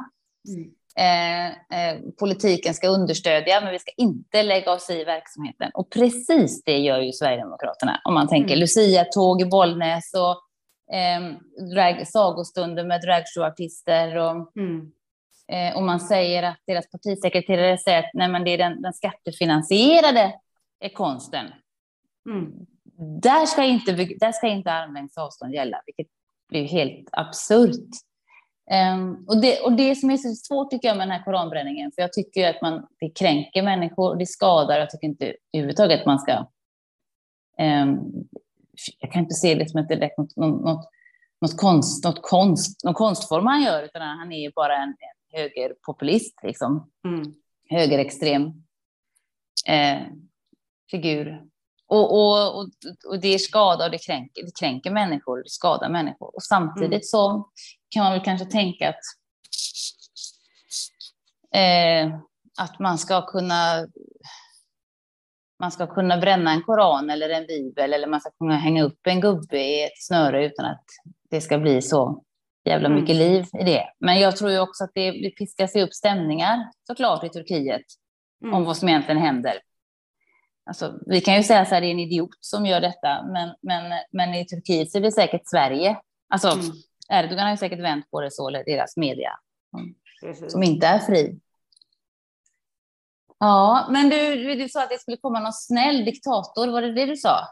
Mm. 0.49 0.71
Eh, 0.97 1.47
eh, 1.47 2.01
politiken 2.19 2.75
ska 2.75 2.89
understödja, 2.89 3.61
men 3.61 3.73
vi 3.73 3.79
ska 3.79 3.91
inte 3.97 4.43
lägga 4.43 4.73
oss 4.73 4.91
i 4.91 5.05
verksamheten. 5.05 5.71
Och 5.75 5.91
precis 5.91 6.65
det 6.65 6.79
gör 6.79 7.01
ju 7.01 7.13
Sverigedemokraterna. 7.13 8.01
Om 8.05 8.15
man 8.15 8.29
tänker 8.29 8.55
mm. 8.55 8.61
Lucia-tåg 8.61 9.43
i 9.43 9.45
Bollnäs 9.45 10.13
och 10.15 10.37
eh, 10.95 11.21
drag, 11.75 12.09
sagostunder 12.09 12.85
med 12.85 13.01
dragshowartister. 13.01 14.17
Och, 14.17 14.57
mm. 14.57 14.93
Eh, 15.53 15.77
och 15.77 15.83
man 15.83 16.01
säger 16.01 16.43
att 16.43 16.59
deras 16.67 16.91
partisekreterare 16.91 17.79
säger 17.79 17.99
att 17.99 18.11
nej, 18.15 18.29
men 18.29 18.45
det 18.45 18.51
är 18.51 18.59
den, 18.59 18.83
den 18.83 18.93
skattefinansierade 18.93 20.35
konsten. 20.95 21.47
Mm. 22.27 22.53
Där 23.23 23.47
ska 23.47 23.65
inte, 23.65 23.93
där 23.93 24.33
ska 24.33 24.49
inte 24.49 24.73
armlängds 24.73 25.19
avstånd 25.19 25.55
gälla, 25.55 25.83
vilket 25.87 26.07
blir 26.49 26.69
helt 26.69 27.09
absurt. 27.13 27.89
Um, 28.95 29.25
och, 29.29 29.41
det, 29.41 29.61
och 29.61 29.73
det 29.73 29.97
som 29.97 30.11
är 30.11 30.17
så 30.17 30.35
svårt 30.35 30.71
tycker 30.71 30.89
jag 30.89 30.97
med 30.97 31.09
den 31.09 31.17
här 31.17 31.25
koranbränningen, 31.25 31.93
för 31.95 32.03
jag 32.03 32.13
tycker 32.13 32.51
att 32.51 32.63
man, 32.63 32.87
det 33.01 33.11
kränker 33.11 33.63
människor, 33.63 34.17
det 34.17 34.27
skadar, 34.27 34.79
jag 34.79 34.91
tycker 34.91 35.07
inte 35.07 35.35
överhuvudtaget 35.53 36.01
att 36.01 36.07
man 36.07 36.19
ska... 36.19 36.47
Um, 37.59 38.01
jag 38.99 39.13
kan 39.13 39.23
inte 39.23 39.35
se 39.35 39.55
det 39.55 39.71
som 39.71 39.81
ett 39.81 39.89
direkt 39.89 40.19
något, 40.19 40.37
något, 40.37 40.91
något, 41.41 41.57
konst, 41.57 42.05
något 42.05 42.23
konst, 42.23 42.85
någon 42.85 42.95
konstform 42.95 43.47
han 43.47 43.63
gör, 43.63 43.83
utan 43.83 44.03
han 44.03 44.33
är 44.33 44.41
ju 44.41 44.53
bara 44.55 44.77
en 44.77 44.95
högerpopulist, 45.33 46.39
liksom. 46.43 46.91
Mm. 47.05 47.35
Högerextrem 47.71 48.43
eh, 49.69 50.01
figur. 50.91 51.43
Och, 51.87 52.15
och, 52.15 52.59
och, 52.59 52.69
och 53.07 53.21
det 53.21 53.29
är 53.29 53.39
skada 53.39 53.85
och 53.85 53.91
det 53.91 53.99
kränker, 53.99 54.43
det 54.43 54.59
kränker 54.61 54.91
människor, 54.91 55.43
det 55.43 55.51
skadar 55.51 55.89
människor. 55.89 56.35
Och 56.35 56.43
samtidigt 56.43 56.93
mm. 56.93 57.03
så 57.03 57.51
kan 57.89 58.05
man 58.05 58.13
väl 58.13 58.25
kanske 58.25 58.47
tänka 58.47 58.89
att, 58.89 59.01
eh, 61.55 62.19
att 62.59 62.79
man 62.79 62.99
ska 62.99 63.27
kunna 63.27 63.87
man 65.59 65.73
ska 65.73 65.87
kunna 65.87 66.17
bränna 66.17 66.53
en 66.53 66.63
koran 66.63 67.11
eller 67.11 67.29
en 67.29 67.47
bibel 67.47 67.93
eller 67.93 68.07
man 68.07 68.21
ska 68.21 68.31
kunna 68.31 68.57
hänga 68.57 68.83
upp 68.83 69.07
en 69.07 69.21
gubbe 69.21 69.59
i 69.59 69.85
ett 69.85 70.03
snöre 70.03 70.47
utan 70.47 70.67
att 70.67 70.85
det 71.31 71.41
ska 71.41 71.59
bli 71.59 71.83
så 71.83 72.25
jävla 72.71 72.87
mm. 72.87 73.01
mycket 73.01 73.17
liv 73.17 73.45
i 73.61 73.65
det. 73.65 73.85
Men 73.99 74.21
jag 74.21 74.37
tror 74.37 74.51
ju 74.51 74.59
också 74.59 74.85
att 74.85 74.91
det, 74.95 75.11
det 75.11 75.31
piskas 75.31 75.77
upp 75.77 75.95
stämningar 75.95 76.71
såklart 76.87 77.25
i 77.25 77.29
Turkiet 77.29 77.83
mm. 78.45 78.55
om 78.55 78.65
vad 78.65 78.77
som 78.77 78.89
egentligen 78.89 79.21
händer. 79.21 79.61
Alltså, 80.67 80.99
vi 81.07 81.21
kan 81.21 81.37
ju 81.37 81.43
säga 81.43 81.65
så 81.65 81.75
här, 81.75 81.81
det 81.81 81.87
är 81.87 81.91
en 81.91 81.99
idiot 81.99 82.31
som 82.41 82.67
gör 82.67 82.81
detta, 82.81 83.23
men, 83.33 83.55
men, 83.63 83.93
men 84.13 84.35
i 84.35 84.47
Turkiet 84.47 84.91
så 84.91 84.99
är 84.99 85.03
det 85.03 85.13
säkert 85.13 85.43
Sverige. 85.45 85.97
Alltså, 86.29 86.49
mm. 86.49 86.67
Erdogan 87.09 87.45
har 87.45 87.51
ju 87.51 87.57
säkert 87.57 87.81
vänt 87.81 88.11
på 88.11 88.21
det 88.21 88.31
så, 88.31 88.49
eller 88.49 88.65
deras 88.65 88.97
media, 88.97 89.31
som, 90.49 90.63
inte 90.63 90.87
är 90.87 90.99
fri. 90.99 91.41
Ja, 93.39 93.87
men 93.91 94.09
du, 94.09 94.55
du 94.55 94.69
sa 94.69 94.83
att 94.83 94.91
det 94.91 94.99
skulle 94.99 95.17
komma 95.17 95.41
någon 95.41 95.53
snäll 95.53 96.05
diktator, 96.05 96.69
var 96.69 96.83
det 96.83 96.93
det 96.93 97.07
du 97.07 97.17
sa? 97.17 97.49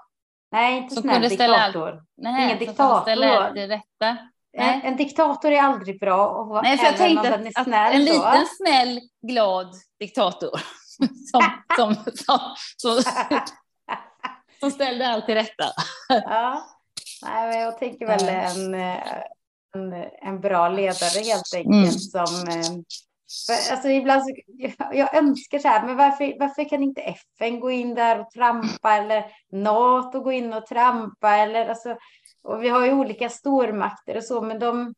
Nej, 0.53 0.79
inte 0.79 0.95
som 0.95 1.03
snäll 1.03 1.29
diktator. 1.29 1.89
All... 1.89 2.01
Nej, 2.17 2.45
Ingen 2.45 2.59
diktator. 2.59 3.03
Ställa 3.03 3.53
det 3.53 3.69
rätta. 3.69 4.17
Nej. 4.59 4.81
En 4.85 4.97
diktator 4.97 5.51
är 5.51 5.63
aldrig 5.63 6.01
bra. 6.01 6.29
Och 6.29 6.63
Nej, 6.63 6.79
för 6.79 6.87
jag 6.87 6.97
tänkte 6.97 7.35
att, 7.35 7.67
att, 7.69 7.95
en 7.95 8.05
liten 8.05 8.47
snäll, 8.57 9.01
glad 9.23 9.75
diktator 10.01 10.51
som, 11.31 11.43
som, 11.77 11.95
som, 12.15 12.41
som, 12.77 13.03
som 14.61 14.71
ställde 14.71 15.09
allt 15.09 15.27
till 15.27 15.35
rätta. 15.35 15.65
Ja, 16.09 16.65
Nej, 17.23 17.61
jag 17.61 17.79
tänker 17.79 18.07
väl 18.07 18.29
en, 18.29 18.75
en, 19.75 20.11
en 20.23 20.41
bra 20.41 20.69
ledare 20.69 21.25
helt 21.25 21.55
enkelt 21.55 21.75
mm. 21.75 21.91
som 21.91 22.49
eh, 22.49 22.83
för, 23.47 23.73
alltså 23.73 23.89
ibland 23.89 24.23
så, 24.23 24.35
jag, 24.47 24.97
jag 24.97 25.15
önskar 25.15 25.59
så 25.59 25.69
här, 25.69 25.87
men 25.87 25.97
varför, 25.97 26.37
varför 26.39 26.69
kan 26.69 26.83
inte 26.83 27.01
FN 27.01 27.61
gå 27.61 27.71
in 27.71 27.95
där 27.95 28.21
och 28.21 28.31
trampa 28.31 28.97
eller 28.97 29.25
NATO 29.53 30.21
gå 30.21 30.33
in 30.33 30.53
och 30.53 30.67
trampa 30.67 31.37
eller 31.37 31.69
alltså, 31.69 31.97
och 32.43 32.63
vi 32.63 32.69
har 32.69 32.87
ju 32.87 32.93
olika 32.93 33.29
stormakter 33.29 34.17
och 34.17 34.25
så, 34.25 34.41
men 34.41 34.59
de 34.59 34.95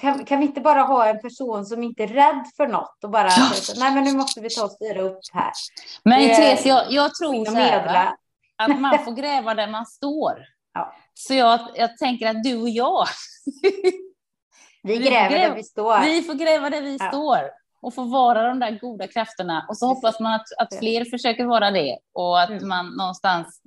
kan, 0.00 0.24
kan 0.24 0.40
vi 0.40 0.46
inte 0.46 0.60
bara 0.60 0.82
ha 0.82 1.06
en 1.06 1.20
person 1.20 1.66
som 1.66 1.82
inte 1.82 2.02
är 2.02 2.08
rädd 2.08 2.44
för 2.56 2.66
något 2.66 3.04
och 3.04 3.10
bara 3.10 3.28
ja. 3.28 3.50
nej, 3.76 3.94
men 3.94 4.04
nu 4.04 4.12
måste 4.12 4.40
vi 4.40 4.50
ta 4.50 4.64
och 4.64 4.70
styra 4.70 5.00
upp 5.00 5.18
här. 5.32 5.52
Men 6.02 6.36
Therese, 6.36 6.66
jag, 6.66 6.92
jag 6.92 7.14
tror 7.14 7.44
så 7.44 7.52
här, 7.52 8.14
att 8.56 8.80
man 8.80 8.98
får 9.04 9.12
gräva 9.12 9.54
där 9.54 9.68
man 9.68 9.86
står. 9.86 10.44
Ja. 10.74 10.94
Så 11.14 11.34
jag, 11.34 11.60
jag 11.74 11.96
tänker 11.96 12.26
att 12.26 12.42
du 12.42 12.62
och 12.62 12.68
jag 12.68 13.06
Vi 14.82 14.98
gräver 14.98 15.28
vi 15.28 15.34
där 15.34 15.54
vi 15.54 15.62
står. 15.62 16.00
Vi 16.00 16.22
får 16.22 16.34
gräva 16.34 16.70
där 16.70 16.82
vi 16.82 16.96
ja. 17.00 17.08
står 17.08 17.38
och 17.80 17.94
få 17.94 18.04
vara 18.04 18.48
de 18.48 18.58
där 18.58 18.78
goda 18.80 19.06
krafterna. 19.06 19.66
Och 19.68 19.78
så 19.78 19.86
hoppas 19.86 20.20
man 20.20 20.34
att, 20.34 20.46
att 20.58 20.78
fler 20.78 21.04
försöker 21.04 21.44
vara 21.44 21.70
det 21.70 21.98
och 22.12 22.40
att 22.40 22.50
mm. 22.50 22.68
man 22.68 22.86
någonstans... 22.96 23.62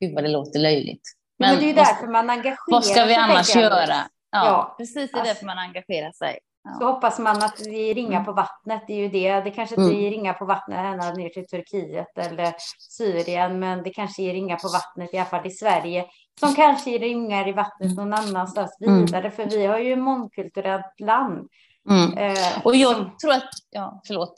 Gud 0.00 0.14
vad 0.14 0.24
det 0.24 0.28
låter 0.28 0.58
löjligt. 0.58 1.02
Men, 1.38 1.50
Men 1.50 1.58
det 1.58 1.64
är 1.64 1.68
ju 1.68 1.74
därför 1.74 2.06
man 2.06 2.30
engagerar 2.30 2.54
sig. 2.54 2.72
Vad 2.72 2.84
ska 2.84 3.04
vi 3.04 3.14
annars 3.14 3.56
göra? 3.56 3.94
Ja, 4.30 4.46
ja, 4.46 4.74
precis. 4.78 4.94
Det 4.94 5.00
är 5.00 5.20
alltså, 5.20 5.34
därför 5.34 5.46
man 5.46 5.58
engagerar 5.58 6.12
sig. 6.12 6.38
Ja. 6.64 6.78
Så 6.78 6.86
hoppas 6.86 7.18
man 7.18 7.36
att 7.36 7.60
vi 7.60 7.94
ringar 7.94 8.24
på 8.24 8.32
vattnet. 8.32 8.84
Det 8.86 8.92
är 8.92 8.96
ju 8.96 9.08
det. 9.08 9.40
Det 9.40 9.50
kanske 9.50 9.74
inte 9.74 9.94
mm. 9.94 10.10
ringar 10.10 10.32
på 10.32 10.44
vattnet 10.44 10.78
ända 10.78 11.12
ner 11.12 11.28
till 11.28 11.46
Turkiet 11.46 12.18
eller 12.18 12.54
Syrien, 12.78 13.58
men 13.58 13.82
det 13.82 13.90
kanske 13.90 14.22
ger 14.22 14.32
ringar 14.32 14.56
på 14.56 14.68
vattnet 14.68 15.14
i 15.14 15.18
alla 15.18 15.26
fall 15.26 15.46
i 15.46 15.50
Sverige 15.50 16.04
som 16.40 16.54
kanske 16.54 16.90
ger 16.90 16.98
ringar 16.98 17.48
i 17.48 17.52
vattnet 17.52 17.96
någon 17.96 18.14
annanstans 18.14 18.78
mm. 18.80 19.00
vidare, 19.00 19.20
mm. 19.20 19.32
för 19.32 19.46
vi 19.46 19.66
har 19.66 19.78
ju 19.78 19.92
ett 19.92 19.98
mångkulturellt 19.98 21.00
land. 21.00 21.48
Mm. 21.90 22.18
Eh, 22.18 22.64
och 22.64 22.76
jag 22.76 22.96
som, 22.96 23.16
tror 23.22 23.32
att, 23.32 23.50
ja, 23.70 24.02
förlåt. 24.06 24.34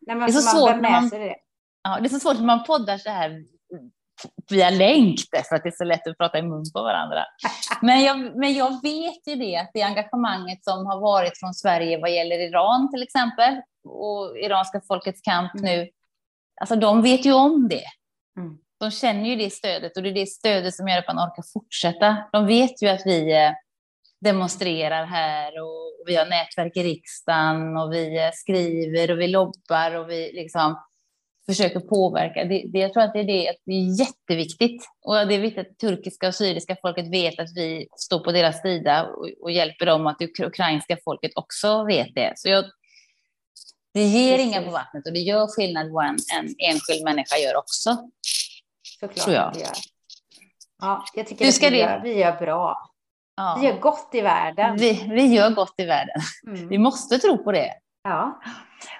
Nej, 0.00 0.16
men 0.16 0.26
det 0.26 0.32
är 0.32 0.40
så 0.40 0.56
svårt 0.56 0.80
när 0.80 0.90
man, 0.90 1.08
det. 1.08 1.36
Ja, 1.82 1.98
det 2.00 2.06
är 2.06 2.10
så 2.10 2.20
svårt 2.20 2.38
när 2.38 2.46
man 2.46 2.64
poddar 2.64 2.98
så 2.98 3.10
här 3.10 3.44
via 4.50 4.70
länk 4.70 5.16
därför 5.32 5.56
att 5.56 5.62
det 5.62 5.68
är 5.68 5.76
så 5.76 5.84
lätt 5.84 6.06
att 6.06 6.18
prata 6.18 6.38
i 6.38 6.42
mun 6.42 6.64
på 6.74 6.82
varandra. 6.82 7.24
Men 7.82 8.02
jag, 8.02 8.36
men 8.36 8.54
jag 8.54 8.82
vet 8.82 9.26
ju 9.26 9.34
det, 9.34 9.56
att 9.56 9.70
det 9.74 9.82
engagemanget 9.82 10.64
som 10.64 10.86
har 10.86 11.00
varit 11.00 11.38
från 11.38 11.54
Sverige 11.54 12.00
vad 12.00 12.10
gäller 12.10 12.38
Iran 12.38 12.90
till 12.90 13.02
exempel 13.02 13.60
och 13.84 14.38
iranska 14.38 14.80
folkets 14.88 15.20
kamp 15.20 15.54
mm. 15.54 15.64
nu, 15.64 15.88
alltså 16.60 16.76
de 16.76 17.02
vet 17.02 17.26
ju 17.26 17.32
om 17.32 17.68
det. 17.68 17.84
Mm. 18.38 18.58
De 18.80 18.90
känner 18.90 19.28
ju 19.28 19.36
det 19.36 19.50
stödet 19.50 19.96
och 19.96 20.02
det 20.02 20.08
är 20.08 20.14
det 20.14 20.26
stödet 20.26 20.74
som 20.74 20.88
gör 20.88 20.98
att 20.98 21.14
man 21.14 21.28
orkar 21.28 21.44
fortsätta. 21.52 22.16
De 22.32 22.46
vet 22.46 22.82
ju 22.82 22.88
att 22.88 23.06
vi 23.06 23.36
eh, 23.36 23.52
demonstrerar 24.20 25.04
här 25.04 25.62
och 25.62 26.06
vi 26.06 26.16
har 26.16 26.26
nätverk 26.26 26.76
i 26.76 26.82
riksdagen 26.82 27.76
och 27.76 27.92
vi 27.92 28.18
eh, 28.18 28.30
skriver 28.32 29.10
och 29.10 29.20
vi 29.20 29.28
lobbar 29.28 29.94
och 29.94 30.10
vi 30.10 30.32
liksom 30.32 30.76
försöker 31.48 31.80
påverka. 31.80 32.44
Det, 32.44 32.64
det, 32.72 32.78
jag 32.78 32.92
tror 32.92 33.02
att 33.02 33.12
det 33.12 33.20
är, 33.20 33.24
det, 33.24 33.54
det 33.64 33.72
är 33.72 34.00
jätteviktigt. 34.00 34.84
Och 35.04 35.14
det 35.14 35.34
är 35.34 35.38
viktigt 35.38 35.66
att 35.66 35.78
turkiska 35.78 36.28
och 36.28 36.34
syriska 36.34 36.76
folket 36.82 37.12
vet 37.12 37.38
att 37.38 37.56
vi 37.56 37.86
står 37.96 38.18
på 38.20 38.32
deras 38.32 38.62
sida 38.62 39.04
och, 39.04 39.28
och 39.42 39.50
hjälper 39.50 39.86
dem 39.86 40.06
att 40.06 40.18
det 40.18 40.40
ukrainska 40.40 40.96
folket 41.04 41.32
också 41.34 41.84
vet 41.84 42.14
det. 42.14 42.32
Så 42.36 42.48
jag, 42.48 42.64
det 43.94 44.04
ger 44.04 44.38
inga 44.38 44.62
på 44.62 44.70
vattnet 44.70 45.06
och 45.06 45.12
det 45.12 45.20
gör 45.20 45.46
skillnad 45.46 45.90
vad 45.90 46.04
en, 46.04 46.16
en 46.38 46.54
enskild 46.58 47.04
människa 47.04 47.36
gör 47.36 47.56
också. 47.56 48.10
Såklart 49.00 49.24
tror 49.24 49.36
jag. 49.36 49.52
Det 49.54 49.60
gör. 49.60 49.76
Ja, 50.80 51.04
jag 51.14 51.26
tycker 51.26 51.48
att 51.48 51.72
vi, 51.72 51.78
gör, 51.78 52.00
vi 52.02 52.18
gör 52.18 52.36
bra. 52.38 52.90
Ja. 53.36 53.58
Vi 53.60 53.66
gör 53.66 53.78
gott 53.78 54.10
i 54.12 54.20
världen. 54.20 54.76
Vi, 54.76 55.08
vi 55.10 55.26
gör 55.26 55.50
gott 55.50 55.74
i 55.76 55.84
världen. 55.84 56.20
Mm. 56.46 56.68
Vi 56.68 56.78
måste 56.78 57.18
tro 57.18 57.44
på 57.44 57.52
det. 57.52 57.72
Ja. 58.08 58.40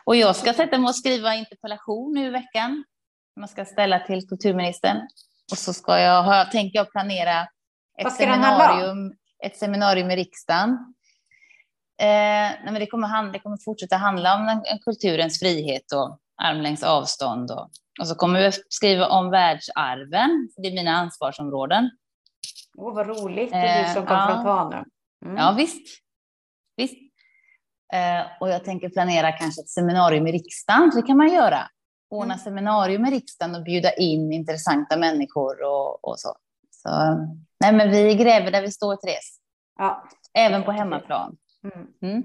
Och 0.04 0.16
jag 0.16 0.36
ska 0.36 0.54
sätta 0.54 0.78
mig 0.78 0.88
och 0.88 0.96
skriva 0.96 1.34
interpellation 1.34 2.12
nu 2.14 2.26
i 2.26 2.30
veckan. 2.30 2.84
Man 3.40 3.48
ska 3.48 3.64
ställa 3.64 4.00
till 4.00 4.28
kulturministern. 4.28 4.96
Och 5.52 5.58
så 5.58 5.72
ska 5.72 5.98
jag, 5.98 6.50
tänker 6.50 6.78
jag 6.78 6.92
planera 6.92 7.46
ett 7.98 8.12
seminarium, 8.12 9.12
ett 9.44 9.56
seminarium 9.56 10.10
i 10.10 10.16
riksdagen. 10.16 10.70
Eh, 12.00 12.06
nej, 12.06 12.64
men 12.64 12.74
det, 12.74 12.86
kommer 12.86 13.08
handla, 13.08 13.32
det 13.32 13.38
kommer 13.38 13.56
fortsätta 13.64 13.96
handla 13.96 14.36
om 14.36 14.46
den, 14.46 14.78
kulturens 14.84 15.38
frihet 15.40 15.92
och 15.92 16.18
armlängds 16.42 16.82
avstånd. 16.82 17.50
Och, 17.50 17.70
och 18.00 18.08
så 18.08 18.14
kommer 18.14 18.40
vi 18.40 18.52
skriva 18.68 19.08
om 19.08 19.30
världsarven. 19.30 20.48
Det 20.56 20.68
är 20.68 20.72
mina 20.72 20.90
ansvarsområden. 20.90 21.90
Åh, 22.76 22.88
oh, 22.88 22.94
vad 22.94 23.06
roligt. 23.06 23.50
Det 23.50 23.56
är 23.56 23.88
du 23.88 23.94
som 23.94 24.06
kom 24.06 24.16
eh, 24.16 24.26
från 24.26 24.44
Tanum. 24.44 24.84
Mm. 25.24 25.36
Ja, 25.36 25.54
visst. 25.56 26.02
visst. 26.76 27.07
Eh, 27.92 28.26
och 28.40 28.48
jag 28.48 28.64
tänker 28.64 28.88
planera 28.88 29.32
kanske 29.32 29.62
ett 29.62 29.68
seminarium 29.68 30.26
i 30.26 30.32
riksdagen, 30.32 30.90
det 30.94 31.02
kan 31.02 31.16
man 31.16 31.28
göra. 31.28 31.68
Ordna 32.10 32.34
mm. 32.34 32.44
seminarium 32.44 33.06
i 33.06 33.10
riksdagen 33.10 33.54
och 33.54 33.62
bjuda 33.62 33.92
in 33.92 34.32
intressanta 34.32 34.96
människor 34.96 35.62
och, 35.62 36.04
och 36.04 36.20
så. 36.20 36.36
så. 36.70 36.88
Nej, 37.60 37.72
men 37.72 37.90
vi 37.90 38.14
gräver 38.14 38.50
där 38.50 38.62
vi 38.62 38.70
står, 38.70 38.96
Therese. 38.96 39.38
Ja. 39.78 40.08
Även 40.34 40.64
på 40.64 40.72
hemmaplan. 40.72 41.36
Mm. 41.64 41.86
Mm. 42.02 42.24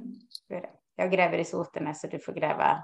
Jag 0.96 1.12
gräver 1.12 1.38
i 1.38 1.46
Sotenäs 1.46 2.02
så 2.02 2.08
du 2.08 2.20
får 2.20 2.34
gräva 2.34 2.84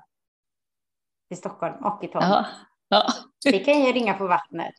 i 1.30 1.36
Stockholm 1.36 1.86
och 1.86 2.04
i 2.04 2.08
Tanum. 2.08 2.30
Ja. 2.30 2.46
Ja. 2.90 3.14
Vi 3.46 3.60
kan 3.60 3.86
ju 3.86 3.92
ringa 3.92 4.14
på 4.14 4.28
vattnet. 4.28 4.76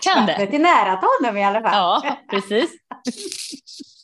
Kan 0.00 0.26
det? 0.26 0.32
Vattnet 0.38 0.54
är 0.54 0.58
nära 0.58 0.96
Tanum 0.96 1.36
i 1.36 1.44
alla 1.44 1.60
fall. 1.60 1.72
Ja, 1.74 2.16
precis. 2.30 2.70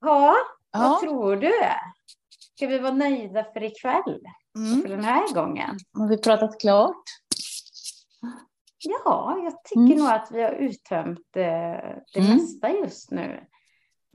Ja, 0.00 0.36
ja, 0.72 0.78
vad 0.78 1.00
tror 1.00 1.36
du? 1.36 1.52
Ska 2.56 2.66
vi 2.66 2.78
vara 2.78 2.94
nöjda 2.94 3.44
för 3.44 3.62
ikväll? 3.62 4.26
Mm. 4.56 4.82
För 4.82 4.88
den 4.88 5.04
här 5.04 5.34
gången? 5.34 5.78
Har 5.92 6.08
vi 6.08 6.18
pratat 6.18 6.60
klart? 6.60 7.02
Ja, 8.84 9.38
jag 9.44 9.64
tycker 9.64 9.80
mm. 9.80 9.98
nog 9.98 10.08
att 10.08 10.28
vi 10.30 10.42
har 10.42 10.52
uttömt 10.52 11.36
eh, 11.36 11.42
det 12.14 12.20
mm. 12.20 12.36
mesta 12.36 12.70
just 12.70 13.10
nu. 13.10 13.40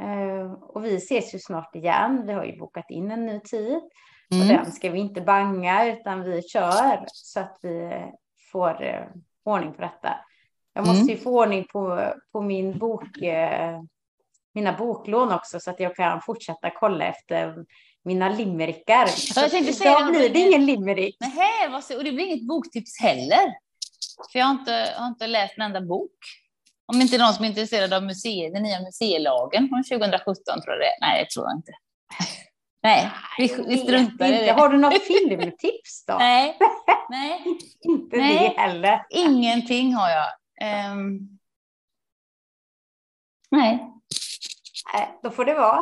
Eh, 0.01 0.51
och 0.51 0.85
vi 0.85 0.95
ses 0.95 1.35
ju 1.35 1.39
snart 1.39 1.75
igen. 1.75 2.23
Vi 2.25 2.33
har 2.33 2.43
ju 2.45 2.59
bokat 2.59 2.89
in 2.89 3.11
en 3.11 3.25
ny 3.25 3.39
tid. 3.39 3.81
Och 4.29 4.35
mm. 4.35 4.47
den 4.47 4.71
ska 4.71 4.89
vi 4.89 4.99
inte 4.99 5.21
banga 5.21 5.93
utan 5.93 6.23
vi 6.23 6.41
kör 6.41 7.05
så 7.07 7.39
att 7.39 7.57
vi 7.61 8.05
får 8.51 8.83
eh, 8.83 9.05
ordning 9.43 9.73
på 9.73 9.81
detta. 9.81 10.15
Jag 10.73 10.87
måste 10.87 11.01
mm. 11.01 11.15
ju 11.15 11.17
få 11.17 11.41
ordning 11.41 11.67
på, 11.71 12.13
på 12.31 12.41
min 12.41 12.77
bok 12.77 13.17
mina 14.53 14.73
boklån 14.73 15.31
också 15.31 15.59
så 15.59 15.69
att 15.71 15.79
jag 15.79 15.95
kan 15.95 16.21
fortsätta 16.21 16.69
kolla 16.69 17.05
efter 17.05 17.55
mina 18.05 18.29
limerickar. 18.29 19.09
Jag 19.35 19.51
tänkte 19.51 19.73
säga 19.73 19.99
Idag 19.99 20.11
blir 20.11 20.29
det 20.29 20.39
ingen 20.39 20.65
limerick. 20.65 21.17
Nej, 21.19 21.97
och 21.97 22.03
det 22.03 22.11
blir 22.11 22.25
inget 22.25 22.47
boktips 22.47 23.01
heller. 23.01 23.53
För 24.31 24.39
jag 24.39 24.45
har 24.45 24.51
inte, 24.51 24.93
har 24.97 25.07
inte 25.07 25.27
läst 25.27 25.53
en 25.57 25.63
enda 25.63 25.81
bok. 25.81 26.17
Om 26.85 27.01
inte 27.01 27.17
någon 27.17 27.33
som 27.33 27.45
är 27.45 27.49
intresserad 27.49 27.93
av 27.93 28.03
museer, 28.03 28.53
den 28.53 28.63
nya 28.63 28.79
museilagen 28.79 29.69
från 29.69 29.83
2017 29.83 30.35
tror 30.45 30.73
jag 30.73 30.79
det 30.79 30.85
är. 30.85 30.99
Nej, 31.01 31.23
det 31.23 31.29
tror 31.29 31.45
jag 31.45 31.57
inte. 31.57 31.71
Nej, 32.83 33.11
vi, 33.37 33.55
vi 33.67 33.77
struntar 33.77 34.27
i 34.27 34.45
det. 34.45 34.51
Har 34.51 34.69
du 34.69 34.77
något 34.77 35.03
filmtips 35.03 36.05
då? 36.07 36.17
Nej, 36.17 36.57
nej. 37.09 37.43
Inte 37.81 38.17
Nej. 38.17 38.53
det 38.55 38.61
heller. 38.61 39.05
Ingenting 39.09 39.93
har 39.93 40.09
jag. 40.09 40.25
Ehm, 40.61 41.19
nej, 43.51 43.93
Nej, 44.93 45.19
då 45.23 45.29
får 45.29 45.45
det 45.45 45.53
vara. 45.53 45.81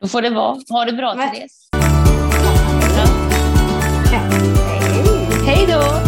då 0.00 0.08
får 0.08 0.22
det 0.22 0.30
vara. 0.30 0.56
Ha 0.70 0.84
det 0.84 0.92
bra, 0.92 1.14
Men- 1.14 1.30
Therese. 1.34 1.68
Hej. 4.10 4.20
Hej 5.46 5.66
då! 5.66 6.03